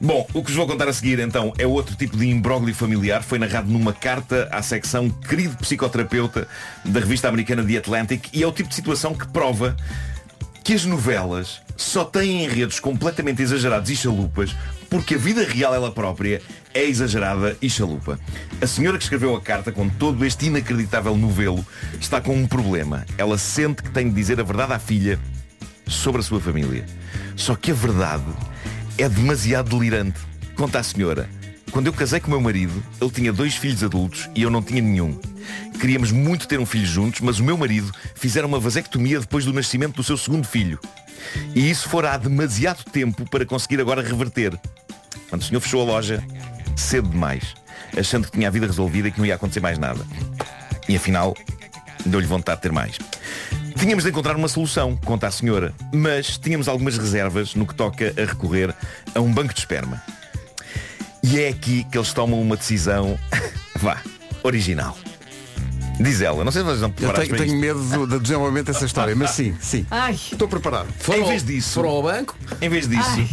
Bom, 0.00 0.26
o 0.32 0.42
que 0.42 0.50
vos 0.50 0.54
vou 0.56 0.66
contar 0.66 0.88
a 0.88 0.92
seguir 0.92 1.18
então 1.18 1.52
é 1.58 1.66
outro 1.66 1.96
tipo 1.96 2.16
de 2.16 2.26
imbróglio 2.28 2.72
familiar. 2.74 3.22
Foi 3.22 3.38
narrado 3.38 3.68
numa 3.68 3.92
carta 3.92 4.48
à 4.52 4.62
secção 4.62 5.10
Querido 5.10 5.56
Psicoterapeuta 5.56 6.46
da 6.84 7.00
revista 7.00 7.28
americana 7.28 7.64
The 7.64 7.78
Atlantic 7.78 8.28
e 8.32 8.42
é 8.42 8.46
o 8.46 8.52
tipo 8.52 8.68
de 8.68 8.76
situação 8.76 9.12
que 9.12 9.26
prova 9.26 9.76
que 10.62 10.72
as 10.72 10.84
novelas 10.84 11.60
só 11.76 12.04
têm 12.04 12.44
enredos 12.44 12.78
completamente 12.78 13.42
exagerados 13.42 13.90
e 13.90 13.96
chalupas 13.96 14.54
porque 14.88 15.14
a 15.14 15.18
vida 15.18 15.42
real 15.42 15.74
ela 15.74 15.90
própria 15.90 16.40
é 16.72 16.84
exagerada 16.84 17.56
e 17.60 17.68
chalupa. 17.68 18.20
A 18.60 18.66
senhora 18.68 18.98
que 18.98 19.04
escreveu 19.04 19.34
a 19.34 19.40
carta 19.40 19.72
com 19.72 19.88
todo 19.88 20.24
este 20.24 20.46
inacreditável 20.46 21.16
novelo 21.16 21.66
está 22.00 22.20
com 22.20 22.36
um 22.36 22.46
problema. 22.46 23.04
Ela 23.16 23.36
sente 23.36 23.82
que 23.82 23.90
tem 23.90 24.08
de 24.08 24.14
dizer 24.14 24.38
a 24.38 24.44
verdade 24.44 24.72
à 24.72 24.78
filha 24.78 25.18
sobre 25.86 26.20
a 26.20 26.24
sua 26.24 26.40
família. 26.40 26.84
Só 27.34 27.54
que 27.54 27.70
a 27.70 27.74
verdade 27.74 28.24
é 28.98 29.08
demasiado 29.08 29.70
delirante. 29.70 30.18
Conta 30.56 30.80
a 30.80 30.82
senhora. 30.82 31.28
Quando 31.70 31.86
eu 31.86 31.92
casei 31.92 32.18
com 32.18 32.30
meu 32.30 32.40
marido, 32.40 32.82
ele 33.00 33.10
tinha 33.10 33.32
dois 33.32 33.54
filhos 33.54 33.84
adultos 33.84 34.28
e 34.34 34.42
eu 34.42 34.50
não 34.50 34.62
tinha 34.62 34.82
nenhum. 34.82 35.18
Queríamos 35.78 36.10
muito 36.10 36.48
ter 36.48 36.58
um 36.58 36.66
filho 36.66 36.86
juntos, 36.86 37.20
mas 37.20 37.38
o 37.38 37.44
meu 37.44 37.56
marido 37.56 37.92
fizeram 38.14 38.48
uma 38.48 38.58
vasectomia 38.58 39.20
depois 39.20 39.44
do 39.44 39.52
nascimento 39.52 39.96
do 39.96 40.02
seu 40.02 40.16
segundo 40.16 40.46
filho. 40.46 40.80
E 41.54 41.70
isso 41.70 41.88
fora 41.88 42.12
há 42.12 42.16
demasiado 42.16 42.84
tempo 42.84 43.28
para 43.30 43.46
conseguir 43.46 43.80
agora 43.80 44.02
reverter. 44.02 44.58
Quando 45.28 45.42
o 45.42 45.44
senhor 45.44 45.60
fechou 45.60 45.82
a 45.82 45.84
loja, 45.84 46.24
cedo 46.76 47.08
demais, 47.08 47.54
achando 47.96 48.26
que 48.26 48.32
tinha 48.32 48.48
a 48.48 48.50
vida 48.50 48.66
resolvida 48.66 49.08
e 49.08 49.12
que 49.12 49.18
não 49.18 49.26
ia 49.26 49.36
acontecer 49.36 49.60
mais 49.60 49.78
nada. 49.78 50.04
E 50.88 50.96
afinal, 50.96 51.36
deu-lhe 52.04 52.26
vontade 52.26 52.58
de 52.58 52.62
ter 52.62 52.72
mais. 52.72 52.98
Tínhamos 53.78 54.04
de 54.04 54.10
encontrar 54.10 54.36
uma 54.36 54.48
solução, 54.48 54.96
conta 55.04 55.28
a 55.28 55.30
senhora, 55.30 55.72
mas 55.92 56.36
tínhamos 56.36 56.68
algumas 56.68 56.98
reservas 56.98 57.54
no 57.54 57.66
que 57.66 57.74
toca 57.74 58.12
a 58.20 58.24
recorrer 58.26 58.74
a 59.14 59.20
um 59.20 59.32
banco 59.32 59.54
de 59.54 59.60
esperma. 59.60 60.02
E 61.22 61.40
é 61.40 61.48
aqui 61.48 61.84
que 61.90 61.96
eles 61.96 62.12
tomam 62.12 62.40
uma 62.40 62.56
decisão, 62.56 63.18
vá, 63.76 63.98
original. 64.42 64.96
Diz 66.00 66.20
ela, 66.20 66.44
não 66.44 66.52
sei 66.52 66.62
se 66.62 66.66
vocês 66.66 66.82
estão 66.82 67.08
Eu 67.08 67.12
tenho, 67.14 67.36
tenho 67.36 67.58
medo 67.60 67.82
do, 67.82 68.06
do 68.06 68.20
desenvolvimento 68.20 68.66
dessa 68.66 68.84
história, 68.84 69.14
mas 69.16 69.30
sim, 69.30 69.56
sim. 69.60 69.84
Ai, 69.90 70.12
Estou 70.14 70.46
preparado. 70.48 70.86
Foram, 70.98 71.22
Em 71.22 71.28
vez 71.28 71.44
disso- 71.44 71.74
foram 71.74 71.88
ao 71.90 72.02
banco? 72.02 72.36
Em 72.60 72.68
vez 72.68 72.88
disso, 72.88 73.28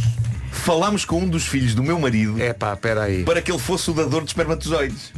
falámos 0.51 1.05
com 1.05 1.19
um 1.21 1.27
dos 1.29 1.45
filhos 1.45 1.75
do 1.75 1.83
meu 1.83 1.99
marido 1.99 2.41
É 2.41 2.53
pá, 2.53 2.73
espera 2.73 3.03
aí. 3.03 3.23
para 3.23 3.39
que 3.41 3.51
ele 3.51 3.59
fosse 3.59 3.89
o 3.91 3.93
dador 3.93 4.21
de 4.23 4.29
espermatozoides. 4.29 5.11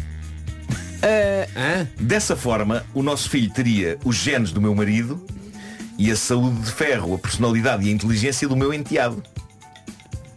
Hã? 1.04 1.88
Dessa 2.00 2.36
forma, 2.36 2.86
o 2.94 3.02
nosso 3.04 3.30
filho 3.30 3.50
teria 3.52 3.98
os 4.04 4.16
genes 4.16 4.52
do 4.52 4.62
meu 4.62 4.74
marido 4.76 5.24
e 5.98 6.12
a 6.12 6.16
saúde 6.16 6.60
de 6.62 6.72
ferro, 6.72 7.16
a 7.16 7.18
personalidade 7.18 7.86
e 7.86 7.90
a 7.90 7.92
inteligência 7.92 8.48
do 8.48 8.56
meu 8.56 8.74
enteado. 8.74 9.24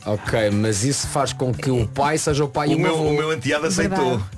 Ok, 0.06 0.50
mas 0.50 0.82
isso 0.82 1.06
faz 1.08 1.32
com 1.32 1.52
que 1.52 1.70
o 1.70 1.86
pai 1.86 2.16
seja 2.16 2.44
o 2.44 2.48
pai 2.48 2.70
e 2.70 2.74
O 2.74 2.78
o 2.78 2.80
meu, 2.80 2.94
avô. 2.94 3.04
o 3.10 3.12
meu 3.12 3.32
enteado 3.32 3.66
aceitou. 3.66 4.18
Verdade. 4.18 4.30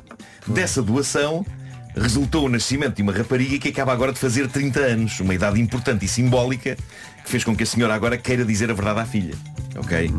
Dessa 0.48 0.82
doação 0.82 1.46
resultou 1.96 2.46
o 2.46 2.48
nascimento 2.48 2.96
de 2.96 3.02
uma 3.02 3.12
rapariga 3.12 3.58
que 3.58 3.68
acaba 3.68 3.92
agora 3.92 4.12
de 4.12 4.18
fazer 4.18 4.48
30 4.48 4.80
anos, 4.80 5.20
uma 5.20 5.34
idade 5.34 5.60
importante 5.60 6.04
e 6.04 6.08
simbólica 6.08 6.76
que 7.24 7.30
fez 7.30 7.44
com 7.44 7.54
que 7.54 7.62
a 7.62 7.66
senhora 7.66 7.94
agora 7.94 8.18
queira 8.18 8.44
dizer 8.44 8.70
a 8.70 8.74
verdade 8.74 9.00
à 9.00 9.04
filha. 9.06 9.34
Ok? 9.76 10.10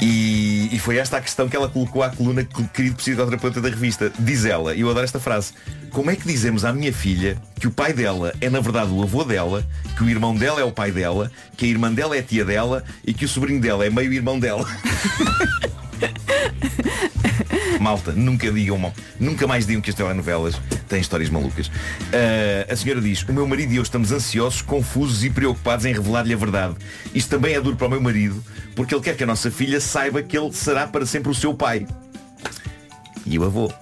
E, 0.00 0.68
e 0.72 0.78
foi 0.78 0.96
esta 0.98 1.16
a 1.16 1.20
questão 1.20 1.48
que 1.48 1.56
ela 1.56 1.68
colocou 1.68 2.02
à 2.02 2.10
coluna 2.10 2.44
querido 2.44 2.96
psicoterapeuta 2.96 3.60
da 3.60 3.68
revista. 3.68 4.12
Diz 4.18 4.44
ela, 4.44 4.74
e 4.74 4.80
eu 4.80 4.90
adoro 4.90 5.04
esta 5.04 5.18
frase, 5.18 5.52
como 5.90 6.10
é 6.10 6.16
que 6.16 6.26
dizemos 6.26 6.64
à 6.64 6.72
minha 6.72 6.92
filha 6.92 7.36
que 7.58 7.66
o 7.66 7.70
pai 7.70 7.92
dela 7.92 8.32
é 8.40 8.48
na 8.48 8.60
verdade 8.60 8.92
o 8.92 9.02
avô 9.02 9.24
dela, 9.24 9.66
que 9.96 10.04
o 10.04 10.08
irmão 10.08 10.34
dela 10.34 10.60
é 10.60 10.64
o 10.64 10.70
pai 10.70 10.92
dela, 10.92 11.30
que 11.56 11.64
a 11.64 11.68
irmã 11.68 11.92
dela 11.92 12.16
é 12.16 12.22
tia 12.22 12.44
dela 12.44 12.84
e 13.04 13.12
que 13.12 13.24
o 13.24 13.28
sobrinho 13.28 13.60
dela 13.60 13.84
é 13.84 13.90
meio 13.90 14.12
irmão 14.12 14.38
dela? 14.38 14.64
Malta, 17.80 18.12
nunca 18.12 18.50
digam, 18.50 18.92
nunca 19.18 19.46
mais 19.46 19.66
digam 19.66 19.80
que 19.80 19.90
as 19.90 19.96
telenovelas 19.96 20.60
têm 20.88 21.00
histórias 21.00 21.30
malucas. 21.30 21.70
Ah, 22.12 22.72
a 22.72 22.76
senhora 22.76 23.00
diz, 23.00 23.22
o 23.22 23.32
meu 23.32 23.46
marido 23.46 23.72
e 23.72 23.76
eu 23.76 23.82
estamos 23.82 24.12
ansiosos, 24.12 24.62
confusos 24.62 25.24
e 25.24 25.30
preocupados 25.30 25.84
em 25.84 25.92
revelar-lhe 25.92 26.32
a 26.32 26.36
verdade. 26.36 26.76
Isto 27.14 27.30
também 27.30 27.54
é 27.54 27.60
duro 27.60 27.76
para 27.76 27.86
o 27.86 27.90
meu 27.90 28.00
marido, 28.00 28.42
porque 28.74 28.94
ele 28.94 29.02
quer 29.02 29.16
que 29.16 29.24
a 29.24 29.26
nossa 29.26 29.50
filha 29.50 29.80
saiba 29.80 30.22
que 30.22 30.36
ele 30.36 30.52
será 30.52 30.86
para 30.86 31.06
sempre 31.06 31.30
o 31.30 31.34
seu 31.34 31.54
pai. 31.54 31.86
E 33.26 33.38
o 33.38 33.44
avô. 33.44 33.72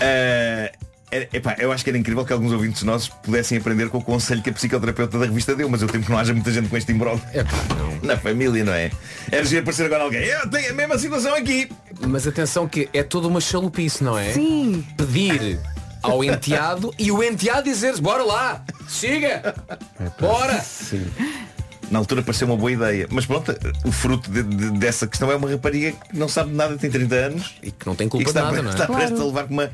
Ah, 0.00 0.72
é- 1.16 1.28
epá, 1.32 1.54
eu 1.58 1.70
acho 1.72 1.84
que 1.84 1.90
era 1.90 1.98
incrível 1.98 2.24
que 2.24 2.32
alguns 2.32 2.52
ouvintes 2.52 2.82
nossos 2.82 3.08
pudessem 3.08 3.56
aprender 3.58 3.88
com 3.88 3.98
o 3.98 4.02
conselho 4.04 4.42
que 4.42 4.50
a 4.50 4.52
psicoterapeuta 4.52 5.18
da 5.18 5.26
revista 5.26 5.54
deu, 5.54 5.68
mas 5.68 5.80
eu 5.82 5.88
temo 5.88 6.04
que 6.04 6.10
não 6.10 6.18
haja 6.18 6.32
muita 6.34 6.50
gente 6.52 6.68
com 6.68 6.76
este 6.76 6.92
imbróglio. 6.92 7.22
Na 8.02 8.16
família, 8.16 8.64
não 8.64 8.72
é? 8.72 8.90
Era 9.30 9.44
giro 9.44 9.62
aparecer 9.62 9.86
agora 9.86 10.02
alguém. 10.04 10.22
Eu 10.24 10.50
tenho 10.50 10.70
a 10.70 10.74
mesma 10.74 10.98
situação 10.98 11.34
aqui. 11.34 11.70
Mas 12.06 12.26
atenção 12.26 12.68
que 12.68 12.88
é 12.92 13.02
toda 13.02 13.28
uma 13.28 13.40
chalupice, 13.40 14.02
não 14.04 14.18
é? 14.18 14.32
sim. 14.32 14.84
Pedir 14.96 15.58
ao 16.02 16.22
enteado 16.22 16.92
e 16.98 17.10
o 17.10 17.22
enteado 17.24 17.62
dizer 17.62 17.98
bora 18.00 18.22
lá, 18.22 18.62
siga, 18.86 19.54
bora. 20.20 20.62
Na 21.90 21.98
altura 21.98 22.22
pareceu 22.22 22.46
uma 22.46 22.56
boa 22.56 22.72
ideia. 22.72 23.06
Mas 23.10 23.24
pronto, 23.26 23.54
o 23.84 23.92
fruto 23.92 24.30
de- 24.30 24.42
de- 24.42 24.70
dessa 24.78 25.06
questão 25.06 25.30
é 25.30 25.36
uma 25.36 25.48
rapariga 25.50 25.92
que 25.92 26.18
não 26.18 26.28
sabe 26.28 26.50
de 26.50 26.56
nada, 26.56 26.76
tem 26.76 26.90
30 26.90 27.14
anos 27.14 27.54
E 27.62 27.70
que 27.70 27.86
não 27.86 27.94
tem 27.94 28.06
e 28.06 28.10
culpa 28.10 28.24
que 28.24 28.32
de 28.32 28.38
está, 28.38 28.50
nada, 28.50 28.62
não 28.62 28.70
é? 28.70 28.72
está 28.72 28.86
prestes 28.86 29.10
Claro. 29.10 29.22
a 29.22 29.26
levar 29.26 29.44
com 29.44 29.52
uma, 29.54 29.70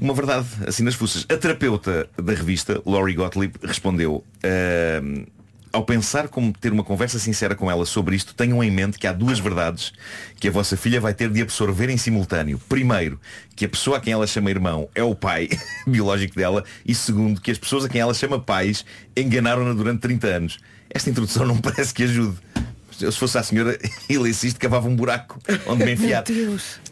uma 0.00 0.14
verdade 0.14 0.46
assim 0.66 0.82
nas 0.82 0.94
fuças. 0.94 1.26
A 1.28 1.36
terapeuta 1.36 2.08
da 2.16 2.32
revista, 2.32 2.80
Laurie 2.86 3.14
Gottlieb, 3.14 3.54
respondeu 3.62 4.24
"Ahm, 4.42 5.26
ao 5.72 5.84
pensar 5.84 6.28
como 6.28 6.52
ter 6.52 6.72
uma 6.72 6.82
conversa 6.82 7.18
sincera 7.18 7.54
com 7.54 7.70
ela 7.70 7.86
sobre 7.86 8.16
isto, 8.16 8.34
tenham 8.34 8.62
em 8.62 8.70
mente 8.70 8.98
que 8.98 9.06
há 9.06 9.12
duas 9.12 9.38
verdades 9.38 9.92
que 10.40 10.48
a 10.48 10.50
vossa 10.50 10.76
filha 10.76 11.00
vai 11.00 11.14
ter 11.14 11.30
de 11.30 11.40
absorver 11.40 11.88
em 11.88 11.96
simultâneo. 11.96 12.60
Primeiro, 12.68 13.20
que 13.54 13.64
a 13.64 13.68
pessoa 13.68 13.98
a 13.98 14.00
quem 14.00 14.12
ela 14.12 14.26
chama 14.26 14.50
irmão 14.50 14.88
é 14.94 15.02
o 15.02 15.14
pai 15.14 15.48
biológico 15.86 16.34
dela 16.34 16.64
e 16.84 16.94
segundo, 16.94 17.40
que 17.40 17.50
as 17.50 17.58
pessoas 17.58 17.84
a 17.84 17.88
quem 17.88 18.00
ela 18.00 18.14
chama 18.14 18.40
pais 18.40 18.84
enganaram-na 19.16 19.72
durante 19.72 20.00
30 20.00 20.26
anos. 20.26 20.58
Esta 20.88 21.08
introdução 21.08 21.46
não 21.46 21.58
parece 21.62 21.94
que 21.94 22.02
ajude. 22.02 22.36
Eu 23.02 23.12
se 23.12 23.18
fosse 23.18 23.38
a 23.38 23.42
senhora 23.42 23.78
Eleiciste 24.08 24.58
cavava 24.58 24.88
um 24.88 24.96
buraco 24.96 25.38
onde 25.66 25.84
me 25.84 25.92
enfiar. 25.92 26.24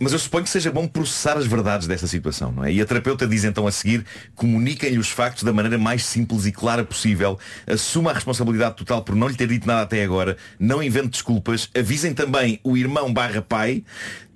Mas 0.00 0.12
eu 0.12 0.18
suponho 0.18 0.44
que 0.44 0.50
seja 0.50 0.70
bom 0.70 0.86
processar 0.86 1.36
as 1.36 1.46
verdades 1.46 1.86
desta 1.86 2.06
situação, 2.06 2.52
não 2.52 2.64
é? 2.64 2.72
E 2.72 2.80
a 2.80 2.86
terapeuta 2.86 3.26
diz 3.26 3.44
então 3.44 3.66
a 3.66 3.72
seguir, 3.72 4.04
comuniquem-lhe 4.34 4.98
os 4.98 5.10
factos 5.10 5.42
da 5.42 5.52
maneira 5.52 5.78
mais 5.78 6.04
simples 6.04 6.46
e 6.46 6.52
clara 6.52 6.84
possível, 6.84 7.38
assuma 7.66 8.10
a 8.10 8.14
responsabilidade 8.14 8.76
total 8.76 9.02
por 9.02 9.14
não 9.14 9.28
lhe 9.28 9.34
ter 9.34 9.48
dito 9.48 9.66
nada 9.66 9.82
até 9.82 10.02
agora, 10.02 10.36
não 10.58 10.82
invente 10.82 11.08
desculpas, 11.08 11.68
avisem 11.76 12.14
também 12.14 12.60
o 12.62 12.76
irmão 12.76 13.12
barra 13.12 13.42
pai, 13.42 13.84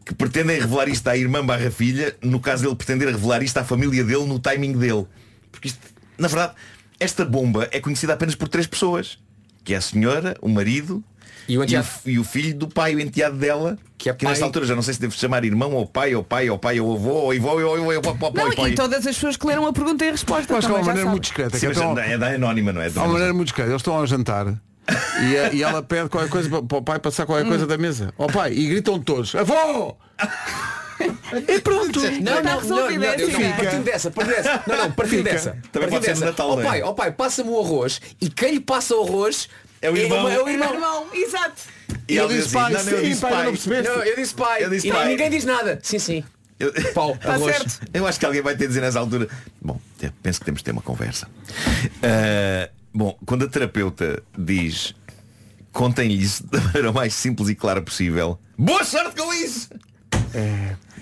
que 0.04 0.14
pretendem 0.14 0.60
revelar 0.60 0.88
isto 0.88 1.06
à 1.08 1.16
irmã 1.16 1.44
barra 1.44 1.70
filha, 1.70 2.14
no 2.22 2.40
caso 2.40 2.64
dele 2.64 2.76
pretender 2.76 3.08
revelar 3.08 3.42
isto 3.42 3.56
à 3.58 3.64
família 3.64 4.04
dele 4.04 4.26
no 4.26 4.38
timing 4.38 4.72
dele. 4.72 5.06
Porque 5.50 5.68
isto, 5.68 5.80
na 6.18 6.28
verdade, 6.28 6.54
esta 6.98 7.24
bomba 7.24 7.68
é 7.70 7.80
conhecida 7.80 8.12
apenas 8.14 8.34
por 8.34 8.48
três 8.48 8.66
pessoas. 8.66 9.18
Que 9.64 9.74
é 9.74 9.76
a 9.76 9.80
senhora, 9.80 10.36
o 10.40 10.48
marido 10.48 11.04
E 11.48 11.58
o 11.58 11.64
enteado. 11.64 11.86
e 12.06 12.18
o 12.18 12.24
filho 12.24 12.54
do 12.54 12.68
pai, 12.68 12.94
o 12.94 13.00
enteado 13.00 13.36
dela, 13.36 13.76
Que 13.98 14.10
é 14.10 14.12
que 14.14 14.24
nesta 14.24 14.44
altura 14.44 14.64
já 14.66 14.74
não 14.74 14.82
sei 14.82 14.94
se 14.94 15.00
devo 15.00 15.12
chamar 15.14 15.44
irmão 15.44 15.72
ou 15.72 15.86
pai, 15.86 16.14
ou 16.14 16.22
pai, 16.24 16.48
ou 16.50 16.58
pai, 16.58 16.78
ou 16.80 16.94
avô, 16.94 17.10
ou 17.10 17.32
avô, 17.32 17.48
ou 17.50 17.58
avô, 17.58 17.84
ou 17.84 17.98
avô, 17.98 18.26
ou 18.26 18.32
Não, 18.34 18.50
pai. 18.52 18.70
e 18.70 18.74
todas 18.74 19.06
as 19.06 19.14
pessoas 19.14 19.36
que 19.36 19.46
leram 19.46 19.66
a 19.66 19.72
pergunta 19.72 20.04
e 20.04 20.08
a 20.08 20.12
resposta. 20.12 20.54
É 20.54 20.60
também 20.60 20.76
uma 20.78 20.84
maneira 20.84 21.08
muito 21.10 21.22
discreta. 21.24 21.58
Sim, 21.58 21.68
mas 21.68 21.76
então- 21.76 21.98
é 21.98 22.16
da 22.18 22.28
anónima, 22.28 22.72
não 22.72 22.80
é? 22.80 22.86
Há 22.86 23.02
uma 23.02 23.08
maneira 23.08 23.32
muito 23.34 23.46
discreta. 23.48 23.70
Eles 23.70 23.80
estão 23.80 24.00
a 24.00 24.06
jantar 24.06 24.46
e, 24.48 25.36
a- 25.38 25.52
e 25.52 25.62
ela 25.62 25.82
pede 25.82 26.08
qualquer 26.08 26.28
coisa 26.30 26.48
para, 26.62 26.78
o 26.78 26.82
pai 26.82 26.98
passar 26.98 27.26
qualquer 27.26 27.46
coisa 27.46 27.66
da 27.66 27.76
mesa. 27.78 28.12
Ó 28.18 28.26
pai, 28.26 28.52
e 28.52 28.66
gritam 28.66 28.98
todos, 29.00 29.34
avô! 29.34 29.96
e 31.48 31.60
pronto. 31.60 32.00
Não, 32.00 32.08
Está 32.38 32.42
não, 32.42 32.60
não, 32.60 32.68
não, 32.68 32.78
é 33.04 33.14
assim, 33.14 33.32
não, 33.32 33.40
é? 33.40 33.52
partindo 33.54 33.82
dessa, 33.84 34.10
partindo 34.10 34.36
dessa. 34.36 34.62
Não, 34.66 34.76
não, 34.76 34.92
partindo 34.92 35.22
dessa. 35.24 35.50
Também 35.72 35.88
partindo 35.88 35.90
pode 35.90 36.04
ser 36.04 36.10
no 36.14 36.20
dessa. 36.20 36.24
Natal, 36.26 36.50
Ó 36.50 36.54
não 36.56 36.62
é? 36.62 36.64
pai, 36.66 36.82
ó 36.82 36.92
pai, 36.92 37.12
passa-me 37.12 37.50
o 37.50 37.60
arroz 37.60 38.00
e 38.20 38.28
quem 38.28 38.52
lhe 38.54 38.60
passa 38.60 38.94
o 38.94 39.02
arroz 39.02 39.48
É 39.82 39.90
o 39.90 39.96
irmão. 39.96 40.28
é 40.28 40.42
o 40.42 40.48
irmão. 40.48 40.72
Irmão, 40.74 41.06
exato. 41.12 41.60
E 42.08 42.16
Eu 42.16 42.24
ele 42.30 42.40
disse 42.40 42.52
pai, 42.54 42.72
não, 42.72 42.80
eu 42.80 42.98
sim, 43.00 43.08
disse 43.08 43.20
pai, 43.20 43.32
pai. 43.32 43.44
não 43.44 43.52
percebeste? 43.52 43.88
Não, 43.92 44.02
eu 44.02 44.16
disse 44.16 44.34
pai. 44.34 44.64
Eu 44.64 44.70
disse 44.70 44.88
e 44.88 44.92
pai. 44.92 45.08
ninguém 45.08 45.30
diz 45.30 45.44
nada. 45.44 45.78
Sim, 45.82 45.98
sim. 45.98 46.24
Eu- 46.58 46.72
Pau, 46.94 47.12
Está 47.14 47.34
arroz. 47.34 47.56
certo. 47.56 47.80
Eu 47.92 48.06
acho 48.06 48.18
que 48.20 48.24
alguém 48.26 48.40
vai 48.40 48.54
ter 48.54 48.62
de 48.62 48.68
dizer 48.68 48.80
nessa 48.80 49.00
altura. 49.00 49.28
Bom, 49.60 49.80
penso 50.22 50.38
que 50.38 50.44
temos 50.44 50.60
de 50.60 50.64
ter 50.64 50.70
uma 50.70 50.82
conversa. 50.82 51.28
Ah, 52.02 52.70
bom, 52.94 53.18
quando 53.26 53.44
a 53.44 53.48
terapeuta 53.48 54.22
diz 54.38 54.94
contem-lhe 55.72 56.22
isso 56.22 56.46
da 56.46 56.60
maneira 56.60 56.92
mais 56.92 57.14
simples 57.14 57.48
e 57.48 57.54
clara 57.56 57.82
possível. 57.82 58.38
Boa 58.56 58.84
sorte 58.84 59.16
com 59.20 59.32
isso! 59.34 59.68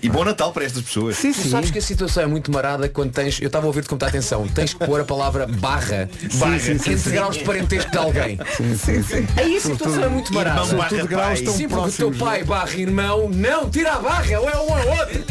E 0.03 0.09
bom 0.09 0.23
Natal 0.25 0.51
para 0.51 0.65
estas 0.65 0.81
pessoas. 0.81 1.15
Sim, 1.17 1.31
Tu 1.31 1.41
sim. 1.41 1.49
sabes 1.49 1.69
que 1.69 1.77
a 1.77 1.81
situação 1.81 2.23
é 2.23 2.25
muito 2.25 2.51
marada 2.51 2.89
quando 2.89 3.11
tens. 3.11 3.39
Eu 3.39 3.47
estava 3.47 3.65
a 3.65 3.67
ouvir-te 3.67 3.87
com 3.87 3.95
muita 3.95 4.07
atenção. 4.07 4.47
Tens 4.47 4.73
que 4.73 4.83
pôr 4.85 4.99
a 4.99 5.03
palavra 5.05 5.45
barra. 5.45 6.09
barra 6.35 6.59
sim, 6.59 6.77
sim, 6.79 6.91
entre 6.91 6.97
sim. 6.97 7.11
graus 7.11 7.37
de 7.37 7.43
parentesco 7.43 7.91
de 7.91 7.97
alguém. 7.97 8.39
Sim, 8.57 8.75
sim, 8.77 9.03
sim. 9.03 9.27
Aí 9.37 9.57
a 9.57 9.61
situação 9.61 10.03
é 10.03 10.09
muito 10.09 10.33
marada. 10.33 10.61
Irmão 10.61 10.77
barra 10.77 10.89
Tudo 10.89 11.07
graus 11.07 11.39
pai. 11.39 11.41
tão 11.43 11.53
Sim, 11.53 11.67
porque 11.67 11.87
o 11.87 11.91
teu 11.91 12.07
próximos. 12.11 12.17
pai 12.17 12.43
barra 12.43 12.75
irmão, 12.75 13.29
não, 13.29 13.69
tira 13.69 13.93
a 13.93 13.99
barra, 13.99 14.39
ou 14.39 14.49
é 14.49 14.57
um 14.57 14.59
ou 14.61 14.97
outro. 14.97 15.23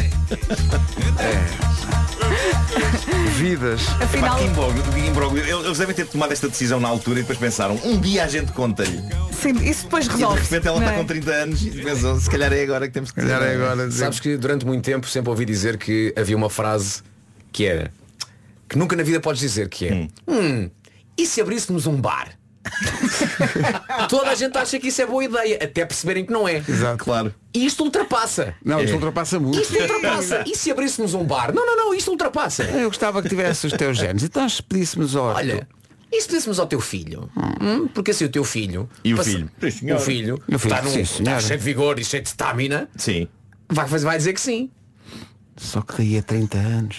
Vidas. 3.37 3.83
Epá, 3.89 4.05
Afinal, 4.05 4.39
que 4.39 4.45
imbróglio, 4.45 4.85
imbróglio. 5.09 5.45
Eles 5.67 5.79
devem 5.79 5.95
ter 5.95 6.07
tomado 6.07 6.33
esta 6.33 6.49
decisão 6.49 6.79
na 6.81 6.89
altura 6.89 7.21
e 7.21 7.23
depois 7.23 7.39
pensaram, 7.39 7.79
um 7.85 7.99
dia 8.01 8.25
a 8.25 8.29
gente 8.29 8.53
conta-lhe. 8.53 9.01
sim, 9.33 9.53
isso 9.69 9.85
depois 9.85 10.07
E 10.07 10.09
de 10.09 10.15
resolve. 10.15 10.41
repente 10.43 10.69
ela 10.69 10.79
está 10.79 10.93
é? 10.93 10.97
com 10.99 11.05
30 11.05 11.31
anos 11.31 11.63
e 11.65 11.71
pensam, 11.71 12.21
se 12.21 12.29
calhar 12.31 12.53
é 12.53 12.63
agora 12.63 12.87
que 12.87 12.93
temos 12.95 13.11
que 13.11 13.21
dizer. 13.21 13.41
é 13.43 13.55
agora 13.55 13.87
dizer. 13.89 13.99
Sabes 14.05 14.21
que 14.21 14.37
durante 14.37 14.67
muito 14.67 14.85
tempo 14.85 15.09
sempre 15.09 15.31
ouvi 15.31 15.45
dizer 15.45 15.79
que 15.79 16.13
havia 16.17 16.37
uma 16.37 16.51
frase 16.51 17.03
que 17.53 17.65
era 17.67 17.91
que 18.69 18.79
nunca 18.79 18.95
na 18.95 19.03
vida 19.03 19.19
podes 19.21 19.41
dizer 19.41 19.69
que 19.69 19.87
é 19.89 20.09
hum, 20.29 20.71
e 21.17 21.27
se 21.27 21.41
abríssemos 21.41 21.87
um 21.87 22.01
bar? 22.01 22.29
Toda 24.09 24.31
a 24.31 24.35
gente 24.35 24.57
acha 24.57 24.79
que 24.79 24.89
isso 24.89 25.01
é 25.03 25.07
boa 25.07 25.25
ideia, 25.25 25.57
até 25.63 25.85
perceberem 25.85 26.25
que 26.25 26.33
não 26.33 26.49
é. 26.49 26.57
Exato. 26.69 27.05
Claro. 27.05 27.35
E 27.55 27.65
isto 27.67 27.83
ultrapassa. 27.85 28.55
Não, 28.65 28.81
isto 28.83 28.95
ultrapassa 28.95 29.39
muito. 29.41 29.59
Isto 29.61 29.79
ultrapassa. 29.81 30.45
E 30.47 30.55
se 30.57 30.71
abríssemos 30.71 31.15
um 31.15 31.25
bar? 31.25 31.53
Não, 31.55 31.65
não, 31.67 31.77
não, 31.77 31.95
isto 31.95 32.11
ultrapassa. 32.11 32.65
Eu 32.65 32.89
gostava 32.89 33.23
que 33.23 33.29
tivesse 33.29 33.67
os 33.67 33.73
teus 33.73 33.97
genes. 33.99 34.23
Então 34.23 34.49
se 34.49 34.63
pedíssemos 34.63 35.17
ao 35.17 35.27
Olha, 35.27 35.67
e 36.13 36.21
se 36.21 36.29
pedíssemos 36.29 36.59
ao 36.59 36.67
teu 36.67 36.81
filho? 36.81 37.31
Hum, 37.61 37.89
Porque 37.89 38.11
assim 38.11 38.25
o 38.25 38.29
teu 38.29 38.45
filho. 38.45 38.89
E 39.05 39.15
o 39.15 39.17
passa- 39.17 39.31
filho? 39.31 39.51
Sim. 39.71 39.93
O 39.93 39.99
filho, 39.99 40.35
O 40.53 40.59
filho, 40.59 40.75
está, 40.75 40.83
num- 40.83 40.91
sim, 40.91 41.01
está 41.01 41.41
cheio 41.41 41.59
de 41.59 41.65
vigor 41.65 41.99
e 41.99 42.05
cheio 42.05 42.23
de 42.23 42.29
estamina, 42.29 42.89
Sim. 42.97 43.29
vai, 43.69 43.87
fazer- 43.89 44.07
vai 44.07 44.17
dizer 44.19 44.33
que 44.33 44.41
sim. 44.41 44.71
Só 45.61 45.83
que 45.83 45.99
daí 45.99 46.19
a 46.19 46.23
30 46.23 46.59
anos. 46.59 46.97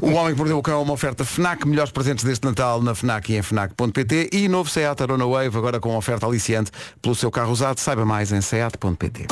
o 0.00 0.08
Homem 0.16 0.32
que 0.32 0.38
Mordeu 0.38 0.58
o 0.58 0.62
Cão 0.62 0.80
é 0.80 0.82
uma 0.82 0.94
oferta 0.94 1.24
FNAC, 1.24 1.68
melhores 1.68 1.92
presentes 1.92 2.24
deste 2.24 2.44
Natal 2.46 2.82
na 2.82 2.94
FNAC 2.94 3.32
e 3.32 3.36
em 3.36 3.42
FNAC.pt 3.42 4.30
e 4.32 4.48
novo 4.48 4.70
Seat 4.70 5.02
Arona 5.02 5.26
Wave, 5.26 5.56
agora 5.56 5.78
com 5.78 5.94
oferta 5.96 6.26
aliciante 6.26 6.70
pelo 7.02 7.14
seu 7.14 7.30
carro 7.30 7.52
usado. 7.52 7.78
Saiba 7.78 8.04
mais 8.06 8.32
em 8.32 8.40
seat.pt. 8.40 9.26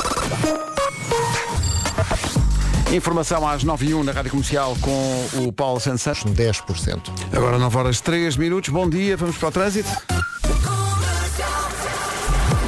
Informação 2.93 3.47
às 3.47 3.63
9 3.63 3.85
e 3.87 3.93
1 3.93 4.03
na 4.03 4.11
Rádio 4.11 4.31
Comercial 4.31 4.75
com 4.81 5.27
o 5.45 5.51
Paulo 5.51 5.79
Santos 5.79 6.01
Santos. 6.01 6.23
10%. 6.23 6.99
Agora 7.35 7.57
9 7.57 7.77
horas 7.77 8.01
3 8.01 8.37
minutos. 8.37 8.69
Bom 8.69 8.89
dia, 8.89 9.17
vamos 9.17 9.37
para 9.37 9.49
o 9.49 9.51
trânsito. 9.51 9.89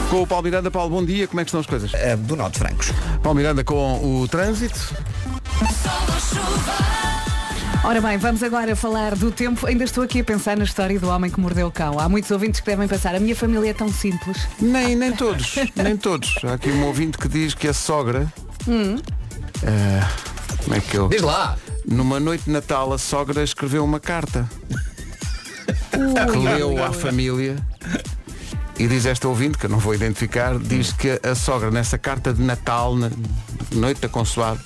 Com 0.10 0.24
o 0.24 0.28
Paulo 0.28 0.44
Miranda. 0.44 0.70
Paulo, 0.70 0.90
bom 0.90 1.06
dia. 1.06 1.28
Como 1.28 1.40
é 1.40 1.44
que 1.44 1.50
estão 1.50 1.62
as 1.62 1.66
coisas? 1.66 1.92
Eh, 1.94 2.16
do 2.18 2.36
Norte 2.36 2.60
Francos. 2.60 2.92
Paulo 3.24 3.38
Miranda 3.38 3.64
com 3.64 4.22
o 4.22 4.28
trânsito. 4.28 4.80
Ora 7.84 8.00
bem, 8.00 8.18
vamos 8.18 8.44
agora 8.44 8.76
falar 8.76 9.16
do 9.16 9.32
tempo. 9.32 9.66
Ainda 9.66 9.84
estou 9.84 10.04
aqui 10.04 10.20
a 10.20 10.24
pensar 10.24 10.56
na 10.56 10.64
história 10.64 11.00
do 11.00 11.10
homem 11.10 11.32
que 11.32 11.40
mordeu 11.40 11.68
o 11.68 11.72
cão. 11.72 12.00
Há 12.00 12.08
muitos 12.08 12.30
ouvintes 12.30 12.60
que 12.60 12.66
devem 12.68 12.88
pensar, 12.88 13.16
a 13.16 13.20
minha 13.20 13.36
família 13.36 13.72
é 13.72 13.74
tão 13.74 13.92
simples. 13.92 14.48
Nem, 14.62 14.96
nem 14.96 15.12
todos, 15.12 15.56
nem 15.76 15.98
todos. 15.98 16.36
Há 16.44 16.54
aqui 16.54 16.70
um 16.70 16.86
ouvinte 16.86 17.18
que 17.18 17.28
diz 17.28 17.54
que 17.56 17.68
a 17.68 17.74
sogra. 17.74 18.32
eh, 19.64 20.08
como 20.64 20.76
é 20.76 20.80
que 20.80 20.96
eu. 20.96 21.10
Diz 21.10 21.22
lá. 21.22 21.58
Numa 21.86 22.20
noite 22.20 22.46
de 22.46 22.52
Natal 22.52 22.94
a 22.94 22.98
sogra 22.98 23.44
escreveu 23.44 23.84
uma 23.84 24.00
carta 24.00 24.48
que 25.92 26.38
leu 26.38 26.84
à 26.84 26.94
família 26.94 27.56
e 28.78 28.88
diz 28.88 29.06
esta 29.06 29.28
ouvinte, 29.28 29.58
que 29.58 29.66
eu 29.66 29.70
não 29.70 29.80
vou 29.80 29.94
identificar, 29.94 30.58
diz 30.58 30.92
que 30.94 31.20
a 31.24 31.36
sogra 31.36 31.70
nessa 31.72 31.98
carta 31.98 32.34
de 32.34 32.42
Natal, 32.42 32.96
na 32.96 33.12
noite 33.72 34.02
da 34.02 34.10
consoada, 34.10 34.60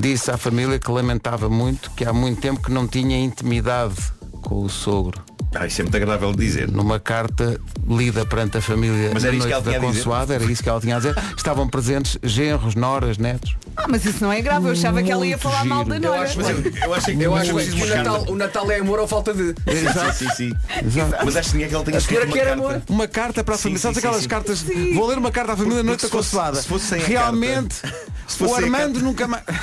disse 0.00 0.30
à 0.30 0.36
família 0.36 0.78
que 0.78 0.90
lamentava 0.90 1.48
muito 1.48 1.90
que 1.92 2.04
há 2.04 2.12
muito 2.12 2.40
tempo 2.40 2.60
que 2.62 2.72
não 2.72 2.86
tinha 2.86 3.18
intimidade 3.18 3.94
com 4.42 4.62
o 4.64 4.68
sogro. 4.68 5.22
Ah, 5.54 5.66
isso 5.66 5.80
é 5.80 5.84
muito 5.84 5.96
agradável 5.96 6.30
de 6.32 6.38
dizer. 6.38 6.70
Numa 6.70 7.00
carta 7.00 7.60
lida 7.88 8.24
perante 8.24 8.58
a 8.58 8.60
família 8.60 9.10
Mas 9.12 9.24
era 9.24 9.34
isso 9.34 9.46
que 9.48 9.52
ela 9.52 9.62
da 9.62 9.70
tinha 9.72 9.82
a 9.82 9.86
dizer? 9.90 9.98
consoada, 9.98 10.34
era 10.34 10.44
isso 10.44 10.62
que 10.62 10.68
ela 10.68 10.80
tinha 10.80 10.94
a 10.94 10.98
dizer. 10.98 11.14
Estavam 11.36 11.68
presentes 11.68 12.18
genros, 12.22 12.74
noras, 12.76 13.18
netos. 13.18 13.56
Ah, 13.76 13.86
mas 13.88 14.04
isso 14.04 14.22
não 14.22 14.32
é 14.32 14.40
grave. 14.42 14.66
Eu 14.68 14.72
achava 14.72 15.02
que 15.02 15.10
ela 15.10 15.26
ia 15.26 15.38
falar 15.38 15.64
mal 15.64 15.84
da. 15.84 15.96
Eu 15.96 16.00
Nora. 16.00 16.22
acho, 16.22 16.36
Mas 16.36 16.48
eu, 16.50 16.56
eu 16.56 16.94
acho 16.94 17.06
que 17.06 17.22
eu 17.24 17.34
acho 17.58 17.70
que 17.70 17.82
o 17.82 17.86
Natal, 17.86 18.24
o 18.28 18.36
Natal 18.36 18.70
é 18.70 18.78
amor 18.78 18.98
ou 19.00 19.08
falta 19.08 19.32
de. 19.32 19.54
Sim, 19.70 20.12
sim, 20.12 20.28
sim. 20.36 20.52
Exato. 20.84 21.24
Mas 21.24 21.36
acho 21.36 21.50
que 21.52 21.62
ela 21.64 21.84
tem 21.84 21.96
A 21.96 22.00
senhora 22.00 22.26
quer 22.26 22.48
amor. 22.48 22.82
Uma 22.88 23.08
carta 23.08 23.42
para 23.42 23.54
a 23.54 23.58
Sim, 23.58 23.62
família. 23.64 23.78
sim, 23.78 23.82
Sabes 23.82 23.98
sim, 23.98 24.06
aquelas 24.06 24.22
sim. 24.22 24.28
cartas? 24.28 24.62
Vou 24.94 25.06
ler 25.06 25.18
uma 25.18 25.30
carta 25.30 25.52
à 25.52 25.56
família 25.56 25.78
na 25.78 25.82
noite 25.84 26.02
da 26.02 26.08
Porque 26.08 26.22
se 26.24 26.30
fosse- 26.30 26.36
consoada. 26.36 26.60
se 26.62 26.68
fosse 26.68 26.86
sem 26.86 27.02
a 27.02 27.06
Realmente, 27.06 27.74
Se 27.74 28.36
fosse 28.36 28.42
o 28.44 28.46
sem 28.46 28.54
a 28.54 28.66
Armando 28.66 28.92
carta- 28.94 29.00
nunca 29.00 29.28
mais. 29.28 29.42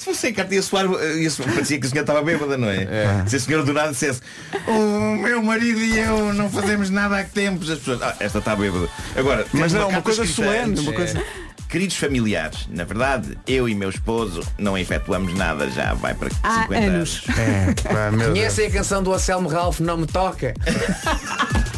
Se 0.00 0.06
fosse 0.06 0.18
sem 0.20 0.32
carta 0.32 0.54
ia 0.54 0.62
soar, 0.62 0.86
ia 1.18 1.28
soar- 1.30 1.52
parecia 1.52 1.78
que 1.78 1.86
a 1.86 1.90
senhora 1.90 2.04
estava 2.04 2.22
bêbada, 2.22 2.56
não 2.56 2.70
é? 2.70 2.86
Se 3.26 3.36
a 3.36 3.40
senhora 3.40 3.62
do 3.64 3.74
nada 3.74 3.90
dissesse 3.92 4.22
O 4.66 5.16
meu 5.18 5.42
marido 5.42 5.78
e 5.78 5.98
eu 5.98 6.32
não 6.32 6.48
fazemos 6.48 6.88
nada 6.88 7.18
há 7.18 7.24
tempos 7.24 7.68
As 7.68 7.78
pessoas, 7.80 8.00
ah, 8.00 8.16
esta 8.18 8.38
está 8.38 8.56
bêbada 8.56 8.88
Agora, 9.14 9.44
Mas 9.52 9.74
não, 9.74 9.82
uma 9.82 9.88
carta 9.90 10.02
coisa 10.04 10.24
escrita 10.24 10.48
solene, 10.50 10.70
antes. 10.70 10.82
uma 10.84 10.92
coisa. 10.94 11.22
Queridos 11.70 11.96
familiares, 11.96 12.66
na 12.68 12.82
verdade, 12.82 13.38
eu 13.46 13.68
e 13.68 13.74
meu 13.76 13.90
esposo 13.90 14.42
não 14.58 14.76
efetuamos 14.76 15.32
nada 15.34 15.70
já 15.70 15.94
vai 15.94 16.12
para 16.14 16.28
50 16.28 16.42
Há 16.42 16.78
anos. 16.78 17.22
anos. 17.28 17.38
É, 17.38 17.74
pá, 17.88 18.10
meu 18.10 18.18
Deus. 18.18 18.32
Conhecem 18.32 18.66
a 18.66 18.70
canção 18.72 19.02
do 19.02 19.12
Anselmo 19.14 19.48
Ralph, 19.48 19.78
não 19.78 19.96
me 19.96 20.06
toca? 20.06 20.52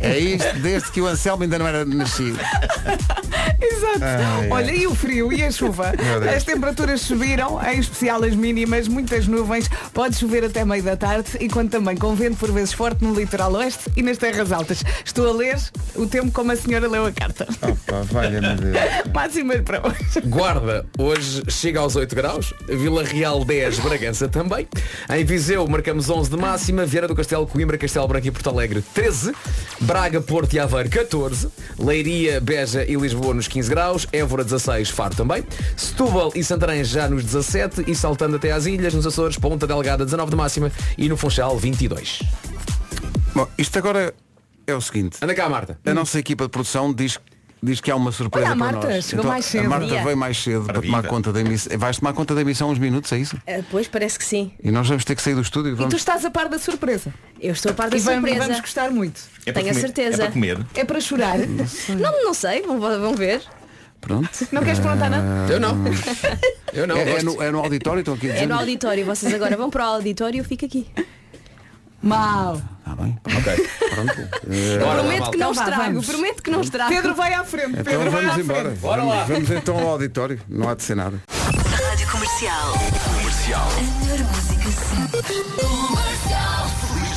É 0.00 0.18
isto 0.18 0.58
desde 0.60 0.90
que 0.90 1.00
o 1.00 1.06
Anselmo 1.06 1.42
ainda 1.42 1.58
não 1.58 1.66
era 1.66 1.84
nascido. 1.84 2.38
Exato. 3.60 4.02
Ai, 4.02 4.48
Olha, 4.50 4.72
e 4.72 4.86
o 4.86 4.94
frio 4.94 5.32
e 5.32 5.42
a 5.42 5.50
chuva? 5.50 5.92
As 6.34 6.44
temperaturas 6.44 7.00
subiram, 7.00 7.60
em 7.64 7.78
especial 7.78 8.22
as 8.24 8.34
mínimas, 8.34 8.88
muitas 8.88 9.26
nuvens, 9.26 9.68
pode 9.92 10.16
chover 10.16 10.44
até 10.44 10.64
meio 10.64 10.82
da 10.82 10.96
tarde 10.96 11.30
e 11.40 11.48
quando 11.48 11.70
também 11.70 11.96
com 11.96 12.14
vento 12.14 12.36
por 12.36 12.50
vezes 12.52 12.72
forte 12.72 13.04
no 13.04 13.14
litoral 13.14 13.52
oeste 13.54 13.90
e 13.96 14.02
nas 14.02 14.18
terras 14.18 14.52
altas. 14.52 14.82
Estou 15.04 15.28
a 15.28 15.32
ler 15.32 15.58
o 15.94 16.06
tempo 16.06 16.30
como 16.32 16.52
a 16.52 16.56
senhora 16.56 16.88
leu 16.88 17.06
a 17.06 17.12
carta. 17.12 17.46
Opa, 17.62 18.02
valha-me 18.02 18.54
Deus. 18.56 18.76
Máximas 19.12 19.60
para 19.62 19.86
hoje. 19.86 20.20
Guarda, 20.26 20.86
hoje 20.98 21.42
chega 21.48 21.80
aos 21.80 21.96
8 21.96 22.14
graus, 22.14 22.52
Vila 22.68 23.04
Real 23.04 23.44
10, 23.44 23.78
Bragança 23.80 24.28
também. 24.28 24.66
Em 25.08 25.24
Viseu 25.24 25.66
marcamos 25.66 26.10
11 26.10 26.30
de 26.30 26.36
máxima, 26.36 26.84
Vieira 26.84 27.08
do 27.08 27.14
Castelo, 27.14 27.46
Coimbra, 27.46 27.78
Castelo 27.78 28.06
Branco 28.08 28.26
e 28.26 28.30
Porto 28.30 28.50
Alegre 28.50 28.82
13, 28.94 29.23
Braga, 29.80 30.20
Porto 30.20 30.54
e 30.54 30.58
Aveiro 30.58 30.88
14, 30.90 31.48
Leiria, 31.78 32.40
Beja 32.40 32.84
e 32.84 32.94
Lisboa 32.96 33.34
nos 33.34 33.48
15 33.48 33.70
graus, 33.70 34.06
Évora 34.12 34.44
16, 34.44 34.90
Faro 34.90 35.14
também, 35.14 35.44
Setúbal 35.76 36.32
e 36.34 36.42
Santarém 36.42 36.84
já 36.84 37.08
nos 37.08 37.24
17 37.24 37.84
e 37.86 37.94
saltando 37.94 38.36
até 38.36 38.52
às 38.52 38.66
ilhas, 38.66 38.94
nos 38.94 39.06
Açores, 39.06 39.38
Ponta 39.38 39.66
Delgada 39.66 40.04
19 40.04 40.30
de 40.30 40.36
máxima 40.36 40.72
e 40.96 41.08
no 41.08 41.16
Funchal 41.16 41.56
22. 41.58 42.20
Bom, 43.34 43.48
isto 43.58 43.78
agora 43.78 44.14
é 44.66 44.74
o 44.74 44.80
seguinte. 44.80 45.18
Anda 45.20 45.34
cá, 45.34 45.48
Marta. 45.48 45.78
A 45.84 45.94
nossa 45.94 46.18
equipa 46.18 46.44
de 46.44 46.50
produção 46.50 46.92
diz, 46.92 47.18
diz 47.64 47.80
que 47.80 47.90
há 47.90 47.96
uma 47.96 48.12
surpresa 48.12 48.46
Olha, 48.46 48.54
a 48.54 48.56
para 48.58 48.72
Marta, 48.72 48.94
nós. 48.94 49.04
chegou 49.06 49.24
mais 49.24 49.44
cedo. 49.44 49.66
A 49.66 49.68
Marta 49.68 49.86
Dia. 49.86 50.04
veio 50.04 50.16
mais 50.16 50.36
cedo 50.42 50.64
para 50.64 50.80
tomar 50.82 51.02
conta 51.04 51.32
da 51.32 51.40
emissão. 51.40 51.78
Vais 51.78 51.98
tomar 51.98 52.12
conta 52.12 52.34
da 52.34 52.40
emissão 52.42 52.70
uns 52.70 52.78
minutos, 52.78 53.10
é 53.12 53.18
isso? 53.18 53.36
Ah, 53.46 53.60
pois 53.70 53.88
parece 53.88 54.18
que 54.18 54.24
sim. 54.24 54.52
E 54.62 54.70
nós 54.70 54.86
vamos 54.88 55.04
ter 55.04 55.14
que 55.16 55.22
sair 55.22 55.34
do 55.34 55.40
estúdio. 55.42 55.72
E 55.72 55.74
tu 55.74 55.78
Vamos... 55.78 55.94
estás 55.94 56.24
a 56.24 56.30
par 56.30 56.48
da 56.48 56.58
surpresa. 56.58 57.12
Eu 57.40 57.52
estou 57.52 57.70
a 57.72 57.74
par 57.74 57.90
da 57.90 57.96
e 57.96 58.00
vamos, 58.00 58.20
surpresa. 58.20 58.46
vamos 58.46 58.60
gostar 58.60 58.90
muito. 58.90 59.20
É 59.46 59.52
para 59.52 59.62
Tenho 59.62 59.66
a 59.66 59.74
comer. 59.74 59.80
certeza. 59.80 60.14
É 60.14 60.24
para 60.26 60.32
comer. 60.32 60.66
É 60.74 60.84
para 60.84 61.00
chorar. 61.00 61.38
Não, 61.38 62.24
não 62.24 62.34
sei, 62.34 62.62
vão, 62.62 62.78
vão 62.78 63.14
ver. 63.14 63.42
Pronto. 64.00 64.28
Não 64.52 64.62
queres 64.62 64.78
perguntar 64.80 65.08
nada? 65.08 65.50
Eu 65.52 65.58
não. 65.58 65.76
Eu 66.74 66.86
não. 66.86 66.96
É, 66.96 67.02
é 67.02 67.12
gosto. 67.12 67.24
no, 67.24 67.42
é 67.42 67.50
no 67.50 67.58
auditório, 67.60 68.00
estão 68.00 68.14
aqui 68.14 68.26
a 68.26 68.30
É 68.30 68.34
dizer. 68.34 68.46
no 68.46 68.54
auditório. 68.54 69.04
Vocês 69.06 69.32
agora 69.32 69.56
vão 69.56 69.70
para 69.70 69.84
o 69.84 69.94
auditório 69.94 70.36
e 70.36 70.40
eu 70.40 70.44
fico 70.44 70.64
aqui. 70.66 70.86
Mal. 72.04 72.60
Ah, 72.86 72.94
bem. 72.96 73.18
Ok. 73.26 73.68
Pronto. 73.94 74.14
Bora 74.78 75.02
lá, 75.02 75.02
prometo 75.02 75.30
que 75.30 75.36
não 75.38 75.50
Então 75.50 75.54
vá, 75.54 75.62
estrago. 75.62 75.82
vamos. 75.84 76.06
Prometo 76.06 76.42
que 76.42 76.50
não 76.50 76.60
estrago. 76.60 76.90
Pedro 76.94 77.14
vai 77.14 77.32
à 77.34 77.44
frente. 77.44 77.70
Então 77.70 77.84
Pedro 77.84 78.10
vai 78.10 78.22
vamos 78.22 78.36
à 78.36 78.40
embora. 78.40 78.62
frente. 78.64 78.80
Vamos, 78.80 79.28
vamos 79.28 79.50
então 79.50 79.78
ao 79.78 79.88
auditório. 79.88 80.40
Não 80.48 80.68
há 80.68 80.74
de 80.74 80.82
ser 80.82 80.94
nada. 80.96 81.18
Rádio 81.88 82.06
Comercial. 82.10 82.72
Comercial. 83.18 83.68
A 83.70 84.04
melhor 84.04 84.18
música 84.28 84.70
sempre. 84.70 85.24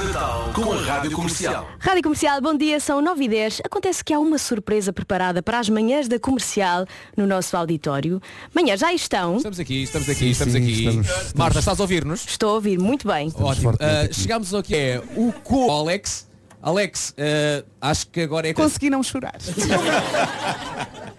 Natal 0.04 0.52
com 0.54 0.72
a 0.74 0.82
Rádio 0.82 1.12
Comercial. 1.12 1.68
Rádio 1.80 2.04
Comercial, 2.04 2.40
bom 2.42 2.56
dia, 2.56 2.80
são 2.80 3.02
9 3.02 3.24
e 3.24 3.28
10 3.28 3.62
Acontece 3.66 4.04
que 4.04 4.14
há 4.14 4.20
uma 4.20 4.38
surpresa 4.38 4.94
preparada 4.94 5.42
para 5.42 5.60
as 5.60 5.70
manhãs 5.70 6.08
da 6.08 6.20
comercial 6.20 6.86
no 7.16 7.26
nosso 7.26 7.56
auditório. 7.58 8.22
Manhã 8.54 8.78
já 8.78 8.94
estão. 8.94 9.38
Estamos 9.38 9.60
aqui, 9.60 9.84
estamos 9.84 10.10
aqui, 10.10 10.30
estamos 10.30 10.54
sim, 10.54 10.60
aqui. 10.62 10.86
estamos- 10.86 11.34
Marta, 11.34 11.60
estás 11.60 11.80
a 11.80 11.84
ouvir-nos? 11.84 12.26
Estou 12.28 12.52
a 12.52 12.54
ouvir 12.54 12.80
muito 12.80 13.08
bem. 13.08 13.32
Ótimo. 13.36 13.72
Ah, 13.80 14.08
chegamos 14.12 14.54
aqui 14.54 14.76
é 14.76 15.02
o 15.16 15.32
co 15.44 15.72
Alex. 15.72 16.28
Alex, 16.62 17.14
ah, 17.18 17.64
acho 17.90 18.08
que 18.10 18.22
agora 18.22 18.48
é 18.48 18.54
Consegui 18.54 18.90
não 18.90 19.02
chorar. 19.04 19.36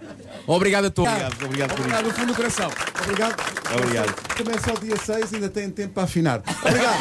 Obrigado 0.48 0.86
a 0.86 0.90
todos. 0.90 1.12
Obrigado, 1.12 1.44
obrigado 1.44 1.68
por 1.70 1.80
Obrigado 1.80 2.04
do 2.04 2.14
fundo 2.14 2.26
do 2.28 2.34
coração. 2.34 2.72
Obrigado. 3.02 3.36
Obrigado. 3.76 4.14
Começa 4.34 4.72
o 4.72 4.80
dia 4.80 4.96
6 4.96 5.34
ainda 5.34 5.48
tem 5.50 5.68
tempo 5.70 5.92
para 5.92 6.04
afinar. 6.04 6.42
Obrigado. 6.64 6.98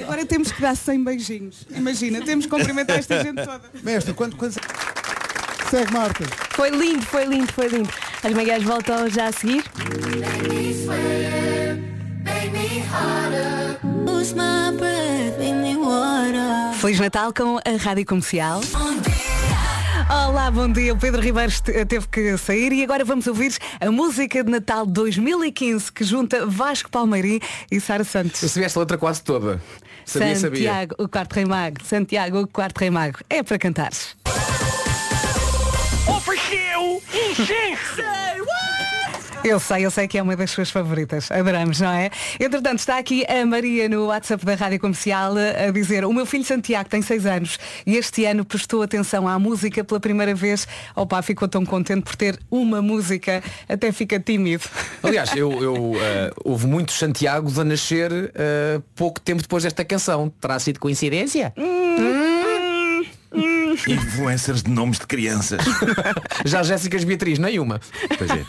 Agora 0.02 0.24
temos 0.24 0.50
que 0.50 0.62
dar 0.62 0.74
100 0.74 1.04
beijinhos. 1.04 1.66
Imagina, 1.70 2.24
temos 2.24 2.46
que 2.46 2.50
cumprimentar 2.50 2.98
esta 2.98 3.22
gente 3.22 3.44
toda. 3.44 3.60
Mestre, 3.82 4.14
quando, 4.14 4.36
quando... 4.36 4.54
Segue 5.70 5.92
Marta. 5.92 6.24
Foi 6.52 6.70
lindo, 6.70 7.04
foi 7.04 7.26
lindo, 7.26 7.52
foi 7.52 7.68
lindo. 7.68 7.90
As 8.24 8.32
manhãs 8.32 8.62
voltam 8.62 9.06
já 9.10 9.26
a 9.26 9.32
seguir. 9.32 9.62
Feliz 16.80 17.00
Natal 17.00 17.34
com 17.34 17.58
a 17.58 17.76
Rádio 17.78 18.06
Comercial. 18.06 18.62
Olá, 20.08 20.50
bom 20.50 20.70
dia. 20.70 20.94
O 20.94 20.98
Pedro 20.98 21.20
Ribeiro 21.20 21.50
este- 21.50 21.84
teve 21.84 22.06
que 22.08 22.36
sair 22.38 22.72
e 22.72 22.82
agora 22.82 23.04
vamos 23.04 23.26
ouvir 23.26 23.56
a 23.80 23.90
música 23.90 24.42
de 24.42 24.50
Natal 24.50 24.86
2015 24.86 25.92
que 25.92 26.02
junta 26.02 26.46
Vasco 26.46 26.90
Palmeirim 26.90 27.40
e 27.70 27.78
Sara 27.80 28.04
Santos. 28.04 28.42
Eu 28.42 28.48
sabia 28.48 28.66
esta 28.66 28.80
letra 28.80 28.96
quase 28.96 29.22
toda. 29.22 29.60
Sabia, 30.06 30.36
sabia. 30.36 30.58
Santiago, 30.72 30.94
o 30.98 31.08
quarto 31.08 31.32
rei 31.34 31.44
mago. 31.44 31.76
Santiago, 31.84 32.40
o 32.40 32.46
quarto 32.46 32.78
rei 32.78 32.90
mago. 32.90 33.18
É 33.28 33.42
para 33.42 33.58
cantar. 33.58 33.90
Ofereceu 36.06 37.02
incenso! 37.12 38.02
Eu 39.48 39.58
sei, 39.58 39.86
eu 39.86 39.90
sei 39.90 40.06
que 40.06 40.18
é 40.18 40.22
uma 40.22 40.36
das 40.36 40.50
suas 40.50 40.70
favoritas. 40.70 41.30
Adoramos, 41.30 41.80
não 41.80 41.90
é? 41.90 42.10
Entretanto, 42.38 42.80
está 42.80 42.98
aqui 42.98 43.24
a 43.26 43.46
Maria 43.46 43.88
no 43.88 44.08
WhatsApp 44.08 44.44
da 44.44 44.54
Rádio 44.54 44.78
Comercial 44.78 45.32
a 45.38 45.70
dizer 45.70 46.04
o 46.04 46.12
meu 46.12 46.26
filho 46.26 46.44
Santiago 46.44 46.86
tem 46.90 47.00
6 47.00 47.24
anos 47.24 47.58
e 47.86 47.96
este 47.96 48.26
ano 48.26 48.44
prestou 48.44 48.82
atenção 48.82 49.26
à 49.26 49.38
música 49.38 49.82
pela 49.82 49.98
primeira 49.98 50.34
vez. 50.34 50.68
Opa, 50.94 51.22
ficou 51.22 51.48
tão 51.48 51.64
contente 51.64 52.02
por 52.02 52.14
ter 52.14 52.38
uma 52.50 52.82
música, 52.82 53.42
até 53.66 53.90
fica 53.90 54.20
tímido. 54.20 54.64
Aliás, 55.02 55.34
eu, 55.34 55.50
eu, 55.62 55.92
ah, 55.96 56.30
houve 56.44 56.66
muitos 56.66 56.98
Santiagos 56.98 57.58
a 57.58 57.64
nascer 57.64 58.12
ah, 58.12 58.82
pouco 58.94 59.18
tempo 59.18 59.40
depois 59.40 59.62
desta 59.62 59.82
canção. 59.82 60.28
Terá 60.28 60.58
sido 60.58 60.78
coincidência? 60.78 61.54
Influencers 63.88 64.62
de 64.62 64.70
nomes 64.70 64.98
de 64.98 65.06
crianças. 65.06 65.60
Já 66.44 66.62
Jéssicas 66.62 67.04
Beatriz, 67.04 67.38
nenhuma. 67.38 67.80
Pois 68.16 68.30
é. 68.30 68.44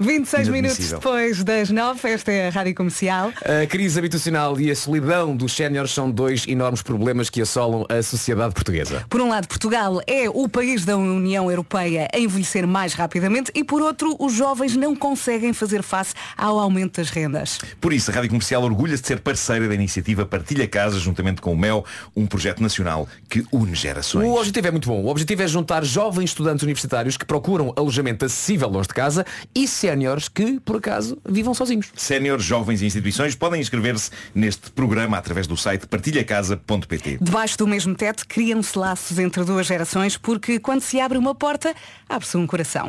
26 0.00 0.48
minutos 0.48 0.90
depois 0.90 1.44
das 1.44 1.70
9, 1.70 2.08
esta 2.08 2.32
é 2.32 2.48
a 2.48 2.50
Rádio 2.50 2.74
Comercial. 2.74 3.32
A 3.42 3.66
crise 3.66 3.98
habitacional 3.98 4.58
e 4.60 4.70
a 4.70 4.76
solidão 4.76 5.36
dos 5.36 5.54
séniores 5.54 5.92
são 5.92 6.10
dois 6.10 6.46
enormes 6.46 6.82
problemas 6.82 7.30
que 7.30 7.40
assolam 7.40 7.84
a 7.88 8.02
sociedade 8.02 8.54
portuguesa. 8.54 9.04
Por 9.08 9.20
um 9.20 9.28
lado, 9.28 9.48
Portugal 9.48 10.00
é 10.06 10.28
o 10.28 10.48
país 10.48 10.84
da 10.84 10.96
União 10.96 11.50
Europeia 11.50 12.08
a 12.12 12.18
envelhecer 12.18 12.66
mais 12.66 12.94
rapidamente 12.94 13.50
e 13.54 13.62
por 13.62 13.80
outro, 13.82 14.16
os 14.18 14.32
jovens 14.32 14.76
não 14.76 14.94
conseguem 14.94 15.52
fazer 15.52 15.82
face 15.82 16.14
ao 16.36 16.58
aumento 16.58 17.00
das 17.00 17.10
rendas. 17.10 17.58
Por 17.80 17.92
isso, 17.92 18.10
a 18.10 18.14
Rádio 18.14 18.30
Comercial 18.30 18.62
orgulha-se 18.62 19.02
de 19.02 19.08
ser 19.08 19.20
parceira 19.20 19.68
da 19.68 19.74
iniciativa 19.74 20.26
Partilha 20.26 20.66
Casa, 20.66 20.98
juntamente 20.98 21.40
com 21.40 21.52
o 21.52 21.56
MEL, 21.56 21.84
um 22.14 22.26
projeto 22.26 22.62
nacional 22.62 23.08
que 23.28 23.44
une 23.52 23.74
gerações. 23.74 24.26
O 24.28 24.32
objetivo 24.46 24.68
é 24.68 24.70
muito 24.70 24.88
bom. 24.88 25.02
O 25.02 25.08
objetivo 25.08 25.42
é 25.42 25.48
juntar 25.48 25.84
jovens 25.84 26.30
estudantes 26.30 26.62
universitários 26.62 27.16
que 27.16 27.24
procuram 27.24 27.72
alojamento 27.76 28.24
acessível 28.24 28.68
longe 28.68 28.88
de 28.88 28.94
casa 28.94 29.26
e 29.54 29.66
séniores 29.66 30.28
que, 30.28 30.60
por 30.60 30.76
acaso, 30.76 31.18
vivam 31.28 31.52
sozinhos. 31.52 31.88
Séniores, 31.96 32.44
jovens 32.44 32.82
e 32.82 32.86
instituições 32.86 33.34
podem 33.34 33.60
inscrever-se 33.60 34.10
neste 34.34 34.70
programa 34.70 35.18
através 35.18 35.46
do 35.46 35.56
site 35.56 35.86
partilhacasa.pt. 35.86 37.18
Debaixo 37.20 37.58
do 37.58 37.66
mesmo 37.66 37.94
teto 37.94 38.26
criam-se 38.26 38.78
laços 38.78 39.18
entre 39.18 39.44
duas 39.44 39.66
gerações 39.66 40.16
porque 40.16 40.58
quando 40.58 40.80
se 40.80 41.00
abre 41.00 41.18
uma 41.18 41.34
porta, 41.34 41.74
abre-se 42.08 42.36
um 42.36 42.46
coração. 42.46 42.86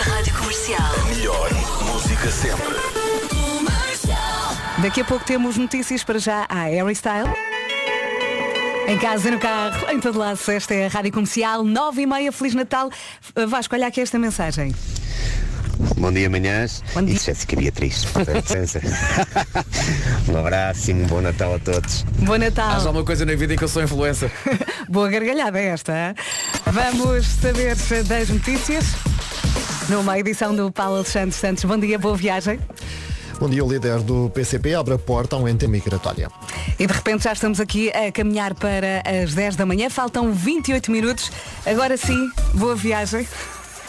Rádio 0.00 0.34
Comercial. 0.34 0.92
Melhor 1.08 1.50
música 1.92 2.30
sempre. 2.30 2.82
Daqui 4.80 5.02
a 5.02 5.04
pouco 5.04 5.24
temos 5.24 5.56
notícias 5.56 6.02
para 6.02 6.18
já 6.18 6.44
à 6.48 6.64
Harry 6.64 6.94
Style. 6.96 7.30
Em 8.86 8.98
casa, 8.98 9.30
no 9.30 9.38
carro, 9.38 9.90
em 9.90 10.00
todo 10.00 10.18
lado, 10.18 10.38
esta 10.48 10.74
é 10.74 10.86
a 10.86 10.88
Rádio 10.88 11.12
Comercial, 11.12 11.62
9 11.64 12.02
e 12.02 12.06
meia, 12.06 12.32
Feliz 12.32 12.54
Natal. 12.54 12.90
Vasco, 13.48 13.74
olha 13.74 13.86
aqui 13.86 14.00
esta 14.00 14.18
mensagem. 14.18 14.74
Bom 15.96 16.12
dia, 16.12 16.28
manhãs. 16.28 16.82
Bom 16.94 17.02
dia. 17.02 17.14
E 17.14 17.18
Jéssica 17.18 17.56
Beatriz. 17.56 18.04
Com 18.06 18.20
licença. 18.20 18.80
um 20.28 20.36
abraço 20.36 20.90
e 20.90 20.94
um 20.94 21.06
bom 21.06 21.20
Natal 21.20 21.54
a 21.54 21.58
todos. 21.58 22.04
Bom 22.18 22.36
Natal. 22.36 22.70
Há 22.70 22.74
alguma 22.76 23.04
coisa 23.04 23.24
na 23.24 23.34
vida 23.34 23.54
em 23.54 23.56
que 23.56 23.64
eu 23.64 23.68
sou 23.68 23.82
influencer. 23.82 24.30
Boa 24.88 25.08
gargalhada 25.08 25.58
esta. 25.60 25.92
hein? 25.92 26.14
Vamos 26.66 27.26
saber 27.26 27.76
das 28.04 28.28
notícias 28.28 28.84
numa 29.88 30.18
edição 30.18 30.54
do 30.54 30.70
Paulo 30.70 30.96
Alexandre 30.96 31.32
Santos. 31.32 31.64
Bom 31.64 31.78
dia, 31.78 31.98
boa 31.98 32.16
viagem. 32.16 32.58
Bom 33.42 33.50
dia, 33.50 33.64
o 33.64 33.68
líder 33.68 33.98
do 34.02 34.30
PCP 34.30 34.72
abre 34.72 34.94
a 34.94 34.98
porta 34.98 35.34
a 35.34 35.38
um 35.40 35.48
ente 35.48 35.66
migratória. 35.66 36.30
E 36.78 36.86
de 36.86 36.92
repente 36.92 37.24
já 37.24 37.32
estamos 37.32 37.58
aqui 37.58 37.90
a 37.90 38.12
caminhar 38.12 38.54
para 38.54 39.02
as 39.04 39.34
10 39.34 39.56
da 39.56 39.66
manhã. 39.66 39.90
Faltam 39.90 40.32
28 40.32 40.92
minutos. 40.92 41.32
Agora 41.66 41.96
sim, 41.96 42.30
boa 42.54 42.76
viagem. 42.76 43.26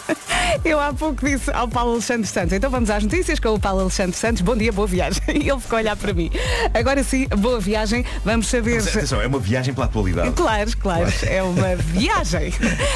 Eu 0.63 0.79
há 0.79 0.93
pouco 0.93 1.25
disse 1.25 1.51
ao 1.51 1.67
Paulo 1.67 1.93
Alexandre 1.93 2.27
Santos. 2.27 2.53
Então 2.53 2.69
vamos 2.69 2.89
às 2.89 3.03
notícias 3.03 3.39
com 3.39 3.49
o 3.49 3.59
Paulo 3.59 3.81
Alexandre 3.81 4.15
Santos. 4.15 4.41
Bom 4.41 4.55
dia, 4.55 4.71
boa 4.71 4.87
viagem. 4.87 5.21
E 5.27 5.49
ele 5.49 5.59
ficou 5.59 5.77
a 5.77 5.81
olhar 5.81 5.95
para 5.95 6.13
mim. 6.13 6.31
Agora 6.73 7.03
sim, 7.03 7.27
boa 7.37 7.59
viagem. 7.59 8.05
Vamos 8.23 8.47
saber. 8.47 8.75
Mas, 8.75 8.87
atenção, 8.87 9.21
é 9.21 9.27
uma 9.27 9.39
viagem 9.39 9.73
pela 9.73 9.85
atualidade. 9.85 10.31
Claro, 10.31 10.77
claro, 10.77 11.13
é 11.23 11.43
uma 11.43 11.75
viagem. 11.77 12.53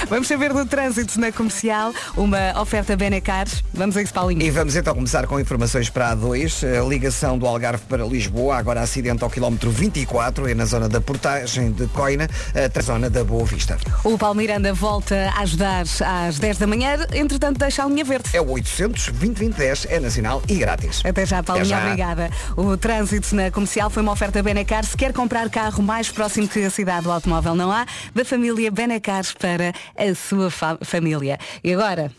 Vamos 0.10 0.28
saber 0.28 0.54
do 0.54 0.66
trânsito 0.66 1.20
na 1.20 1.32
comercial, 1.32 1.94
uma 2.16 2.60
oferta 2.62 2.96
Benecar. 2.96 3.48
Vamos 3.74 3.98
a 3.98 4.02
isso, 4.02 4.14
Paulinho. 4.14 4.42
E 4.42 4.50
vamos 4.50 4.76
então 4.76 4.94
começar 4.94 5.26
com 5.28 5.40
informações 5.40 5.90
para 5.90 6.12
a 6.12 6.16
A2, 6.16 6.64
a 6.64 6.88
ligação 6.88 7.38
do 7.38 7.46
Algarve 7.46 7.84
para 7.88 8.06
Lisboa, 8.06 8.58
agora 8.58 8.82
acidente 8.82 9.24
ao 9.24 9.30
quilómetro 9.30 9.70
24, 9.72 10.48
é 10.48 10.54
na 10.54 10.66
zona 10.66 10.88
da 10.88 11.02
portagem 11.02 11.72
de 11.72 11.88
Coina, 11.88 12.30
a 12.54 12.82
zona 12.82 13.10
da 13.10 13.24
Boa 13.24 13.46
Vista. 13.46 13.78
O 14.04 14.18
Paulo 14.18 14.36
Miranda 14.36 14.74
volta 14.74 15.32
a 15.36 15.42
ajudar 15.42 15.84
às 16.28 16.40
10 16.40 16.58
da 16.58 16.68
manhã, 16.68 16.97
entretanto 17.14 17.58
deixa 17.60 17.84
a 17.84 17.88
linha 17.88 18.04
verde. 18.04 18.30
É 18.34 18.42
o 18.42 18.50
800 18.52 19.10
2010 19.10 19.88
é 19.90 20.00
nacional 20.00 20.42
e 20.48 20.56
grátis. 20.56 21.02
Até 21.06 21.26
já, 21.26 21.42
Paulinho, 21.44 21.66
Até 21.68 21.76
já. 21.76 21.86
obrigada. 21.86 22.30
O 22.56 22.78
trânsito 22.78 23.36
na 23.36 23.52
comercial 23.52 23.90
foi 23.90 24.04
uma 24.04 24.12
oferta 24.12 24.42
Benecar. 24.44 24.86
Se 24.86 24.96
quer 24.98 25.14
comprar 25.14 25.50
carro 25.50 25.82
mais 25.84 26.10
próximo 26.10 26.48
que 26.48 26.64
a 26.64 26.70
cidade 26.70 27.04
do 27.04 27.12
automóvel 27.12 27.56
não 27.56 27.72
há, 27.72 27.86
da 28.14 28.24
família 28.26 28.72
Benecar 28.72 29.24
para 29.40 29.74
a 29.98 30.16
sua 30.16 30.50
fa- 30.52 30.78
família. 30.84 31.38
E 31.64 31.74
agora, 31.74 32.12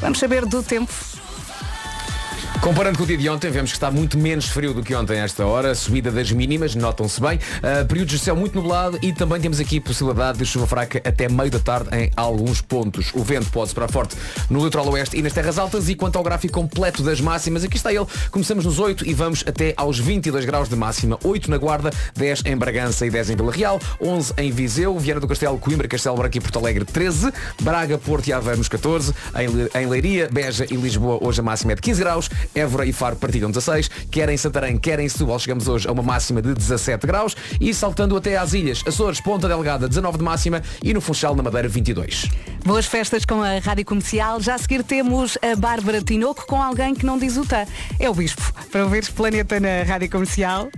vamos 0.00 0.18
saber 0.18 0.44
do 0.46 0.62
tempo. 0.62 0.92
Comparando 2.62 2.96
com 2.96 3.02
o 3.02 3.06
dia 3.08 3.18
de 3.18 3.28
ontem, 3.28 3.50
vemos 3.50 3.72
que 3.72 3.76
está 3.76 3.90
muito 3.90 4.16
menos 4.16 4.46
frio 4.46 4.72
do 4.72 4.84
que 4.84 4.94
ontem 4.94 5.18
a 5.20 5.24
esta 5.24 5.44
hora. 5.44 5.74
Subida 5.74 6.12
das 6.12 6.30
mínimas, 6.30 6.76
notam-se 6.76 7.20
bem. 7.20 7.36
Uh, 7.58 7.84
períodos 7.88 8.12
de 8.14 8.20
céu 8.20 8.36
muito 8.36 8.54
nublado 8.54 9.00
e 9.02 9.12
também 9.12 9.40
temos 9.40 9.58
aqui 9.58 9.80
possibilidade 9.80 10.38
de 10.38 10.46
chuva 10.46 10.64
fraca 10.64 11.02
até 11.04 11.28
meio 11.28 11.50
da 11.50 11.58
tarde 11.58 11.88
em 11.92 12.08
alguns 12.16 12.60
pontos. 12.60 13.10
O 13.14 13.24
vento 13.24 13.50
pode 13.50 13.70
soprar 13.70 13.90
forte 13.90 14.14
no 14.48 14.64
litoral 14.64 14.88
oeste 14.90 15.16
e 15.18 15.22
nas 15.22 15.32
terras 15.32 15.58
altas. 15.58 15.88
E 15.88 15.96
quanto 15.96 16.16
ao 16.16 16.22
gráfico 16.22 16.54
completo 16.54 17.02
das 17.02 17.20
máximas, 17.20 17.64
aqui 17.64 17.76
está 17.76 17.92
ele. 17.92 18.06
Começamos 18.30 18.64
nos 18.64 18.78
8 18.78 19.08
e 19.08 19.12
vamos 19.12 19.42
até 19.44 19.74
aos 19.76 19.98
22 19.98 20.44
graus 20.44 20.68
de 20.68 20.76
máxima. 20.76 21.18
8 21.24 21.50
na 21.50 21.58
Guarda, 21.58 21.90
10 22.14 22.42
em 22.46 22.56
Bragança 22.56 23.04
e 23.04 23.10
10 23.10 23.30
em 23.30 23.36
Vila 23.36 23.50
Real, 23.50 23.80
11 24.00 24.34
em 24.38 24.52
Viseu, 24.52 24.96
Vieira 25.00 25.18
do 25.18 25.26
Castelo, 25.26 25.58
Coimbra, 25.58 25.88
Castelo 25.88 26.14
Branco 26.16 26.36
e 26.36 26.40
Porto 26.40 26.60
Alegre 26.60 26.84
13, 26.84 27.32
Braga, 27.60 27.98
Porto 27.98 28.28
e 28.28 28.32
Aveiro 28.32 28.58
nos 28.58 28.68
14, 28.68 29.12
em, 29.36 29.48
Le- 29.48 29.70
em 29.74 29.86
Leiria, 29.86 30.28
Beja 30.30 30.64
e 30.70 30.76
Lisboa 30.76 31.18
hoje 31.20 31.40
a 31.40 31.42
máxima 31.42 31.72
é 31.72 31.74
de 31.74 31.82
15 31.82 32.00
graus, 32.00 32.30
Évora 32.54 32.86
e 32.86 32.92
Faro 32.92 33.16
partilham 33.16 33.50
16, 33.50 33.88
quer 34.10 34.28
em 34.28 34.36
Santarém, 34.36 34.78
quer 34.78 35.00
em 35.00 35.08
Setúbal 35.08 35.38
chegamos 35.38 35.68
hoje 35.68 35.88
a 35.88 35.92
uma 35.92 36.02
máxima 36.02 36.42
de 36.42 36.54
17 36.54 37.06
graus 37.06 37.36
e 37.60 37.72
saltando 37.72 38.16
até 38.16 38.36
às 38.36 38.52
ilhas, 38.52 38.82
Açores, 38.86 39.20
Ponta 39.20 39.48
Delgada 39.48 39.88
19 39.88 40.18
de 40.18 40.24
máxima 40.24 40.62
e 40.82 40.92
no 40.92 41.00
Funchal 41.00 41.34
na 41.34 41.42
Madeira 41.42 41.68
22. 41.68 42.28
Boas 42.64 42.86
festas 42.86 43.24
com 43.24 43.42
a 43.42 43.58
Rádio 43.58 43.84
Comercial. 43.84 44.40
Já 44.40 44.54
a 44.54 44.58
seguir 44.58 44.84
temos 44.84 45.36
a 45.42 45.56
Bárbara 45.56 46.00
Tinoco 46.00 46.46
com 46.46 46.62
alguém 46.62 46.94
que 46.94 47.04
não 47.04 47.18
diz 47.18 47.36
o 47.36 47.44
tá. 47.44 47.66
É 47.98 48.08
o 48.08 48.14
Bispo. 48.14 48.52
Para 48.70 48.84
ouvires 48.84 49.08
Planeta 49.08 49.58
na 49.58 49.82
Rádio 49.82 50.10
Comercial. 50.10 50.68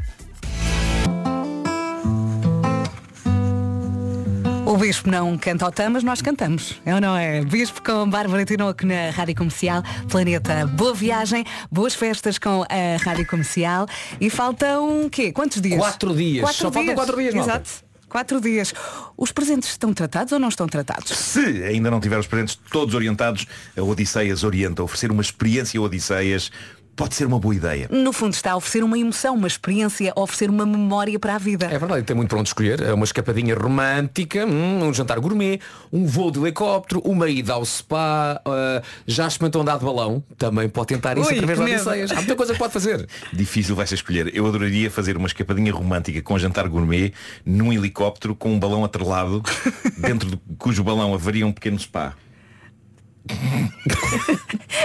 Bispo 4.84 5.10
não 5.10 5.38
canta 5.38 5.66
o 5.66 5.90
mas 5.90 6.04
nós 6.04 6.20
cantamos. 6.20 6.78
É 6.84 6.94
ou 6.94 7.00
não 7.00 7.16
é? 7.16 7.42
Bispo 7.42 7.82
com 7.82 8.06
Bárbara 8.06 8.44
Tinoco 8.44 8.84
na 8.84 9.08
Rádio 9.08 9.34
Comercial. 9.34 9.82
Planeta, 10.10 10.66
boa 10.66 10.92
viagem, 10.92 11.42
boas 11.72 11.94
festas 11.94 12.38
com 12.38 12.66
a 12.68 13.02
Rádio 13.02 13.26
Comercial. 13.26 13.86
E 14.20 14.28
faltam 14.28 15.06
o 15.06 15.08
quê? 15.08 15.32
Quantos 15.32 15.62
dias? 15.62 15.78
Quatro 15.78 16.14
dias. 16.14 16.54
Só 16.54 16.70
faltam 16.70 16.94
quatro 16.94 17.16
dias, 17.16 17.32
malta. 17.32 17.50
Exato. 17.52 17.70
Quatro 18.10 18.42
dias. 18.42 18.74
Os 19.16 19.32
presentes 19.32 19.70
estão 19.70 19.94
tratados 19.94 20.34
ou 20.34 20.38
não 20.38 20.50
estão 20.50 20.66
tratados? 20.66 21.16
Se 21.16 21.64
ainda 21.64 21.90
não 21.90 21.98
tiver 21.98 22.18
os 22.18 22.26
presentes 22.26 22.54
todos 22.70 22.94
orientados, 22.94 23.46
a 23.74 23.82
Odisseias 23.82 24.44
orienta. 24.44 24.82
Oferecer 24.82 25.10
uma 25.10 25.22
experiência 25.22 25.80
Odisseias 25.80 26.52
pode 26.96 27.14
ser 27.14 27.26
uma 27.26 27.38
boa 27.38 27.54
ideia. 27.54 27.88
No 27.90 28.12
fundo 28.12 28.34
está 28.34 28.52
a 28.52 28.56
oferecer 28.56 28.84
uma 28.84 28.98
emoção, 28.98 29.34
uma 29.34 29.46
experiência, 29.46 30.12
a 30.14 30.20
oferecer 30.20 30.50
uma 30.50 30.66
memória 30.66 31.18
para 31.18 31.34
a 31.34 31.38
vida. 31.38 31.66
É 31.66 31.78
verdade, 31.78 32.02
tem 32.02 32.16
muito 32.16 32.28
para 32.28 32.38
onde 32.38 32.48
escolher. 32.48 32.80
É 32.80 32.92
Uma 32.92 33.04
escapadinha 33.04 33.54
romântica, 33.54 34.46
hum, 34.46 34.84
um 34.84 34.94
jantar 34.94 35.18
gourmet, 35.20 35.60
um 35.92 36.06
voo 36.06 36.30
de 36.30 36.38
helicóptero, 36.38 37.00
uma 37.04 37.28
ida 37.28 37.52
ao 37.54 37.64
spa, 37.64 38.40
ah, 38.44 38.82
já 39.06 39.26
experimentou 39.26 39.62
andar 39.62 39.78
de 39.78 39.84
balão, 39.84 40.22
também 40.38 40.68
pode 40.68 40.88
tentar 40.88 41.18
isso 41.18 41.28
Ui, 41.28 41.34
através 41.34 41.58
medo. 41.58 41.74
Odisseias. 41.74 42.12
Há 42.12 42.16
muita 42.16 42.36
coisa 42.36 42.52
que 42.52 42.58
pode 42.58 42.72
fazer. 42.72 43.06
Difícil 43.32 43.74
vai 43.74 43.86
ser 43.86 43.96
escolher. 43.96 44.30
Eu 44.34 44.46
adoraria 44.46 44.90
fazer 44.90 45.16
uma 45.16 45.26
escapadinha 45.26 45.72
romântica 45.72 46.20
com 46.22 46.38
jantar 46.38 46.68
gourmet 46.68 47.12
num 47.44 47.72
helicóptero 47.72 48.34
com 48.34 48.52
um 48.52 48.58
balão 48.58 48.84
atrelado, 48.84 49.42
dentro 49.98 50.30
do, 50.30 50.38
cujo 50.58 50.82
balão 50.84 51.14
haveria 51.14 51.46
um 51.46 51.52
pequeno 51.52 51.78
spa. 51.78 52.14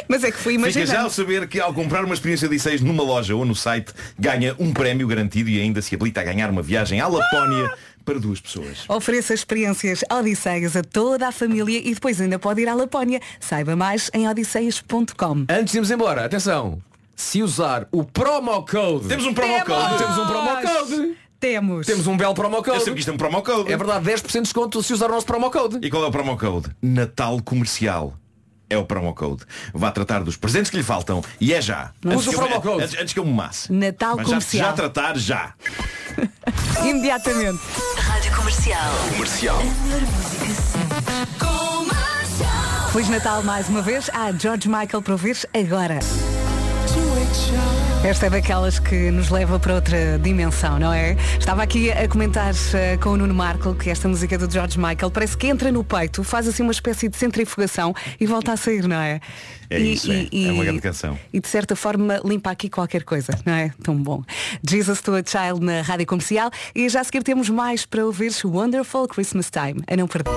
Mas 0.07 0.23
é 0.23 0.31
que 0.31 0.37
fui 0.37 0.57
Fica 0.57 0.85
já 0.85 1.01
ao 1.01 1.09
saber 1.09 1.47
que 1.47 1.59
ao 1.59 1.73
comprar 1.73 2.03
uma 2.05 2.13
experiência 2.13 2.47
Odisseias 2.47 2.81
numa 2.81 3.03
loja 3.03 3.35
ou 3.35 3.45
no 3.45 3.55
site, 3.55 3.93
ganha 4.17 4.55
um 4.57 4.73
prémio 4.73 5.07
garantido 5.07 5.49
e 5.49 5.59
ainda 5.59 5.81
se 5.81 5.93
habilita 5.93 6.21
a 6.21 6.23
ganhar 6.23 6.49
uma 6.49 6.61
viagem 6.61 6.99
à 6.99 7.07
Lapónia 7.07 7.71
para 8.03 8.19
duas 8.19 8.39
pessoas. 8.39 8.89
Ofereça 8.89 9.33
experiências 9.33 10.03
Odisseias 10.11 10.75
a 10.75 10.81
toda 10.83 11.27
a 11.27 11.31
família 11.31 11.79
e 11.79 11.93
depois 11.93 12.19
ainda 12.19 12.39
pode 12.39 12.61
ir 12.61 12.67
à 12.67 12.73
Lapónia. 12.73 13.21
Saiba 13.39 13.75
mais 13.75 14.09
em 14.13 14.27
odisseias.com. 14.27 15.45
Antes 15.49 15.71
de 15.71 15.77
irmos 15.77 15.91
embora, 15.91 16.25
atenção, 16.25 16.81
se 17.15 17.43
usar 17.43 17.87
o 17.91 18.03
promo 18.03 18.65
code. 18.65 19.07
Temos 19.07 19.25
um 19.25 19.33
promo 19.33 19.63
code. 19.65 19.97
Temos 19.97 20.17
um 20.17 20.25
promo 20.25 20.49
code. 20.61 21.15
Temos. 21.39 21.87
Temos 21.87 22.07
um 22.07 22.17
belo 22.17 22.33
promo 22.33 22.57
code. 22.57 22.77
Eu 22.77 22.81
sei 22.81 22.93
que 22.93 22.99
isto 22.99 23.11
é 23.11 23.13
um 23.13 23.17
promo 23.17 23.41
code. 23.41 23.71
É 23.71 23.77
verdade, 23.77 24.09
10% 24.09 24.31
de 24.31 24.41
desconto 24.41 24.81
se 24.83 24.93
usar 24.93 25.07
o 25.07 25.13
nosso 25.13 25.25
promo 25.25 25.49
code. 25.51 25.79
E 25.81 25.89
qual 25.89 26.03
é 26.03 26.07
o 26.07 26.11
promo 26.11 26.37
code? 26.37 26.69
Natal 26.81 27.41
Comercial. 27.41 28.17
É 28.69 28.77
o 28.77 28.85
promo 28.85 29.13
code. 29.15 29.43
Vá 29.73 29.91
tratar 29.91 30.23
dos 30.23 30.37
presentes 30.37 30.69
que 30.69 30.77
lhe 30.77 30.83
faltam 30.83 31.23
e 31.41 31.53
é 31.53 31.61
já. 31.61 31.91
Não 32.03 32.13
Antes 32.13 32.27
usa 32.27 32.37
que 32.37 32.43
eu- 32.43 32.47
promo 32.47 32.61
code. 32.61 32.83
Antes, 32.83 32.99
antes 33.01 33.13
que 33.13 33.19
eu 33.19 33.25
me 33.25 33.33
masse. 33.33 33.71
Natal 33.73 34.15
Mas 34.15 34.25
já, 34.27 34.33
Comercial. 34.35 34.65
já 34.67 34.73
tratar 34.73 35.17
já. 35.17 35.53
Imediatamente. 36.85 37.59
Rádio 37.97 38.35
Comercial. 38.35 38.91
Comercial. 39.11 39.59
Feliz 42.91 43.09
Natal 43.09 43.43
mais 43.43 43.69
uma 43.69 43.81
vez. 43.81 44.09
Há 44.13 44.31
George 44.31 44.67
Michael 44.67 45.01
para 45.01 45.13
ouvir 45.13 45.37
agora. 45.53 45.99
Esta 48.03 48.27
é 48.27 48.29
daquelas 48.29 48.79
que 48.79 49.11
nos 49.11 49.29
leva 49.29 49.59
para 49.59 49.75
outra 49.75 50.17
dimensão, 50.19 50.79
não 50.79 50.91
é? 50.93 51.17
Estava 51.37 51.61
aqui 51.61 51.91
a 51.91 52.07
comentar 52.07 52.53
eh, 52.73 52.95
com 52.97 53.09
o 53.09 53.17
Nuno 53.17 53.33
Marco 53.33 53.75
que 53.75 53.89
esta 53.89 54.07
música 54.07 54.37
do 54.37 54.51
George 54.51 54.79
Michael 54.79 55.11
parece 55.11 55.35
que 55.37 55.47
entra 55.47 55.69
no 55.71 55.83
peito, 55.83 56.23
faz 56.23 56.47
assim 56.47 56.63
uma 56.63 56.71
espécie 56.71 57.09
de 57.09 57.17
centrifugação 57.17 57.93
e 58.19 58.25
volta 58.25 58.53
a 58.53 58.57
sair, 58.57 58.87
não 58.87 58.95
é? 58.95 59.19
É 59.69 59.79
E- 59.79 59.93
isso, 59.93 60.11
é. 60.11 60.27
e- 60.31 60.47
É 60.47 60.51
uma 60.51 60.63
e- 60.63 60.65
grande 60.65 60.81
canção. 60.81 61.19
E 61.31 61.41
de 61.41 61.47
certa 61.49 61.75
forma 61.75 62.21
limpa 62.23 62.49
aqui 62.49 62.69
qualquer 62.69 63.03
coisa, 63.03 63.37
não 63.45 63.53
é? 63.53 63.71
Tão 63.83 63.95
bom. 63.95 64.23
Jesus 64.67 65.01
to 65.01 65.11
a 65.15 65.17
Child 65.23 65.63
na 65.63 65.81
Rádio 65.81 66.07
Comercial 66.07 66.49
e 66.73 66.87
já 66.87 67.01
a 67.01 67.03
seguir 67.03 67.21
temos 67.21 67.49
mais 67.49 67.85
para 67.85 68.05
ouvir 68.05 68.31
Wonderful 68.45 69.07
Christmas 69.09 69.49
Time. 69.51 69.83
A 69.87 69.95
não 69.97 70.07
perder. 70.07 70.31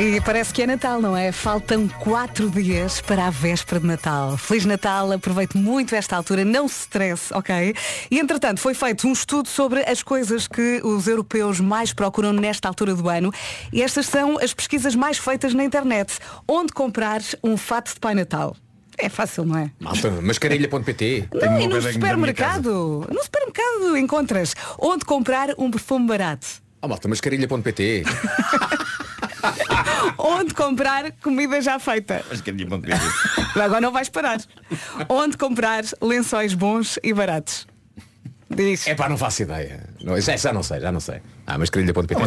E 0.00 0.20
parece 0.20 0.54
que 0.54 0.62
é 0.62 0.66
Natal, 0.66 1.02
não 1.02 1.16
é? 1.16 1.32
Faltam 1.32 1.88
quatro 1.88 2.48
dias 2.48 3.00
para 3.00 3.26
a 3.26 3.30
véspera 3.30 3.80
de 3.80 3.86
Natal. 3.88 4.38
Feliz 4.38 4.64
Natal, 4.64 5.10
aproveite 5.10 5.58
muito 5.58 5.92
esta 5.92 6.16
altura, 6.16 6.44
não 6.44 6.68
se 6.68 6.82
stresse, 6.82 7.34
ok? 7.34 7.74
E 8.08 8.20
entretanto 8.20 8.60
foi 8.60 8.74
feito 8.74 9.08
um 9.08 9.12
estudo 9.12 9.48
sobre 9.48 9.80
as 9.80 10.00
coisas 10.00 10.46
que 10.46 10.80
os 10.84 11.08
europeus 11.08 11.58
mais 11.58 11.92
procuram 11.92 12.32
nesta 12.32 12.68
altura 12.68 12.94
do 12.94 13.08
ano. 13.08 13.32
E 13.72 13.82
estas 13.82 14.06
são 14.06 14.38
as 14.38 14.54
pesquisas 14.54 14.94
mais 14.94 15.18
feitas 15.18 15.52
na 15.52 15.64
internet. 15.64 16.16
Onde 16.46 16.72
comprar 16.72 17.20
um 17.42 17.56
fato 17.56 17.92
de 17.92 17.98
Pai 17.98 18.14
Natal? 18.14 18.56
É 18.96 19.08
fácil, 19.08 19.44
não 19.44 19.58
é? 19.58 19.72
Malta, 19.80 20.10
mascarilha.pt. 20.10 21.28
Não, 21.34 21.60
e 21.60 21.66
no 21.66 21.82
supermercado. 21.82 23.04
No 23.12 23.22
supermercado 23.22 23.96
encontras 23.96 24.54
onde 24.78 25.04
comprar 25.04 25.48
um 25.58 25.68
perfume 25.72 26.06
barato. 26.06 26.46
Oh, 26.80 26.86
malta, 26.86 27.08
mascarilha.pt. 27.08 28.04
Onde 30.18 30.54
comprar 30.54 31.12
comida 31.22 31.60
já 31.60 31.78
feita. 31.78 32.24
Mas 32.28 32.40
que 32.40 32.50
é. 32.50 32.54
Agora 33.62 33.80
não 33.80 33.92
vais 33.92 34.08
parar. 34.08 34.38
Onde 35.08 35.36
comprar 35.36 35.84
lençóis 36.00 36.54
bons 36.54 36.98
e 37.02 37.12
baratos. 37.12 37.66
Diz. 38.50 38.86
É 38.86 38.94
pá, 38.94 39.08
não 39.10 39.18
faço 39.18 39.42
ideia. 39.42 39.84
Não, 40.02 40.18
já, 40.18 40.34
já 40.36 40.52
não 40.52 40.62
sei, 40.62 40.80
já 40.80 40.90
não 40.90 41.00
sei. 41.00 41.20
Ah. 41.46 41.58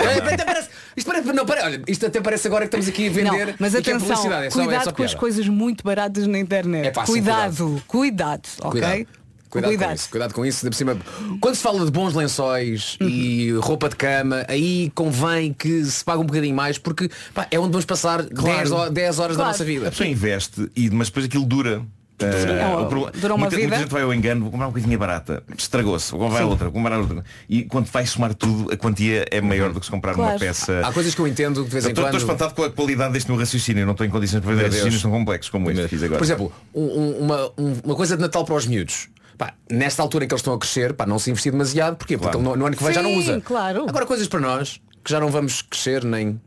É, 0.04 0.34
até 0.34 0.46
parece- 0.46 0.70
Isto 0.96 1.08
parece, 1.08 1.34
não, 1.34 1.46
pare- 1.46 1.62
olha, 1.64 1.82
isto 1.88 2.06
até 2.06 2.22
parece 2.22 2.48
agora 2.48 2.68
que 2.68 2.76
estamos 2.76 2.88
aqui 2.88 3.08
a 3.08 3.12
vender. 3.12 3.48
Não, 3.48 3.56
mas 3.60 3.74
é 3.74 3.80
atenção, 3.80 4.00
publicidade, 4.08 4.46
é 4.46 4.50
só- 4.52 4.62
é 4.62 4.64
cuidado 4.66 4.84
só 4.84 4.92
com 4.92 5.04
as 5.04 5.14
coisas 5.16 5.48
muito 5.48 5.84
baratas 5.84 6.28
na 6.28 6.38
internet. 6.38 6.88
É 6.88 6.92
pá, 6.92 7.06
sim, 7.06 7.14
cuidado, 7.14 7.84
cuidado, 7.88 8.48
ok? 8.62 8.82
Cuidado. 8.82 9.08
Cuidado, 9.52 9.78
com 9.78 9.94
isso, 9.94 10.10
cuidado 10.10 10.34
com 10.34 10.46
isso. 10.46 10.66
por 10.66 10.74
cima, 10.74 10.98
quando 11.42 11.56
se 11.56 11.62
fala 11.62 11.84
de 11.86 11.92
bons 11.92 12.14
lençóis 12.16 12.98
e 13.02 13.52
roupa 13.60 13.90
de 13.90 13.96
cama, 13.98 14.46
aí 14.48 14.90
convém 14.96 15.52
que 15.54 15.84
se 15.86 16.04
pague 16.04 16.22
um 16.22 16.26
bocadinho 16.26 16.56
mais 16.56 16.78
porque 16.78 17.10
pá, 17.34 17.48
é 17.52 17.60
onde 17.60 17.72
vamos 17.72 17.86
passar 17.86 18.24
10, 18.24 18.72
ho- 18.72 18.90
10 18.90 19.20
horas 19.20 19.36
da 19.36 19.44
Claro. 19.44 19.52
nossa 19.52 19.64
vida. 19.66 19.88
A 19.88 19.92
pessoa 19.92 20.08
investe, 20.08 20.72
e, 20.76 20.90
mas 20.90 21.08
depois 21.10 21.26
aquilo 21.26 21.46
dura. 21.46 21.82
Eh, 22.24 22.66
o 22.78 22.86
problema- 22.86 23.12
dura 23.20 23.34
uma 23.34 23.40
muita, 23.40 23.56
vida. 23.56 23.68
muita 23.70 23.82
gente 23.82 23.92
vai 23.92 24.04
ao 24.04 24.14
engano, 24.14 24.42
vou 24.42 24.52
comprar 24.52 24.68
uma 24.68 24.72
coisinha 24.72 24.96
barata, 24.96 25.42
estragou-se, 25.58 26.12
vou 26.12 26.20
comprar 26.20 26.38
Sim. 26.38 26.46
outra, 26.46 26.66
vou 26.66 26.74
comprar 26.74 27.00
outra. 27.00 27.24
E 27.50 27.64
quando 27.64 27.88
vai 27.88 28.06
somar 28.06 28.36
tudo, 28.36 28.72
a 28.72 28.78
quantia 28.78 29.26
é 29.32 29.42
maior 29.42 29.74
do 29.74 29.80
que 29.80 29.88
se 29.88 29.92
comprar 29.92 30.14
Claro. 30.14 30.34
uma 30.34 30.40
peça. 30.40 30.82
Há 30.86 30.94
coisas 30.94 31.16
que 31.16 31.20
eu 31.20 31.26
entendo 31.28 31.64
de 31.64 31.70
vez 31.72 31.84
em 31.84 31.90
Estou 31.90 32.04
quando. 32.04 32.14
estou 32.16 32.28
espantado 32.30 32.54
com 32.54 32.64
a 32.64 32.70
qualidade 32.70 33.14
deste 33.14 33.28
meu 33.28 33.40
raciocínio, 33.40 33.86
não 33.88 33.94
estou 33.94 34.06
em 34.06 34.10
condições 34.12 34.40
de 34.40 34.46
fazer 34.48 34.64
raciocínios 34.66 35.02
tão 35.02 35.10
complexos 35.10 35.50
como 35.50 35.72
este 35.72 35.82
que 35.82 35.88
fiz 35.88 36.04
agora. 36.04 36.20
Por 36.20 36.24
exemplo, 36.24 36.54
um- 36.76 36.84
um- 36.84 37.18
uma, 37.22 37.52
um- 37.58 37.78
uma 37.86 37.96
coisa 37.96 38.16
de 38.16 38.22
Natal 38.22 38.46
para 38.46 38.54
os 38.54 38.68
miúdos. 38.68 39.08
Pá, 39.42 39.54
nesta 39.72 40.04
altura 40.04 40.26
em 40.26 40.28
que 40.28 40.36
eles 40.36 40.42
estão 40.42 40.54
a 40.54 40.60
crescer, 40.60 40.94
pá, 40.94 41.04
não 41.08 41.18
se 41.18 41.32
investir 41.32 41.52
demasiado, 41.52 41.96
porquê? 41.96 42.16
Porque 42.16 42.30
Claro. 42.32 42.38
ele 42.46 42.50
no, 42.50 42.56
no 42.58 42.66
ano 42.68 42.78
que 42.78 42.84
vem 42.84 42.94
já 42.94 43.02
não 43.02 43.16
usa. 43.16 43.42
claro. 43.42 43.90
Agora 43.90 44.06
coisas 44.06 44.28
para 44.28 44.40
nós, 44.40 44.80
que 45.04 45.10
já 45.12 45.20
não 45.20 45.30
vamos 45.30 45.64
crescer 45.64 46.04
nem, 46.04 46.40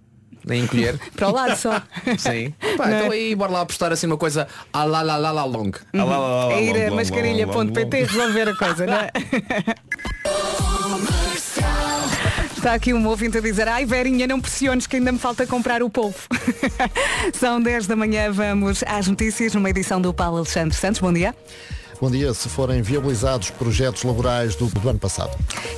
nem 0.47 0.63
encolher. 0.63 0.97
Para 1.17 1.29
o 1.29 1.33
lado 1.33 1.57
só. 1.57 1.83
Sim. 2.17 2.55
Pá, 2.79 2.87
Não 2.87 2.95
é? 2.95 2.99
então 3.01 3.11
aí 3.11 3.35
bora 3.35 3.51
lá 3.51 3.61
apostar 3.63 3.91
assim 3.91 4.07
uma 4.07 4.17
coisa 4.17 4.47
a 4.73 4.85
lá 4.85 5.03
lá 5.03 5.17
lá 5.17 5.33
lá 5.33 5.45
long. 5.45 5.73
É 6.53 6.63
ir 6.63 6.87
a 6.87 6.91
mascarilha.pt 6.95 8.05
resolver 8.05 8.49
a 8.51 8.57
coisa, 8.57 8.87
não 8.87 8.95
é? 8.95 9.11
Está 12.57 12.75
aqui 12.75 12.95
um 12.95 13.07
ouvinte 13.09 13.37
a 13.37 13.41
dizer, 13.41 13.67
ai 13.69 13.85
Verinha, 13.85 14.27
não 14.29 14.41
pressiones 14.41 14.87
que 14.87 14.97
ainda 14.97 15.11
me 15.13 15.19
falta 15.19 15.45
comprar 15.47 15.83
o 15.83 15.91
polvo. 15.91 16.17
São 17.35 17.61
10 17.61 17.87
da 17.89 17.95
manhã, 17.97 18.31
vamos 18.33 18.83
às 18.87 19.07
notícias 19.09 19.53
numa 19.55 19.69
edição 19.69 20.01
do 20.01 20.15
Paulo 20.15 20.39
Alexandre 20.39 20.75
Santos. 20.75 20.99
Bom 21.01 21.13
dia. 21.13 21.35
Bom 22.01 22.11
dia, 22.11 22.35
se 22.35 22.49
forem 22.49 22.83
viabilizados 22.83 23.51
projetos 23.51 24.03
laborais 24.03 24.55
do, 24.57 24.67
do 24.67 24.89
ano 24.89 24.99
passado. 24.99 25.31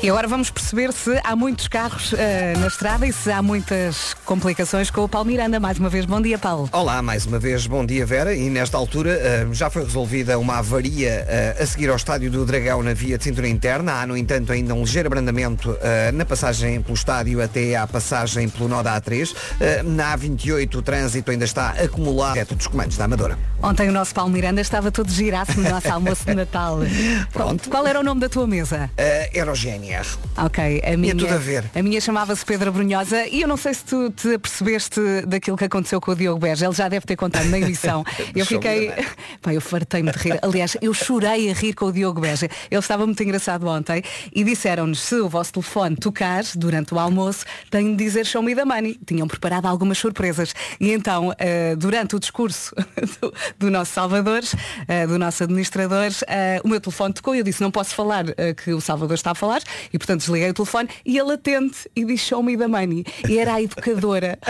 E 0.03 0.09
agora 0.09 0.27
vamos 0.27 0.51
perceber 0.51 0.93
se 0.93 1.21
há 1.23 1.37
muitos 1.37 1.69
carros 1.69 2.13
eh, 2.13 2.55
na 2.59 2.67
estrada 2.67 3.07
e 3.07 3.13
se 3.13 3.31
há 3.31 3.43
muitas 3.43 4.15
complicações 4.25 4.91
com 4.91 5.05
o 5.05 5.09
Paulo 5.09 5.29
Miranda. 5.29 5.61
Mais 5.61 5.79
uma 5.79 5.89
vez, 5.89 6.05
bom 6.05 6.21
dia, 6.21 6.39
Paulo. 6.39 6.69
Olá, 6.73 7.01
mais 7.03 7.27
uma 7.27 7.39
vez, 7.39 7.67
bom 7.67 7.85
dia 7.85 8.05
Vera. 8.05 8.35
E 8.35 8.49
nesta 8.51 8.77
altura 8.77 9.11
eh, 9.11 9.47
já 9.53 9.71
foi 9.71 9.85
resolvida 9.85 10.39
uma 10.39 10.59
avaria 10.59 11.25
eh, 11.29 11.57
a 11.61 11.67
seguir 11.67 11.91
ao 11.91 11.97
estádio 11.97 12.31
do 12.31 12.45
Dragão 12.45 12.83
na 12.83 12.95
via 12.95 13.19
de 13.19 13.25
cintura 13.25 13.49
interna. 13.49 14.01
Há, 14.01 14.07
no 14.07 14.17
entanto, 14.17 14.53
ainda 14.53 14.75
um 14.75 14.81
ligeiro 14.81 15.07
abrandamento 15.09 15.77
na 16.15 16.25
passagem 16.25 16.81
pelo 16.83 16.95
estádio 16.95 17.43
até 17.43 17.77
à 17.77 17.87
passagem 17.87 18.49
pelo 18.49 18.69
nó 18.69 18.83
da 18.83 19.01
A3. 19.01 19.35
Eh, 19.61 19.83
na 19.83 20.17
A28 20.17 20.75
o 20.77 20.83
trânsito 20.83 21.31
ainda 21.31 21.45
está 21.45 21.71
acumulado 21.71 22.37
reto 22.37 22.55
dos 22.55 22.67
comandos 22.67 22.97
da 22.97 23.05
Amadora. 23.05 23.39
Ontem 23.63 23.89
o 23.89 23.93
nosso 23.93 24.15
Paulo 24.15 24.31
Miranda 24.31 24.61
estava 24.61 24.91
todo 24.91 25.11
giraço 25.11 25.59
no 25.61 25.69
nosso 25.69 25.89
almoço 25.89 26.06
de 26.15 26.35
Natal. 26.35 26.79
Qual, 27.33 27.57
qual 27.69 27.87
era 27.87 28.01
o 28.01 28.03
nome 28.03 28.21
da 28.21 28.29
tua 28.29 28.47
mesa? 28.47 28.91
Eh, 28.97 29.31
era 29.35 29.51
o 29.51 29.55
GNR. 29.55 30.07
Ok, 30.37 30.83
a 30.85 30.97
minha, 30.97 31.15
tudo 31.15 31.33
a 31.33 31.39
ver. 31.39 31.65
A 31.75 31.83
minha 31.83 32.01
chamava-se 32.01 32.45
Pedro 32.45 32.73
Brunhosa 32.73 33.27
e 33.27 33.43
eu 33.43 33.49
não 33.49 33.57
sei 33.57 33.75
se 33.75 33.85
tu 33.85 34.11
te 34.11 34.35
apercebeste 34.35 35.01
daquilo 35.27 35.57
que 35.57 35.65
aconteceu 35.65 36.01
com 36.01 36.13
o 36.13 36.17
Diogo 36.17 36.39
Beja. 36.39 36.67
Ele 36.67 36.75
já 36.75 36.89
deve 36.89 37.07
ter 37.07 37.17
contado 37.17 37.47
na 37.47 37.59
emissão. 37.59 38.05
eu 38.35 38.45
fiquei. 38.47 38.93
Pá, 39.43 39.53
eu 39.53 39.61
fartei-me 39.61 40.11
de 40.13 40.19
rir. 40.19 40.39
Aliás, 40.43 40.77
eu 40.81 40.93
chorei 40.93 41.51
a 41.51 41.55
rir 41.55 41.75
com 41.75 41.87
o 41.87 41.93
Diogo 41.93 42.21
Beja. 42.21 42.49
Ele 42.71 42.81
estava 42.81 43.07
muito 43.07 43.23
engraçado 43.23 43.67
ontem 43.67 44.03
e 44.35 44.45
disseram-nos 44.45 45.01
se 45.01 45.17
o 45.17 45.29
vosso 45.29 45.53
telefone 45.53 45.97
tocar 45.97 46.43
durante 46.55 46.95
o 46.95 46.99
almoço, 46.99 47.45
tem 47.71 47.97
de 47.97 48.05
dizer 48.05 48.27
show 48.27 48.43
me 48.43 48.55
the 48.55 48.65
money. 48.65 48.99
Tinham 49.07 49.27
preparado 49.27 49.67
algumas 49.67 49.99
surpresas. 49.99 50.55
E 50.81 50.93
então, 50.93 51.33
eh, 51.39 51.75
durante 51.77 52.17
o 52.17 52.21
discurso 52.21 52.75
do, 53.21 53.33
do 53.59 53.71
nosso 53.71 53.93
Salvador, 53.93 54.43
eh, 54.89 55.07
do 55.07 55.19
nosso 55.19 55.45
administrador, 55.45 55.96
eh, 56.29 56.61
o 56.65 56.69
meu 56.69 56.81
telefone 56.81 57.15
tocou 57.15 57.35
e 57.35 57.39
eu 57.39 57.45
disse, 57.45 57.61
não 57.63 57.71
posso 57.71 57.95
falar 57.95 58.25
eh, 58.37 58.55
que 58.55 58.73
o 58.73 58.81
Salvador 58.81 59.15
está 59.15 59.31
a 59.33 59.35
falar 59.35 59.63
e 59.93 59.99
portanto 59.99 60.21
desliguei 60.21 60.51
o 60.51 60.55
telefone 60.55 60.89
e 61.05 61.19
ele 61.19 61.33
atende 61.33 61.75
e 61.95 62.05
diz 62.05 62.21
show 62.21 62.43
me 62.43 62.57
the 62.57 62.67
money. 62.67 63.05
E 63.29 63.39
era 63.39 63.55
a 63.55 63.63
educadora 63.63 64.39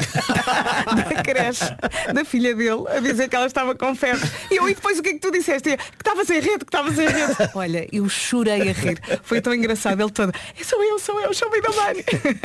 da 1.14 1.22
creche 1.22 1.64
da 2.12 2.24
filha 2.24 2.55
dele 2.55 2.84
a 2.88 3.01
dizer 3.01 3.28
que 3.28 3.36
ela 3.36 3.47
estava 3.47 3.74
com 3.74 3.94
febre. 3.94 4.28
E 4.51 4.57
eu, 4.57 4.68
e 4.68 4.74
depois 4.74 4.99
o 4.99 5.03
que 5.03 5.11
é 5.11 5.12
que 5.12 5.18
tu 5.18 5.30
disseste? 5.30 5.70
Eu, 5.70 5.76
Que 5.78 5.84
estava 6.01 6.24
sem 6.24 6.40
rede, 6.40 6.59
que 6.59 6.64
estava 6.64 6.92
sem 6.92 7.07
rede. 7.07 7.34
Olha, 7.55 7.86
eu 7.92 8.09
chorei 8.09 8.68
a 8.68 8.72
rir. 8.72 9.01
Foi 9.22 9.40
tão 9.40 9.55
engraçado 9.55 10.01
ele 10.01 10.11
todo. 10.11 10.32
"É, 10.59 10.64
Sou 10.64 10.82
eu, 10.82 10.99
sou 10.99 11.20
eu, 11.20 11.32
show 11.32 11.51
me 11.51 11.61
the 11.61 11.68
money. 11.70 12.05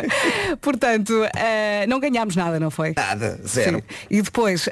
Portanto, 0.61 1.13
eh, 1.35 1.85
não 1.87 1.99
ganhámos 1.99 2.35
nada, 2.35 2.59
não 2.59 2.69
foi? 2.71 2.93
Nada, 2.95 3.39
zero. 3.47 3.77
Sim. 3.77 3.83
E 4.09 4.21
depois, 4.21 4.67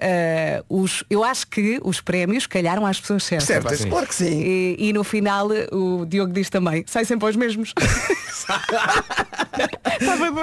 os, 0.68 1.04
eu 1.10 1.24
acho 1.24 1.48
que 1.48 1.80
os 1.84 2.00
prémios 2.02 2.46
calharam 2.48 2.86
às 2.86 3.00
pessoas 3.00 3.24
certas. 3.24 3.48
Certas, 3.48 3.86
claro 3.86 4.08
que 4.08 4.16
sim. 4.26 4.42
E, 4.42 4.76
e 4.90 4.94
no 4.94 5.04
final 5.04 5.48
o 5.72 6.06
Diogo 6.06 6.32
diz 6.34 6.50
também, 6.50 6.84
sai 6.88 7.06
sempre 7.06 7.26
aos 7.26 7.36
mesmos. 7.36 7.74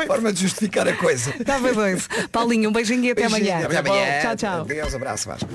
Forma 0.07 0.33
de 0.33 0.41
justificar 0.41 0.87
a 0.89 0.93
coisa. 0.95 1.35
Estava 1.39 1.73
doido. 1.73 2.03
Paulinho, 2.31 2.71
um 2.71 2.73
beijinho 2.73 3.05
e 3.05 3.11
até 3.11 3.29
Beijinho, 3.29 3.53
amanhã. 3.53 3.67
Até 3.67 3.79
amanhã. 3.79 4.21
Tchau, 4.21 4.37
tchau. 4.37 4.61
Adeus, 4.61 4.95
abraço, 4.95 5.29
Vasco. 5.29 5.49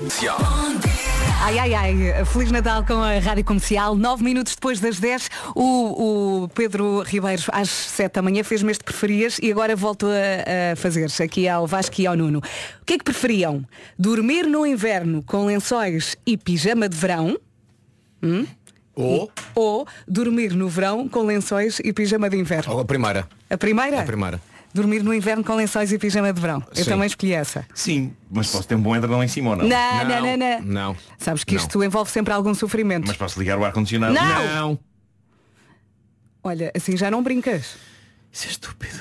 Ai, 1.40 1.58
ai, 1.58 1.74
ai. 1.74 2.24
Feliz 2.24 2.52
Natal 2.52 2.84
com 2.84 2.94
a 2.94 3.18
Rádio 3.18 3.44
Comercial. 3.44 3.96
Nove 3.96 4.22
minutos 4.22 4.54
depois 4.54 4.78
das 4.80 5.00
10, 5.00 5.28
o, 5.54 6.42
o 6.44 6.48
Pedro 6.48 7.02
Ribeiro, 7.02 7.42
às 7.48 7.68
7 7.68 8.14
da 8.14 8.22
manhã, 8.22 8.44
fez-me 8.44 8.70
este 8.70 8.84
preferias 8.84 9.38
e 9.42 9.50
agora 9.50 9.74
volto 9.74 10.06
a, 10.06 10.72
a 10.72 10.76
fazer 10.76 11.06
aqui 11.20 11.48
ao 11.48 11.66
Vasco 11.66 12.00
e 12.00 12.06
ao 12.06 12.16
Nuno. 12.16 12.38
O 12.38 12.84
que 12.84 12.94
é 12.94 12.98
que 12.98 13.04
preferiam? 13.04 13.64
Dormir 13.98 14.46
no 14.46 14.66
inverno 14.66 15.22
com 15.22 15.46
lençóis 15.46 16.16
e 16.26 16.36
pijama 16.36 16.88
de 16.88 16.96
verão? 16.96 17.36
Hum? 18.22 18.46
Ou? 18.94 19.30
Ou 19.54 19.86
dormir 20.06 20.54
no 20.54 20.68
verão 20.68 21.08
com 21.08 21.22
lençóis 21.22 21.80
e 21.82 21.92
pijama 21.92 22.28
de 22.28 22.36
inverno? 22.36 22.72
Ou 22.74 22.80
a 22.80 22.84
primeira. 22.84 23.28
A 23.48 23.56
primeira? 23.56 24.00
A 24.00 24.04
primeira. 24.04 24.40
Dormir 24.74 25.02
no 25.02 25.12
inverno 25.12 25.44
com 25.44 25.54
lençóis 25.54 25.92
e 25.92 25.98
pijama 25.98 26.32
de 26.32 26.40
verão. 26.40 26.62
Eu 26.74 26.84
Sim. 26.84 26.90
também 26.90 27.06
escolhi 27.06 27.32
essa. 27.32 27.66
Sim, 27.74 28.14
mas 28.30 28.48
posso 28.50 28.66
ter 28.66 28.74
um 28.74 28.80
bom 28.80 28.96
edredom 28.96 29.22
em 29.22 29.28
cima 29.28 29.50
ou 29.50 29.56
não? 29.56 29.68
Não, 29.68 30.04
não, 30.04 30.20
não, 30.22 30.36
não. 30.36 30.60
Não. 30.62 30.96
Sabes 31.18 31.44
que 31.44 31.56
isto 31.56 31.82
envolve 31.84 32.10
sempre 32.10 32.32
algum 32.32 32.54
sofrimento. 32.54 33.06
Mas 33.06 33.16
posso 33.16 33.38
ligar 33.38 33.58
o 33.58 33.64
ar-condicionado? 33.64 34.14
Não! 34.14 34.78
Olha, 36.42 36.72
assim 36.74 36.96
já 36.96 37.10
não 37.10 37.22
brincas. 37.22 37.76
Isso 38.32 38.46
é 38.46 38.50
estúpido. 38.50 38.98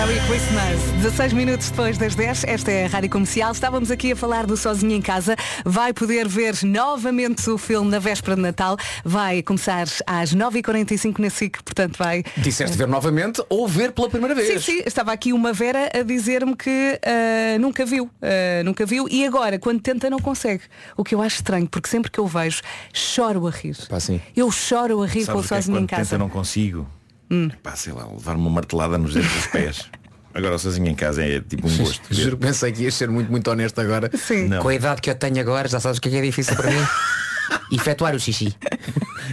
Merry 0.00 0.18
Christmas. 0.20 0.80
16 1.02 1.34
minutos 1.34 1.68
depois 1.68 1.98
das 1.98 2.14
10, 2.14 2.44
esta 2.44 2.70
é 2.70 2.86
a 2.86 2.88
Rádio 2.88 3.10
Comercial. 3.10 3.52
Estávamos 3.52 3.90
aqui 3.90 4.12
a 4.12 4.16
falar 4.16 4.46
do 4.46 4.56
Sozinho 4.56 4.94
em 4.94 5.02
Casa. 5.02 5.36
Vai 5.62 5.92
poder 5.92 6.26
ver 6.26 6.54
novamente 6.62 7.50
o 7.50 7.58
filme 7.58 7.90
na 7.90 7.98
véspera 7.98 8.34
de 8.34 8.40
Natal. 8.40 8.78
Vai 9.04 9.42
começar 9.42 9.86
às 10.06 10.34
9h45 10.34 11.18
na 11.18 11.28
SIC, 11.28 11.62
portanto 11.62 11.98
vai. 11.98 12.24
Disseste 12.38 12.78
ver 12.78 12.88
novamente 12.88 13.42
ou 13.50 13.68
ver 13.68 13.92
pela 13.92 14.08
primeira 14.08 14.34
vez. 14.34 14.64
Sim, 14.64 14.78
sim, 14.78 14.82
estava 14.86 15.12
aqui 15.12 15.34
uma 15.34 15.52
Vera 15.52 15.90
a 15.92 16.02
dizer-me 16.02 16.56
que 16.56 16.98
ah, 17.04 17.58
nunca 17.58 17.84
viu, 17.84 18.08
ah, 18.22 18.64
nunca 18.64 18.86
viu 18.86 19.06
e 19.06 19.26
agora, 19.26 19.58
quando 19.58 19.82
tenta, 19.82 20.08
não 20.08 20.18
consegue. 20.18 20.62
O 20.96 21.04
que 21.04 21.14
eu 21.14 21.20
acho 21.20 21.36
estranho, 21.36 21.68
porque 21.68 21.90
sempre 21.90 22.10
que 22.10 22.18
eu 22.18 22.26
vejo, 22.26 22.62
choro 22.90 23.46
a 23.46 23.50
rir. 23.50 23.76
Pá, 23.86 24.00
sim. 24.00 24.18
Eu 24.34 24.50
choro 24.50 25.02
a 25.02 25.06
rir 25.06 25.26
com 25.26 25.36
o 25.36 25.42
Sabes 25.42 25.44
o 25.44 25.48
que 25.48 25.54
é 25.54 25.56
Sozinho 25.58 25.76
em 25.76 25.80
quando 25.80 25.90
Casa. 25.90 26.10
tenta 26.10 26.18
não 26.18 26.30
consigo? 26.30 26.88
Hum. 27.30 27.48
Pá, 27.62 27.76
sei 27.76 27.92
lá, 27.92 28.06
levar-me 28.06 28.40
uma 28.40 28.50
martelada 28.50 28.98
nos 28.98 29.14
dedos 29.14 29.32
dos 29.32 29.46
pés. 29.46 29.90
Agora 30.32 30.58
sozinho 30.58 30.86
em 30.88 30.94
casa 30.94 31.24
é 31.24 31.40
tipo 31.40 31.66
um 31.66 31.76
gosto. 31.76 32.02
Juro 32.14 32.36
que 32.36 32.46
pensei 32.46 32.70
que 32.72 32.82
ias 32.84 32.94
ser 32.94 33.08
muito, 33.10 33.30
muito 33.30 33.50
honesto 33.50 33.80
agora. 33.80 34.08
Sim. 34.16 34.46
Não. 34.46 34.62
Com 34.62 34.68
a 34.68 34.74
idade 34.74 35.00
que 35.00 35.10
eu 35.10 35.14
tenho 35.16 35.40
agora, 35.40 35.68
já 35.68 35.80
sabes 35.80 35.98
o 35.98 36.00
que 36.00 36.08
é, 36.08 36.12
que 36.12 36.18
é 36.18 36.22
difícil 36.22 36.54
para 36.54 36.70
mim? 36.70 36.80
Efetuar 37.72 38.14
o 38.14 38.20
xixi. 38.20 38.54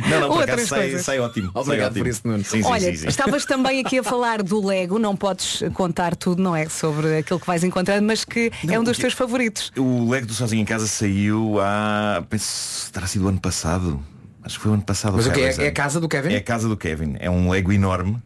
Não, 0.09 0.19
não, 0.21 0.27
por 0.29 0.39
Outras 0.39 0.49
acaso 0.49 0.67
sai, 0.67 0.79
coisas. 0.81 1.05
sai 1.05 1.19
ótimo. 1.19 1.51
sai 1.53 1.61
Obrigado 1.61 1.91
ótimo. 1.91 2.03
por 2.03 2.09
isso, 2.09 2.21
Nuno. 2.25 2.43
Sim, 2.43 2.63
sim, 2.63 2.67
Olha, 2.67 2.91
sim, 2.91 2.97
sim. 2.97 3.07
estavas 3.07 3.45
também 3.45 3.79
aqui 3.79 3.99
a 3.99 4.03
falar 4.03 4.41
do 4.41 4.65
Lego, 4.65 4.97
não 4.97 5.15
podes 5.15 5.63
contar 5.75 6.15
tudo, 6.15 6.41
não 6.41 6.55
é? 6.55 6.67
Sobre 6.67 7.17
aquilo 7.17 7.39
que 7.39 7.45
vais 7.45 7.63
encontrando, 7.63 8.05
mas 8.07 8.25
que 8.25 8.51
é 8.67 8.79
um 8.79 8.83
dos 8.83 8.97
teus 8.97 9.13
favoritos. 9.13 9.71
O 9.77 10.09
Lego 10.09 10.25
do 10.25 10.33
Sozinho 10.33 10.61
em 10.63 10.65
Casa 10.65 10.87
saiu 10.87 11.59
há. 11.61 12.23
Penso 12.27 12.91
terá 12.91 13.05
sido 13.05 13.25
o 13.25 13.27
ano 13.27 13.39
passado. 13.39 14.03
Acho 14.47 14.55
que 14.57 14.61
foi 14.63 14.71
o 14.71 14.73
ano 14.73 14.83
passado. 14.83 15.15
Mas 15.17 15.27
o 15.27 15.31
que 15.31 15.39
é, 15.41 15.55
é 15.65 15.67
a 15.67 15.71
casa 15.71 15.99
do 15.99 16.09
Kevin? 16.09 16.33
É 16.33 16.37
a 16.37 16.41
casa 16.41 16.67
do 16.67 16.75
Kevin. 16.75 17.15
É 17.19 17.29
um 17.29 17.49
Lego 17.51 17.71
enorme. 17.71 18.17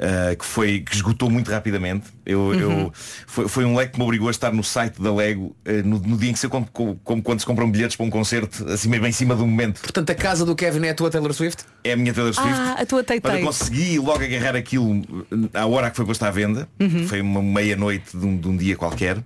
uh, 0.00 0.36
que 0.38 0.44
foi 0.44 0.80
que 0.80 0.94
esgotou 0.94 1.28
muito 1.28 1.50
rapidamente 1.50 2.06
eu, 2.24 2.40
Uhum. 2.40 2.54
eu- 2.60 2.92
foi, 3.26 3.48
foi 3.48 3.64
um 3.64 3.74
Lego 3.76 3.92
que 3.92 3.98
me 3.98 4.04
obrigou 4.04 4.28
a 4.28 4.30
estar 4.30 4.52
no 4.52 4.62
site 4.62 5.02
da 5.02 5.12
Lego 5.12 5.54
uh, 5.66 5.72
no, 5.86 5.98
no 5.98 6.16
dia 6.16 6.30
em 6.30 6.32
que 6.32 6.38
se 6.38 6.48
como, 6.48 6.64
como, 7.02 7.20
quando 7.22 7.40
se 7.40 7.44
compram 7.44 7.68
bilhetes 7.68 7.96
para 7.96 8.06
um 8.06 8.10
concerto 8.10 8.64
assim 8.70 8.88
mesmo 8.88 9.06
em 9.06 9.12
cima 9.12 9.34
do 9.34 9.44
momento 9.46 9.80
portanto 9.80 10.08
a 10.10 10.14
casa 10.14 10.44
do 10.46 10.54
Kevin 10.54 10.86
é 10.86 10.90
a 10.90 10.94
tua 10.94 11.10
Taylor 11.10 11.32
Swift 11.34 11.64
é 11.84 11.92
a 11.92 11.96
minha 11.96 12.14
Taylor 12.14 12.32
Swift 12.32 12.52
Ah, 12.54 12.76
a 12.80 12.86
tua 12.86 12.98
Olha, 12.98 13.02
eu 13.02 13.20
Tay-Tay. 13.20 13.42
consegui 13.42 13.98
logo 13.98 14.22
agarrar 14.22 14.54
aquilo 14.56 14.90
uh, 15.00 15.50
à 15.52 15.66
hora 15.66 15.90
que 15.90 15.96
foi 15.96 16.06
posto 16.06 16.22
à 16.22 16.30
venda. 16.30 16.68
Uhum. 16.80 17.06
Foi 17.08 17.20
uma 17.20 17.42
meia-noite 17.42 18.16
de, 18.16 18.24
um, 18.24 18.36
de 18.38 18.48
um 18.48 18.56
dia 18.56 18.76
qualquer. 18.76 19.18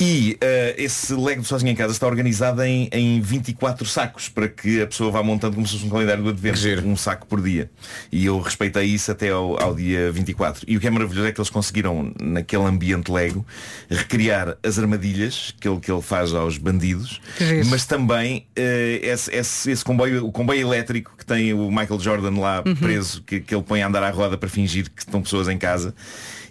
E 0.00 0.38
uh, 0.42 0.74
esse 0.78 1.12
Lego 1.14 1.42
de 1.42 1.48
Sozinho 1.48 1.70
em 1.70 1.74
Casa 1.74 1.92
está 1.92 2.06
organizado 2.06 2.62
em, 2.62 2.88
em 2.90 3.20
24 3.20 3.84
sacos 3.86 4.28
para 4.30 4.48
que 4.48 4.80
a 4.80 4.86
pessoa 4.86 5.10
vá 5.10 5.22
montando 5.22 5.54
como 5.56 5.66
se 5.66 5.74
fosse 5.74 5.84
um 5.84 5.90
calendário 5.90 6.22
do 6.24 6.30
advento. 6.30 6.56
Um 6.86 6.96
saco 6.96 7.26
por 7.26 7.42
dia. 7.42 7.70
E 8.10 8.24
eu 8.24 8.40
respeitei 8.40 8.84
isso 8.84 9.10
até 9.12 9.28
ao, 9.28 9.62
ao 9.62 9.74
dia 9.74 10.10
24. 10.10 10.64
E 10.66 10.76
o 10.76 10.80
que 10.80 10.86
é 10.86 10.90
maravilhoso 10.90 11.28
é 11.28 11.32
que 11.32 11.38
eles 11.40 11.50
conseguiram, 11.50 12.12
naquele 12.18 12.64
ambiente 12.64 13.12
Lego, 13.12 13.44
recriar 13.90 14.56
as 14.62 14.78
armadilhas 14.78 15.54
que 15.60 15.68
ele, 15.68 15.78
que 15.80 15.92
ele 15.92 16.00
faz 16.02 16.32
aos 16.32 16.56
bandidos, 16.56 17.20
mas 17.68 17.84
também 17.84 18.46
eh, 18.56 19.00
esse, 19.02 19.30
esse- 19.34 19.70
esse 19.70 19.84
comboio, 19.84 20.24
o 20.26 20.32
comboio 20.32 20.60
elétrico 20.60 21.12
que 21.18 21.26
tem 21.26 21.52
o 21.52 21.68
Michael 21.70 22.00
Jordan 22.00 22.40
lá 22.40 22.62
Uhum. 22.66 22.74
preso, 22.76 23.22
que, 23.22 23.40
que 23.40 23.54
ele 23.54 23.62
põe 23.62 23.82
a 23.82 23.86
andar 23.88 24.02
à 24.02 24.10
roda 24.10 24.36
para 24.38 24.48
fingir 24.48 24.88
que 24.90 25.02
estão 25.02 25.20
pessoas 25.22 25.48
em 25.48 25.58
casa. 25.58 25.94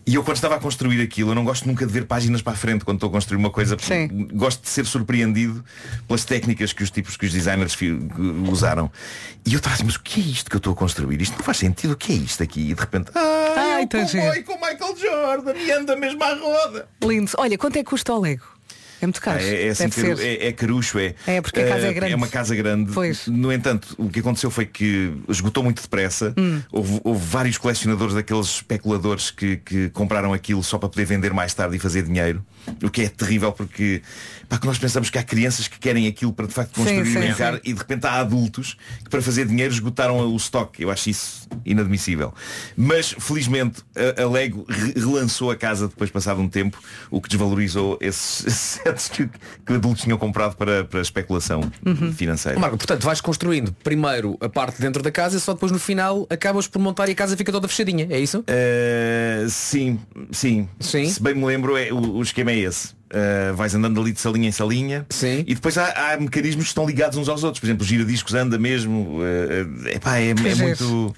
E 0.09 0.15
eu 0.15 0.23
quando 0.23 0.37
estava 0.37 0.55
a 0.55 0.59
construir 0.59 0.99
aquilo, 1.03 1.29
eu 1.29 1.35
não 1.35 1.45
gosto 1.45 1.67
nunca 1.67 1.85
de 1.85 1.93
ver 1.93 2.03
páginas 2.05 2.41
para 2.41 2.53
a 2.53 2.55
frente 2.55 2.83
quando 2.83 2.97
estou 2.97 3.09
a 3.09 3.11
construir 3.11 3.37
uma 3.37 3.51
coisa. 3.51 3.77
porque 3.77 4.07
Gosto 4.33 4.63
de 4.63 4.67
ser 4.67 4.83
surpreendido 4.87 5.63
pelas 6.07 6.25
técnicas 6.25 6.73
que 6.73 6.81
os 6.81 6.89
tipos, 6.89 7.15
que 7.15 7.27
os 7.27 7.31
designers 7.31 7.77
usaram. 8.49 8.91
E 9.45 9.53
eu 9.53 9.57
estava 9.57 9.75
assim, 9.75 9.83
mas 9.83 9.97
o 9.97 10.01
que 10.01 10.19
é 10.19 10.23
isto 10.23 10.49
que 10.49 10.55
eu 10.55 10.57
estou 10.57 10.73
a 10.73 10.75
construir? 10.75 11.21
Isto 11.21 11.37
não 11.37 11.43
faz 11.43 11.57
sentido, 11.57 11.91
o 11.91 11.95
que 11.95 12.11
é 12.11 12.15
isto 12.15 12.41
aqui? 12.41 12.71
E 12.71 12.73
de 12.73 12.79
repente, 12.81 13.11
ah, 13.13 13.53
Ai, 13.55 13.81
é 13.81 13.85
um 13.85 13.87
tão 13.87 14.03
comboio 14.03 14.33
giro. 14.33 14.43
com 14.45 14.53
o 14.53 14.55
Michael 14.55 14.97
Jordan 14.97 15.53
e 15.55 15.71
anda 15.73 15.95
mesmo 15.95 16.23
à 16.23 16.33
roda. 16.33 16.89
Lindo. 17.03 17.31
Olha, 17.37 17.55
quanto 17.55 17.75
é 17.75 17.83
que 17.83 17.89
custa 17.91 18.11
o 18.11 18.19
Lego? 18.19 18.58
É 19.01 19.05
muito 19.05 19.21
caro. 19.21 19.39
É, 19.39 19.67
é 19.67 19.73
é, 20.21 20.47
é 20.47 20.51
carucho, 20.51 20.99
é. 20.99 21.15
É, 21.25 21.41
porque 21.41 21.59
a 21.59 21.67
casa 21.67 21.87
é 21.87 21.89
Eh, 21.89 21.93
grande. 21.93 22.13
É 22.13 22.15
uma 22.15 22.27
casa 22.27 22.55
grande. 22.55 22.91
No 23.27 23.51
entanto, 23.51 23.95
o 23.97 24.09
que 24.09 24.19
aconteceu 24.19 24.51
foi 24.51 24.65
que 24.65 25.13
esgotou 25.27 25.63
muito 25.63 25.81
depressa. 25.81 26.33
Hum. 26.37 26.61
Houve, 26.71 27.01
houve 27.03 27.25
vários 27.25 27.57
colecionadores 27.57 28.13
daqueles 28.13 28.47
especuladores 28.47 29.31
que, 29.31 29.57
que 29.57 29.89
compraram 29.89 30.33
aquilo 30.33 30.63
só 30.63 30.77
para 30.77 30.89
poder 30.89 31.05
vender 31.05 31.33
mais 31.33 31.53
tarde 31.53 31.75
e 31.75 31.79
fazer 31.79 32.03
dinheiro. 32.03 32.43
O 32.83 32.89
que 32.89 33.01
é 33.01 33.09
terrível 33.09 33.51
porque 33.51 34.01
pá, 34.47 34.57
que 34.57 34.65
nós 34.67 34.77
pensamos 34.77 35.09
que 35.09 35.17
há 35.17 35.23
crianças 35.23 35.67
que 35.67 35.79
querem 35.79 36.07
aquilo 36.07 36.31
para 36.33 36.47
de 36.47 36.53
facto 36.53 36.69
Sim, 36.75 36.83
construir 36.83 37.05
sim, 37.11 37.17
e 37.17 37.27
brincar 37.27 37.53
sim. 37.55 37.61
e 37.65 37.73
de 37.73 37.79
repente 37.79 38.05
há 38.05 38.13
adultos 38.19 38.77
que 39.03 39.09
para 39.09 39.21
fazer 39.21 39.45
dinheiro 39.47 39.73
esgotaram 39.73 40.19
o 40.19 40.35
estoque. 40.35 40.83
Eu 40.83 40.91
acho 40.91 41.09
isso 41.09 41.47
inadmissível. 41.65 42.33
Mas 42.77 43.15
felizmente 43.17 43.81
a, 44.17 44.21
a 44.23 44.29
Lego 44.29 44.65
re- 44.69 44.93
relançou 44.95 45.49
a 45.51 45.55
casa 45.55 45.87
depois 45.87 46.09
passado 46.11 46.39
um 46.41 46.47
tempo, 46.47 46.77
o 47.09 47.19
que 47.21 47.29
desvalorizou 47.29 47.97
esses, 48.01 48.77
objetos 48.85 49.07
que, 49.09 49.29
que 49.65 49.73
adultos 49.73 50.03
tinham 50.03 50.17
comprado 50.17 50.55
para, 50.55 50.83
para 50.83 51.01
especulação 51.01 51.61
Uhum. 51.85 52.11
financeira. 52.13 52.59
Marco, 52.59 52.77
portanto, 52.77 53.03
vais 53.03 53.19
construindo 53.21 53.73
primeiro 53.83 54.37
a 54.41 54.49
parte 54.49 54.79
dentro 54.81 55.01
da 55.01 55.11
casa 55.11 55.37
e 55.37 55.39
só 55.39 55.53
depois 55.53 55.71
no 55.71 55.79
final 55.79 56.27
acabas 56.29 56.67
por 56.67 56.79
montar 56.79 57.07
e 57.09 57.11
a 57.13 57.15
casa 57.15 57.35
fica 57.35 57.51
toda 57.51 57.67
fechadinha, 57.67 58.07
é 58.09 58.19
isso? 58.19 58.39
Uh, 58.39 59.49
sim, 59.49 59.99
sim, 60.31 60.67
Sim. 60.79 61.09
Se 61.09 61.21
bem 61.21 61.33
me 61.35 61.45
lembro, 61.45 61.77
é, 61.77 61.91
o, 61.91 62.17
o 62.17 62.21
esquema 62.21 62.48
é 62.49 62.57
esse. 62.57 62.99
Uh, 63.09 63.55
vais 63.55 63.73
andando 63.73 63.99
ali 63.99 64.11
de 64.11 64.19
salinha 64.19 64.49
em 64.49 64.51
salinha 64.51 65.03
Sim. 65.09 65.43
e 65.47 65.55
depois 65.55 65.75
há, 65.79 66.13
há 66.13 66.19
mecanismos 66.19 66.65
que 66.65 66.69
estão 66.69 66.85
ligados 66.85 67.17
uns 67.17 67.27
aos 67.27 67.43
outros. 67.43 67.59
Por 67.59 67.65
exemplo, 67.65 67.83
o 67.83 67.87
giradiscos 67.87 68.33
anda 68.35 68.59
mesmo. 68.59 69.19
Uh, 69.19 69.87
epá, 69.87 70.19
é, 70.19 70.31
é 70.31 70.35
giro. 70.35 70.57
muito. 70.57 71.15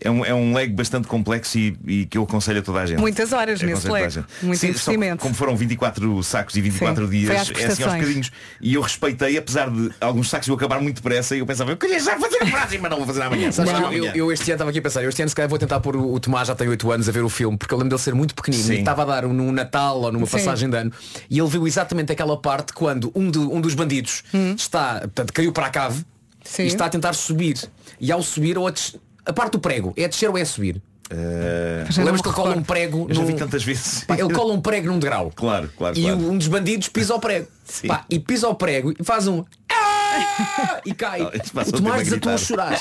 É 0.00 0.08
um, 0.08 0.24
é 0.24 0.32
um 0.32 0.54
leg 0.54 0.72
bastante 0.72 1.08
complexo 1.08 1.58
e, 1.58 1.76
e 1.86 2.06
que 2.06 2.16
eu 2.16 2.22
aconselho 2.22 2.60
a 2.60 2.62
toda 2.62 2.80
a 2.80 2.86
gente. 2.86 3.00
Muitas 3.00 3.32
horas 3.32 3.60
Eu 3.60 3.68
nesse 3.68 3.88
leg. 3.90 4.24
Muito 4.42 4.58
Sim, 4.60 4.68
investimento. 4.68 5.22
como 5.22 5.34
foram 5.34 5.56
24 5.56 6.22
sacos 6.22 6.54
e 6.54 6.60
24 6.60 7.04
Sim, 7.04 7.10
dias, 7.10 7.30
é 7.30 7.66
assim 7.66 7.82
aos 7.82 7.94
bocadinhos. 7.94 8.30
E 8.60 8.74
eu 8.74 8.80
respeitei, 8.80 9.36
apesar 9.36 9.68
de 9.70 9.90
alguns 10.00 10.30
sacos 10.30 10.46
eu 10.46 10.54
acabar 10.54 10.80
muito 10.80 10.96
depressa, 10.96 11.34
e 11.34 11.40
eu 11.40 11.46
pensava, 11.46 11.72
eu 11.72 11.76
queria 11.76 11.98
já 11.98 12.16
fazer 12.16 12.42
a 12.42 12.46
frase, 12.46 12.78
mas 12.78 12.90
não 12.90 12.98
vou 12.98 13.06
fazer 13.06 13.22
amanhã. 13.22 13.50
Sabes, 13.50 13.72
Não, 13.72 13.92
eu, 13.92 14.04
eu, 14.14 14.30
este 14.32 14.44
ano 14.44 14.52
estava 14.54 14.70
aqui 14.70 14.78
a 14.78 14.82
pensar, 14.82 15.02
eu 15.02 15.08
este 15.08 15.20
ano 15.20 15.28
se 15.30 15.34
calhar 15.34 15.48
vou 15.48 15.58
tentar 15.58 15.80
pôr 15.80 15.96
o, 15.96 16.12
o 16.14 16.20
Tomás 16.20 16.46
já 16.46 16.54
tem 16.54 16.68
8 16.68 16.92
anos 16.92 17.08
a 17.08 17.12
ver 17.12 17.24
o 17.24 17.28
filme, 17.28 17.56
porque 17.58 17.74
eu 17.74 17.78
lembro 17.78 17.90
dele 17.90 18.00
ser 18.02 18.14
muito 18.14 18.36
pequenino 18.36 18.62
Sim. 18.62 18.74
e 18.74 18.78
estava 18.78 19.02
a 19.02 19.04
dar 19.04 19.24
um- 19.24 19.32
num 19.32 19.50
Natal 19.50 20.00
ou 20.00 20.12
numa 20.12 20.26
Sim. 20.26 20.32
passagem 20.32 20.70
de 20.70 20.76
ano 20.76 20.92
e 21.28 21.38
ele 21.40 21.48
viu 21.48 21.66
exatamente 21.66 22.12
aquela 22.12 22.36
parte 22.40 22.72
quando 22.72 23.10
um, 23.16 23.28
do- 23.30 23.52
um 23.52 23.60
dos 23.60 23.74
bandidos 23.74 24.22
está, 24.56 25.00
portanto, 25.00 25.32
caiu 25.32 25.50
para 25.52 25.66
a 25.66 25.70
cave 25.70 26.04
Sim. 26.44 26.62
e 26.62 26.66
está 26.68 26.86
a 26.86 26.88
tentar 26.88 27.14
subir. 27.14 27.56
E 28.00 28.12
ao 28.12 28.22
subir, 28.22 28.56
ou 28.56 28.66
a, 28.66 28.70
des- 28.70 28.94
a 29.28 29.32
parte 29.32 29.52
do 29.52 29.58
prego, 29.60 29.92
é 29.96 30.08
descer 30.08 30.28
ou 30.30 30.36
é 30.38 30.44
subir? 30.44 30.80
Uh, 31.10 31.88
não 31.96 32.04
Lembras 32.04 32.20
que 32.20 32.28
ele 32.28 32.34
cola 32.36 32.54
um 32.54 32.62
prego 32.62 33.06
eu 33.08 33.14
já 33.14 33.24
vi 33.24 33.32
num- 33.32 33.38
tantas 33.38 33.64
vezes. 33.64 34.04
Pá, 34.04 34.14
ele 34.18 34.32
cola 34.32 34.52
um 34.52 34.60
prego 34.60 34.88
num 34.88 34.98
degrau. 34.98 35.32
Claro, 35.34 35.70
claro, 35.76 35.96
E 35.98 36.02
claro. 36.02 36.18
um 36.18 36.36
dos 36.36 36.48
bandidos 36.48 36.88
pisa 36.90 37.14
o 37.14 37.18
prego. 37.20 37.46
Sim. 37.64 37.88
Pá, 37.88 38.04
e 38.10 38.18
pisa 38.18 38.46
o 38.48 38.54
prego 38.54 38.92
e 38.92 39.02
faz 39.02 39.26
um. 39.26 39.42
"Ah!" 39.72 40.80
E 40.84 40.92
cai. 40.92 41.20
Isso 41.42 41.52
passou 41.54 41.74
o 41.74 41.76
o 41.76 41.80
tempo 41.80 41.88
a 41.88 41.90
Tomás 41.92 42.04
desatou 42.08 42.32
a 42.32 42.36
chorar. 42.36 42.78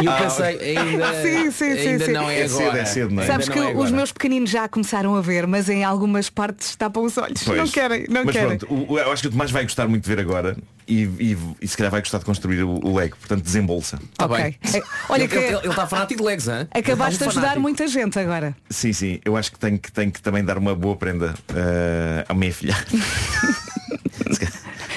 E 0.00 0.06
eu 0.06 0.10
Ah, 0.10 0.16
pensei, 0.22 0.76
ainda, 0.78 1.12
Sim, 1.22 1.50
sim, 1.50 1.76
sim, 1.76 1.88
ainda 1.88 2.04
sim. 2.06 2.12
não 2.12 2.30
é, 2.30 2.40
É 2.40 2.48
cedo, 2.48 2.60
agora. 2.62 2.78
é 2.80 2.84
cedo, 2.86 3.14
não 3.14 3.22
é? 3.22 3.26
Sabes 3.26 3.48
que 3.48 3.58
não 3.58 3.68
é 3.68 3.74
os 3.74 3.90
meus 3.90 4.10
pequeninos 4.10 4.48
já 4.50 4.66
começaram 4.68 5.14
a 5.14 5.20
ver, 5.20 5.46
mas 5.46 5.68
em 5.68 5.84
algumas 5.84 6.30
partes 6.30 6.74
tapam 6.76 7.04
os 7.04 7.16
olhos. 7.18 7.42
Pois. 7.44 7.58
Não 7.58 7.68
querem, 7.68 8.06
não 8.08 8.24
Mas 8.24 8.34
querem. 8.34 8.56
pronto, 8.58 8.96
eu 8.98 9.12
acho 9.12 9.22
que 9.22 9.28
o 9.28 9.30
Tomás 9.30 9.50
vai 9.50 9.62
gostar 9.64 9.86
muito 9.86 10.02
de 10.02 10.08
ver 10.14 10.18
agora 10.20 10.56
e, 10.90 11.04
e, 11.32 11.38
e 11.62 11.68
se 11.68 11.76
calhar 11.76 11.90
vai 11.90 12.00
gostar 12.00 12.18
de 12.18 12.24
construir 12.24 12.62
o, 12.62 12.80
o 12.84 12.96
Lego, 12.96 13.16
portanto 13.16 13.42
desembolsa. 13.42 13.98
Tá 14.16 14.26
Ok. 14.26 14.36
bem. 14.36 14.58
É, 14.74 14.82
Olha 15.08 15.22
ele, 15.22 15.28
que- 15.28 15.36
ele, 15.38 15.68
está 15.68 15.86
fanático 15.86 16.20
de 16.20 16.26
legs, 16.26 16.48
hein? 16.48 16.66
Acabaste 16.72 16.82
de 16.82 16.90
Ele 16.90 16.98
está 17.14 17.24
um 17.24 17.28
ajudar 17.28 17.40
fanático. 17.42 17.60
muita 17.62 17.86
gente 17.88 18.18
agora. 18.18 18.56
Sim, 18.68 18.92
sim, 18.92 19.20
eu 19.24 19.36
acho 19.36 19.52
que 19.52 19.58
tenho 19.58 19.78
que, 19.78 19.90
tenho 19.92 20.10
que 20.10 20.20
também 20.20 20.44
dar 20.44 20.58
uma 20.58 20.74
boa 20.74 20.96
prenda 20.96 21.34
eh, 21.54 22.24
à 22.28 22.34
minha 22.34 22.52
filha. 22.52 22.76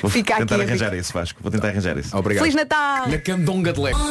Vou 0.02 0.12
Fica 0.12 0.36
tentar 0.36 0.56
aqui 0.56 0.64
arranjar 0.66 0.94
esse 0.96 1.14
Vasco, 1.14 1.40
vou 1.42 1.50
tentar 1.50 1.70
arranjar 1.70 1.98
esse. 1.98 2.14
Obrigado. 2.14 2.44
Feliz 2.44 2.56
Natal! 2.56 3.08
Na 3.08 3.18
candonga 3.20 3.72
de 3.72 3.80
legs. 3.80 4.02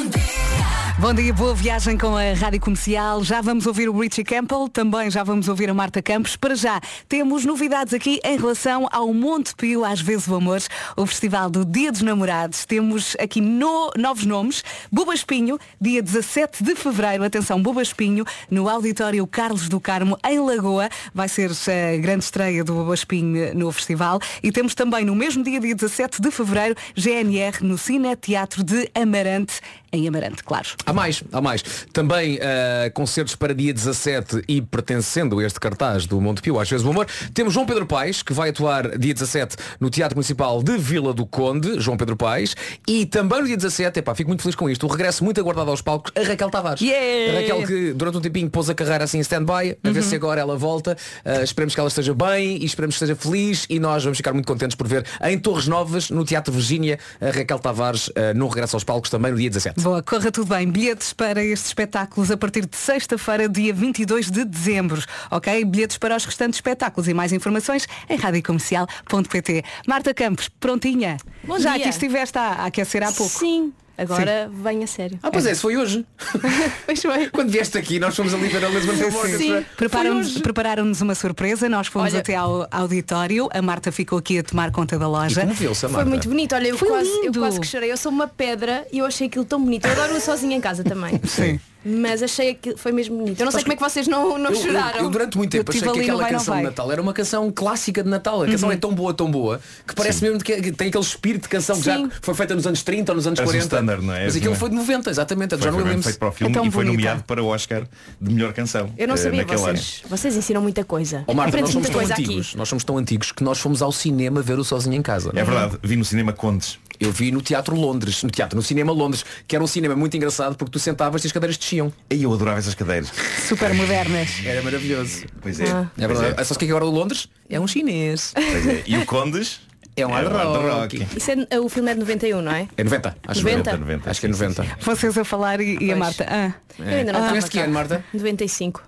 Bom 0.98 1.12
dia, 1.14 1.32
boa 1.32 1.52
viagem 1.54 1.98
com 1.98 2.14
a 2.16 2.32
Rádio 2.34 2.60
Comercial. 2.60 3.24
Já 3.24 3.40
vamos 3.40 3.66
ouvir 3.66 3.88
o 3.88 3.98
Richie 3.98 4.22
Campbell, 4.22 4.68
também 4.68 5.10
já 5.10 5.24
vamos 5.24 5.48
ouvir 5.48 5.68
a 5.68 5.74
Marta 5.74 6.00
Campos. 6.00 6.36
Para 6.36 6.54
já, 6.54 6.80
temos 7.08 7.44
novidades 7.44 7.92
aqui 7.92 8.20
em 8.24 8.36
relação 8.38 8.86
ao 8.92 9.12
Monte 9.12 9.52
Pio, 9.56 9.84
às 9.84 10.00
vezes 10.00 10.28
o 10.28 10.34
amor, 10.36 10.60
o 10.96 11.04
Festival 11.04 11.50
do 11.50 11.64
Dia 11.64 11.90
dos 11.90 12.02
Namorados. 12.02 12.64
Temos 12.66 13.16
aqui 13.18 13.40
no- 13.40 13.90
novos 13.96 14.24
nomes. 14.24 14.62
Buba 14.92 15.12
Espinho, 15.12 15.58
dia 15.80 16.00
17 16.02 16.62
de 16.62 16.76
Fevereiro. 16.76 17.24
Atenção, 17.24 17.60
Buba 17.60 17.82
Espinho, 17.82 18.24
no 18.48 18.68
Auditório 18.68 19.26
Carlos 19.26 19.68
do 19.68 19.80
Carmo, 19.80 20.16
em 20.24 20.38
Lagoa. 20.38 20.88
Vai 21.12 21.28
ser 21.28 21.50
a 21.50 21.96
grande 21.96 22.22
estreia 22.24 22.62
do 22.62 22.74
Buba 22.74 22.94
Espinho 22.94 23.52
no 23.56 23.72
festival. 23.72 24.20
E 24.40 24.52
temos 24.52 24.72
também 24.74 25.04
no 25.04 25.16
mesmo 25.16 25.42
dia, 25.42 25.58
dia 25.58 25.74
17 25.74 26.22
de 26.22 26.30
Fevereiro, 26.30 26.76
GNR 26.94 27.64
no 27.64 27.76
Cine 27.76 28.14
Teatro 28.14 28.62
de 28.62 28.88
Amarante, 28.94 29.60
em 29.92 30.08
Amarante, 30.08 30.42
claro. 30.42 30.68
Há 30.86 30.92
mais, 30.92 31.22
há 31.30 31.40
mais. 31.40 31.62
Também 31.92 32.38
eh, 32.40 32.90
concertos 32.94 33.36
para 33.36 33.54
dia 33.54 33.74
17 33.74 34.42
e 34.48 34.62
pertencendo 34.62 35.38
a 35.38 35.44
este 35.44 35.60
cartaz 35.60 36.06
do 36.06 36.20
Monte 36.20 36.40
Pio, 36.40 36.58
às 36.58 36.68
vezes 36.68 36.84
o 36.84 36.90
amor. 36.90 37.06
Temos 37.34 37.52
João 37.52 37.66
Pedro 37.66 37.86
Paes, 37.86 38.22
que 38.22 38.32
vai 38.32 38.48
atuar 38.48 38.96
dia 38.98 39.12
17 39.12 39.56
no 39.78 39.90
Teatro 39.90 40.16
Municipal 40.16 40.62
de 40.62 40.78
Vila 40.78 41.12
do 41.12 41.26
Conde, 41.26 41.78
João 41.78 41.96
Pedro 41.96 42.16
Paes. 42.16 42.54
E 42.88 43.04
também 43.04 43.42
no 43.42 43.46
dia 43.46 43.56
17, 43.56 43.98
epá, 43.98 44.14
fico 44.14 44.28
muito 44.28 44.42
feliz 44.42 44.54
com 44.54 44.70
isto, 44.70 44.86
o 44.86 44.88
regresso 44.88 45.22
muito 45.22 45.38
aguardado 45.40 45.70
aos 45.70 45.82
palcos, 45.82 46.10
a 46.16 46.22
Raquel 46.26 46.50
Tavares. 46.50 46.80
Yeah! 46.80 47.32
A 47.32 47.40
Raquel 47.40 47.66
que 47.66 47.92
durante 47.92 48.16
um 48.16 48.20
tempinho 48.20 48.48
pôs 48.48 48.70
a 48.70 48.74
carreira 48.74 49.04
assim 49.04 49.18
em 49.18 49.20
stand-by, 49.20 49.76
a 49.84 49.90
ver 49.90 50.02
se 50.02 50.14
agora 50.14 50.40
ela 50.40 50.56
volta. 50.56 50.96
Eh, 51.24 51.42
esperemos 51.44 51.74
que 51.74 51.80
ela 51.80 51.88
esteja 51.88 52.14
bem 52.14 52.56
e 52.56 52.64
esperemos 52.64 52.96
que 52.96 53.04
esteja 53.04 53.14
feliz 53.14 53.66
e 53.68 53.78
nós 53.78 54.02
vamos 54.02 54.16
ficar 54.16 54.32
muito 54.32 54.46
contentes 54.46 54.74
por 54.74 54.88
ver 54.88 55.04
em 55.22 55.38
Torres 55.38 55.68
Novas, 55.68 56.08
no 56.08 56.24
Teatro 56.24 56.52
Virgínia, 56.52 56.98
a 57.20 57.26
Raquel 57.26 57.58
Tavares 57.58 58.10
eh, 58.14 58.32
no 58.32 58.48
regresso 58.48 58.76
aos 58.76 58.84
palcos 58.84 59.10
também 59.10 59.32
no 59.32 59.38
dia 59.38 59.50
17. 59.50 59.81
Boa, 59.82 60.00
corra 60.00 60.30
tudo 60.30 60.46
bem. 60.46 60.70
Bilhetes 60.70 61.12
para 61.12 61.42
estes 61.42 61.66
espetáculos 61.66 62.30
a 62.30 62.36
partir 62.36 62.64
de 62.64 62.76
sexta-feira, 62.76 63.48
dia 63.48 63.74
22 63.74 64.30
de 64.30 64.44
dezembro. 64.44 65.02
Ok? 65.28 65.64
Bilhetes 65.64 65.98
para 65.98 66.14
os 66.14 66.24
restantes 66.24 66.58
espetáculos 66.58 67.08
e 67.08 67.14
mais 67.14 67.32
informações 67.32 67.88
em 68.08 68.16
radiocomercial.pt. 68.16 69.64
Marta 69.88 70.14
Campos, 70.14 70.48
prontinha? 70.48 71.16
Bom 71.42 71.58
Já 71.58 71.72
dia. 71.72 71.80
aqui 71.80 71.88
estiveste 71.88 72.38
a, 72.38 72.42
a 72.42 72.66
aquecer 72.66 73.02
há 73.02 73.10
pouco. 73.10 73.40
Sim, 73.40 73.72
agora 73.96 74.50
vem 74.52 74.82
a 74.82 74.86
sério. 74.86 75.18
Ah, 75.22 75.30
pois 75.30 75.46
é, 75.46 75.52
isso 75.52 75.62
foi 75.62 75.76
hoje. 75.76 76.04
Pois 76.84 77.00
foi. 77.00 77.28
Quando 77.30 77.50
vieste 77.50 77.78
aqui, 77.78 77.98
nós 77.98 78.14
fomos 78.16 78.34
ali 78.34 78.48
ver 78.48 78.64
a 78.64 78.68
Lisbon 78.68 78.92
Sim, 78.94 79.38
sim. 79.38 79.64
Prepararam-nos 79.76 80.38
prepararam-nos 80.40 81.00
uma 81.00 81.14
surpresa, 81.14 81.68
nós 81.68 81.86
fomos 81.86 82.12
Olha- 82.12 82.20
até 82.20 82.34
ao 82.34 82.66
auditório, 82.70 83.48
a 83.52 83.62
Marta 83.62 83.90
ficou 83.92 84.18
aqui 84.18 84.38
a 84.38 84.42
tomar 84.42 84.70
conta 84.70 84.98
da 84.98 85.08
loja. 85.08 85.46
Foi 85.90 86.04
muito 86.04 86.28
bonito, 86.28 86.54
olha, 86.54 86.68
eu 86.68 86.78
Foi 86.78 86.88
quase, 86.88 87.08
eu 87.10 87.22
lindo. 87.24 87.38
quase 87.40 87.60
que 87.60 87.66
chorei. 87.66 87.92
Eu 87.92 87.96
sou 87.96 88.10
uma 88.12 88.26
pedra 88.28 88.86
e 88.92 88.98
eu 88.98 89.06
achei 89.06 89.26
aquilo 89.26 89.44
tão 89.44 89.60
bonito. 89.62 89.86
Eu 89.86 89.92
adoro 89.92 90.20
sozinha 90.20 90.56
em 90.56 90.60
casa 90.60 90.82
também. 90.84 91.20
Sim. 91.24 91.60
Mas 91.84 92.22
achei 92.22 92.54
que 92.54 92.76
foi 92.76 92.92
mesmo 92.92 93.16
bonito. 93.18 93.40
Eu 93.40 93.44
não 93.44 93.52
sei 93.52 93.62
como 93.62 93.72
é 93.72 93.76
que 93.76 93.82
vocês 93.82 94.06
não, 94.06 94.38
não 94.38 94.50
Eu, 94.50 94.56
eu- 94.56 94.62
choraram. 94.62 94.98
eu 95.00 95.10
durante 95.10 95.36
muito 95.36 95.50
tempo 95.50 95.70
Eu 95.72 95.78
achei 95.78 95.92
que 95.92 96.00
aquela 96.00 96.28
canção 96.28 96.56
de. 96.56 96.62
Natal 96.62 96.92
era 96.92 97.02
uma 97.02 97.12
canção 97.12 97.50
clássica 97.50 98.02
de 98.02 98.08
Natal. 98.08 98.42
A 98.42 98.46
canção 98.46 98.70
é 98.70 98.76
tão 98.76 98.94
boa, 98.94 99.12
tão 99.12 99.30
boa, 99.30 99.60
que 99.86 99.94
parece 99.94 100.22
mesmo 100.22 100.38
que 100.38 100.72
tem 100.72 100.88
aquele 100.88 101.04
espírito 101.04 101.42
de 101.42 101.48
canção 101.48 101.76
que 101.76 101.84
já 101.84 101.96
Sim. 101.96 102.10
foi 102.20 102.34
feita 102.34 102.54
nos 102.54 102.66
anos 102.66 102.82
30 102.82 103.12
ou 103.12 103.16
nos 103.16 103.26
anos 103.26 103.40
um 103.40 103.44
40. 103.44 103.64
standard, 103.64 104.04
não 104.04 104.14
é? 104.14 104.24
Mas 104.24 104.36
aquilo 104.36 104.52
é? 104.54 104.56
foi 104.56 104.68
de 104.70 104.76
90, 104.76 105.10
exatamente. 105.10 105.50
Foi, 105.56 105.58
já 105.62 105.70
não 105.70 105.78
lembro. 105.78 106.02
feito 106.02 106.18
para 106.18 106.28
o 106.28 106.32
filme 106.32 106.56
É 106.56 106.60
e 106.60 106.70
foi 106.70 106.84
bonita. 106.84 106.92
nomeado 106.92 107.24
para 107.24 107.42
o 107.42 107.46
Oscar 107.46 107.86
de 108.20 108.32
melhor 108.34 108.52
canção. 108.52 108.90
Eu 108.96 109.08
não 109.08 109.14
eh, 109.14 109.18
sabia, 109.18 109.44
vocês, 109.44 110.02
vocês 110.08 110.36
ensinam 110.36 110.62
muita 110.62 110.84
coisa. 110.84 111.24
Ó 111.26 111.34
Marta, 111.34 111.56
nós 111.60 111.70
somos 111.70 111.88
muita 111.88 111.90
tão 111.98 111.98
coisa 112.08 112.12
antigos, 112.14 112.48
aqui. 112.48 112.56
nós 112.56 112.68
somos 112.68 112.84
tão 112.84 112.96
antigos 112.98 113.32
que 113.32 113.42
nós 113.42 113.58
fomos 113.58 113.82
ao 113.82 113.90
cinema 113.92 114.40
ver 114.42 114.58
o 114.58 114.64
Sozinho 114.64 114.94
em 114.96 115.02
Casa. 115.02 115.30
ano. 115.30 115.38
É 115.38 115.44
verdade, 115.44 115.78
vi 115.82 115.96
no 115.96 116.04
cinema 116.04 116.32
Condes. 116.32 116.78
Eu 117.02 117.10
vi 117.10 117.32
no 117.32 117.42
Teatro 117.42 117.74
Londres, 117.74 118.22
no 118.22 118.30
Teatro, 118.30 118.54
no 118.56 118.62
Cinema 118.62 118.92
Londres, 118.92 119.24
que 119.48 119.56
era 119.56 119.64
um 119.64 119.66
cinema 119.66 119.96
muito 119.96 120.16
engraçado 120.16 120.54
porque 120.56 120.70
tu 120.70 120.78
sentavas 120.78 121.24
e 121.24 121.26
as 121.26 121.32
cadeiras 121.32 121.56
desciam. 121.56 121.92
E 122.08 122.22
eu 122.22 122.32
adorava 122.32 122.58
essas 122.60 122.74
cadeiras. 122.76 123.10
Super 123.48 123.74
modernas. 123.74 124.28
Era 124.44 124.62
maravilhoso. 124.62 125.24
Pois 125.40 125.58
é. 125.58 125.64
Ah. 125.68 125.90
É 125.98 126.06
Pois 126.06 126.20
verdade. 126.20 126.40
é. 126.40 126.44
Só 126.44 126.54
que 126.54 126.64
agora 126.66 126.84
o 126.86 126.90
Londres 126.90 127.28
é 127.50 127.58
um 127.58 127.66
chinês. 127.66 128.32
Pois 128.34 128.66
é. 128.68 128.82
E 128.86 128.96
o 128.98 129.04
Condes 129.04 129.60
É 129.96 130.06
um 130.06 130.10
hard 130.12 130.28
rock. 130.32 131.06
Isso 131.16 131.30
é, 131.50 131.58
o 131.60 131.68
filme 131.68 131.90
é 131.90 131.94
de 131.94 132.00
91, 132.00 132.40
não 132.40 132.52
é? 132.52 132.68
É 132.76 132.84
90, 132.84 133.16
acho 133.26 133.40
90? 133.42 133.70
que 133.72 133.76
90. 133.78 134.10
Acho 134.10 134.20
que 134.20 134.26
é 134.26 134.28
90. 134.28 134.66
Vocês 134.80 135.18
a 135.18 135.24
falar 135.24 135.60
e, 135.60 135.72
e 135.72 135.74
a 135.74 135.78
Pois. 135.78 135.98
Marta. 135.98 136.26
Ah, 136.30 136.52
Eu 136.78 136.86
ainda 136.98 137.12
não 137.12 137.24
Ah, 137.24 137.28
conhece 137.30 137.50
que 137.50 137.58
ano, 137.58 137.72
Marta? 137.74 138.04
95. 138.14 138.80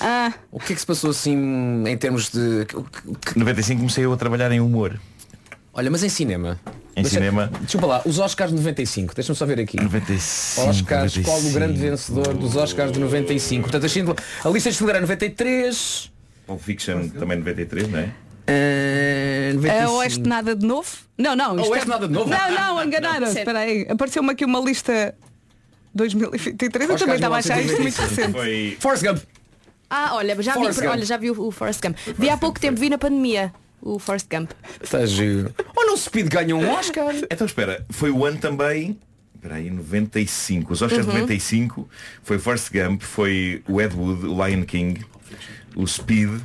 ah, 0.00 0.32
O 0.52 0.60
que 0.60 0.72
é 0.72 0.74
que 0.76 0.80
se 0.80 0.86
passou 0.86 1.10
assim 1.10 1.84
em 1.86 1.96
termos 1.96 2.30
de. 2.30 2.64
o 2.74 3.14
que- 3.16 3.36
95 3.36 3.80
comecei 3.80 4.04
eu 4.04 4.12
a 4.12 4.16
trabalhar 4.16 4.52
em 4.52 4.60
humor. 4.60 5.00
Olha, 5.74 5.90
mas 5.90 6.02
em 6.04 6.08
cinema. 6.08 6.58
Em 6.96 7.02
Deixa- 7.02 7.16
cinema. 7.18 7.50
Desculpa 7.62 7.86
lá, 7.86 8.02
os 8.04 8.18
Oscars 8.18 8.50
de 8.50 8.56
95, 8.58 9.14
deixa-me 9.14 9.36
só 9.36 9.46
ver 9.46 9.60
aqui. 9.60 9.76
95. 9.80 10.68
Oscars, 10.70 11.16
qual 11.18 11.38
o 11.38 11.42
95. 11.42 11.54
grande 11.58 11.78
vencedor 11.80 12.34
dos 12.34 12.56
Oscars 12.56 12.92
de 12.92 12.98
95? 12.98 13.62
Portanto, 13.62 13.84
a, 13.86 13.88
Schindler, 13.88 14.16
a 14.44 14.48
lista 14.48 14.70
de 14.70 14.76
Schindler 14.76 14.96
é 14.96 15.00
93. 15.00 16.10
Pulp 16.46 16.60
Fiction 16.60 17.08
também 17.10 17.38
93, 17.38 17.88
não 17.88 17.98
é? 18.00 18.12
eh, 18.46 19.50
a 19.52 19.54
95. 19.54 19.92
Oeste 19.98 20.20
nada 20.28 20.56
de 20.56 20.66
novo? 20.66 20.88
Não, 21.16 21.36
não. 21.36 21.56
isto 21.60 21.70
Oeste 21.70 21.86
é- 21.86 21.90
nada 21.90 22.08
de 22.08 22.12
novo? 22.14 22.28
Não, 22.28 22.50
não, 22.50 22.84
enganaram. 22.84 23.26
Sério. 23.26 23.38
Espera 23.38 23.58
aí. 23.60 23.86
Apareceu-me 23.88 24.30
aqui 24.32 24.44
uma 24.44 24.58
lista 24.60 25.14
2023. 25.94 26.88
Eu 26.88 26.94
Oscars 26.94 27.00
também 27.00 27.14
estava 27.16 27.36
a 27.36 27.38
achar 27.38 27.60
isto 27.60 27.80
muito 27.80 27.96
1995. 28.00 28.08
recente. 28.08 28.32
Foi. 28.32 28.76
Forrest 28.80 29.04
Gump. 29.04 29.18
Ah, 29.88 30.14
olha, 30.14 30.40
já 30.42 30.54
vi, 30.54 30.60
Gump. 30.66 30.78
olha, 30.88 31.04
já 31.04 31.16
vi 31.16 31.30
o, 31.30 31.40
o 31.46 31.50
Forrest 31.50 31.80
Gump. 31.82 31.96
Vi 32.18 32.28
há 32.30 32.36
pouco 32.36 32.60
tempo, 32.60 32.78
vi 32.80 32.88
na 32.90 32.98
pandemia 32.98 33.52
o 33.82 33.98
Forrest 33.98 34.26
Gump. 34.30 34.50
Está 34.82 35.04
giro. 35.06 35.54
Olha, 35.76 35.92
o 35.92 35.96
Speed 35.96 36.28
ganhou 36.28 36.60
um 36.60 36.70
Oscar. 36.70 37.14
Então 37.30 37.46
espera, 37.46 37.84
foi 37.90 38.10
o 38.10 38.24
ano 38.24 38.38
também. 38.38 38.98
Espera 39.34 39.54
aí, 39.54 39.70
95. 39.70 40.72
Os 40.72 40.82
Oscars 40.82 41.06
de 41.06 41.12
95 41.12 41.88
foi 42.22 42.36
o 42.36 42.40
Forrest 42.40 42.70
Gump, 42.72 43.02
foi 43.02 43.62
o 43.68 43.80
Ed 43.80 43.94
Wood, 43.96 44.26
o 44.26 44.46
Lion 44.46 44.64
King, 44.64 45.02
o 45.74 45.86
Speed, 45.86 46.40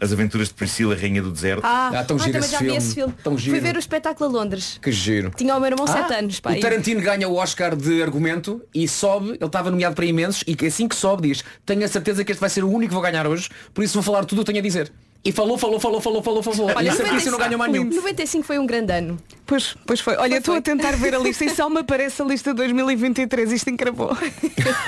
As 0.00 0.12
Aventuras 0.12 0.46
de 0.48 0.54
Priscila, 0.54 0.94
Rainha 0.94 1.20
do 1.20 1.30
Deserto. 1.32 1.62
Ah, 1.64 1.90
Ah, 1.92 2.04
tão 2.04 2.16
ah, 2.16 2.20
giro 2.20 2.38
esse 2.38 2.52
já 2.52 2.58
vi 2.58 2.64
filme. 2.66 2.78
esse 2.78 2.94
filme. 2.94 3.14
Tão 3.24 3.36
giro. 3.36 3.50
Fui 3.56 3.60
ver 3.60 3.74
o 3.76 3.78
espetáculo 3.80 4.30
a 4.30 4.32
Londres. 4.32 4.78
Que 4.80 4.92
giro. 4.92 5.32
Tinha 5.36 5.56
o 5.56 5.60
meu 5.60 5.68
irmão 5.70 5.86
7 5.88 6.12
Ah, 6.14 6.18
anos, 6.18 6.38
pá. 6.40 6.52
o 6.52 6.60
Tarantino 6.60 7.00
ganha 7.02 7.28
o 7.28 7.34
Oscar 7.34 7.74
de 7.74 8.00
argumento 8.00 8.62
e 8.72 8.86
sobe, 8.86 9.30
ele 9.30 9.44
estava 9.44 9.68
nomeado 9.70 9.96
para 9.96 10.06
imensos 10.06 10.44
e 10.46 10.56
assim 10.66 10.86
que 10.86 10.94
sobe 10.94 11.28
diz, 11.28 11.44
tenho 11.66 11.84
a 11.84 11.88
certeza 11.88 12.24
que 12.24 12.30
este 12.30 12.40
vai 12.40 12.48
ser 12.48 12.62
o 12.62 12.68
único 12.70 12.90
que 12.90 12.94
vou 12.94 13.02
ganhar 13.02 13.26
hoje, 13.26 13.48
por 13.74 13.82
isso 13.82 13.94
vou 13.94 14.02
falar 14.04 14.24
tudo 14.24 14.38
o 14.42 14.44
que 14.44 14.52
tenho 14.52 14.60
a 14.60 14.62
dizer. 14.62 14.90
E 15.22 15.32
falou, 15.32 15.58
falou, 15.58 15.78
falou, 15.78 16.00
falou, 16.00 16.22
falou, 16.22 16.42
falou. 16.42 16.70
Olha, 16.74 16.88
e 16.88 16.92
sempre 16.92 17.16
isso 17.16 17.30
não 17.30 17.38
ganhou 17.38 17.58
mais 17.58 17.70
nenhum. 17.70 17.84
95 17.84 18.42
foi 18.46 18.58
um 18.58 18.64
grande 18.64 18.90
ano. 18.92 19.18
Pois, 19.44 19.76
pois 19.86 20.00
foi. 20.00 20.16
Olha, 20.16 20.38
estou 20.38 20.54
a 20.54 20.62
tentar 20.62 20.92
ver 20.96 21.14
a 21.14 21.18
lista 21.18 21.44
e 21.44 21.50
só 21.50 21.68
me 21.68 21.80
aparece 21.80 22.22
a 22.22 22.24
lista 22.24 22.50
de 22.50 22.56
2023. 22.56 23.52
Isto 23.52 23.68
encravou. 23.68 24.16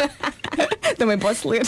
Também 0.96 1.18
posso 1.18 1.48
ler. 1.50 1.62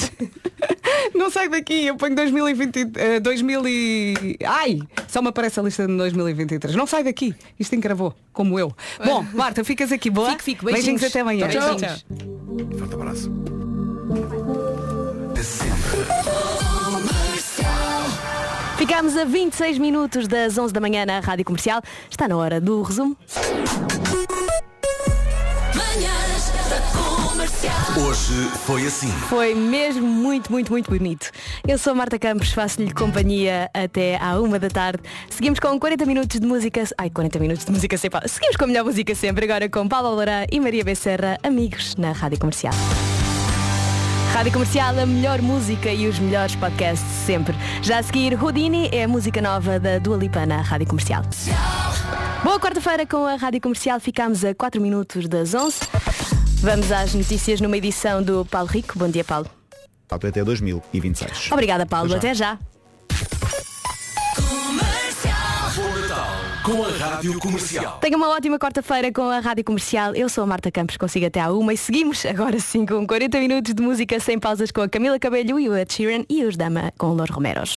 Não 1.14 1.28
sai 1.30 1.48
daqui, 1.48 1.86
eu 1.86 1.96
ponho 1.96 2.14
2020, 2.14 2.92
eh, 2.96 3.20
2000 3.20 3.68
e... 3.68 4.36
Ai, 4.44 4.78
só 5.08 5.20
me 5.20 5.28
aparece 5.28 5.60
a 5.60 5.62
lista 5.62 5.86
de 5.86 5.96
2023. 5.96 6.74
Não 6.74 6.86
sai 6.86 7.04
daqui. 7.04 7.34
Isto 7.58 7.74
encravou, 7.74 8.14
como 8.32 8.58
eu. 8.58 8.74
Bom, 9.04 9.24
Marta, 9.34 9.62
ficas 9.62 9.92
aqui, 9.92 10.08
boa? 10.08 10.30
Fico, 10.30 10.42
fico. 10.42 10.64
Beijinhos, 10.64 11.00
Beijinhos. 11.02 11.12
até 11.12 11.20
amanhã. 11.20 11.48
Tchau, 11.48 11.76
Tchau. 11.76 11.88
tchau. 11.88 12.78
Forte 12.78 12.94
abraço. 12.94 13.30
Ficámos 18.76 19.16
a 19.16 19.24
26 19.24 19.78
minutos 19.78 20.26
das 20.26 20.58
11 20.58 20.72
da 20.72 20.80
manhã 20.80 21.06
na 21.06 21.20
Rádio 21.20 21.44
Comercial. 21.44 21.80
Está 22.10 22.26
na 22.26 22.36
hora 22.36 22.60
do 22.60 22.82
resumo. 22.82 23.16
Hoje 27.96 28.32
foi 28.66 28.86
assim. 28.86 29.08
Foi 29.28 29.54
mesmo 29.54 30.06
muito, 30.06 30.50
muito, 30.50 30.72
muito 30.72 30.90
bonito. 30.90 31.30
Eu 31.66 31.78
sou 31.78 31.92
a 31.92 31.94
Marta 31.94 32.18
Campos, 32.18 32.52
faço-lhe 32.52 32.92
companhia 32.92 33.70
até 33.72 34.16
à 34.20 34.40
uma 34.40 34.58
da 34.58 34.68
tarde. 34.68 35.02
Seguimos 35.30 35.60
com 35.60 35.78
40 35.78 36.04
minutos 36.04 36.40
de 36.40 36.46
música. 36.46 36.82
Ai, 36.98 37.10
40 37.10 37.38
minutos 37.38 37.64
de 37.64 37.70
música 37.70 37.96
sem 37.96 38.10
pausa. 38.10 38.26
Seguimos 38.26 38.56
com 38.56 38.64
a 38.64 38.66
melhor 38.66 38.84
música 38.84 39.14
sempre, 39.14 39.44
agora 39.44 39.68
com 39.68 39.86
Paulo 39.86 40.10
Loura 40.10 40.46
e 40.50 40.58
Maria 40.58 40.82
Becerra, 40.82 41.38
amigos 41.42 41.94
na 41.96 42.10
Rádio 42.10 42.40
Comercial. 42.40 42.74
Rádio 44.34 44.52
Comercial, 44.52 44.98
a 44.98 45.06
melhor 45.06 45.40
música 45.40 45.92
e 45.92 46.08
os 46.08 46.18
melhores 46.18 46.56
podcasts 46.56 47.06
sempre. 47.24 47.54
Já 47.80 48.00
a 48.00 48.02
seguir, 48.02 48.34
Houdini 48.34 48.88
é 48.90 49.04
a 49.04 49.08
música 49.08 49.40
nova 49.40 49.78
da 49.78 50.00
Dua 50.00 50.16
Lipa 50.16 50.44
na 50.44 50.60
Rádio 50.60 50.88
Comercial. 50.88 51.22
Boa 52.42 52.58
quarta-feira 52.58 53.06
com 53.06 53.24
a 53.24 53.36
Rádio 53.36 53.60
Comercial. 53.60 54.00
Ficamos 54.00 54.44
a 54.44 54.52
4 54.52 54.80
minutos 54.80 55.28
das 55.28 55.54
11. 55.54 55.78
Vamos 56.60 56.90
às 56.90 57.14
notícias 57.14 57.60
numa 57.60 57.76
edição 57.76 58.24
do 58.24 58.44
Paulo 58.44 58.68
Rico. 58.68 58.98
Bom 58.98 59.08
dia, 59.08 59.22
Paulo. 59.22 59.46
Até 60.10 60.42
2026. 60.42 61.52
Obrigada, 61.52 61.86
Paulo. 61.86 62.12
Até 62.16 62.30
Até 62.30 62.34
já. 62.34 62.58
Com 66.64 66.82
a 66.82 66.88
Rádio 66.88 67.38
Comercial. 67.38 67.98
Tenha 68.00 68.16
uma 68.16 68.30
ótima 68.30 68.58
quarta-feira 68.58 69.12
com 69.12 69.28
a 69.28 69.38
Rádio 69.38 69.62
Comercial. 69.64 70.14
Eu 70.14 70.30
sou 70.30 70.44
a 70.44 70.46
Marta 70.46 70.70
Campos, 70.72 70.96
consigo 70.96 71.26
até 71.26 71.38
à 71.38 71.52
uma 71.52 71.74
e 71.74 71.76
seguimos 71.76 72.24
agora 72.24 72.58
sim 72.58 72.86
com 72.86 73.06
40 73.06 73.38
minutos 73.38 73.74
de 73.74 73.82
música 73.82 74.18
sem 74.18 74.38
pausas 74.38 74.70
com 74.70 74.80
a 74.80 74.88
Camila 74.88 75.18
Cabelho 75.18 75.60
e 75.60 75.68
o 75.68 75.76
Ed 75.76 75.92
Sheeran 75.92 76.24
e 76.26 76.42
os 76.42 76.56
Dama 76.56 76.90
com 76.96 77.08
o 77.08 77.14
Lor 77.14 77.30
Romeros. 77.30 77.72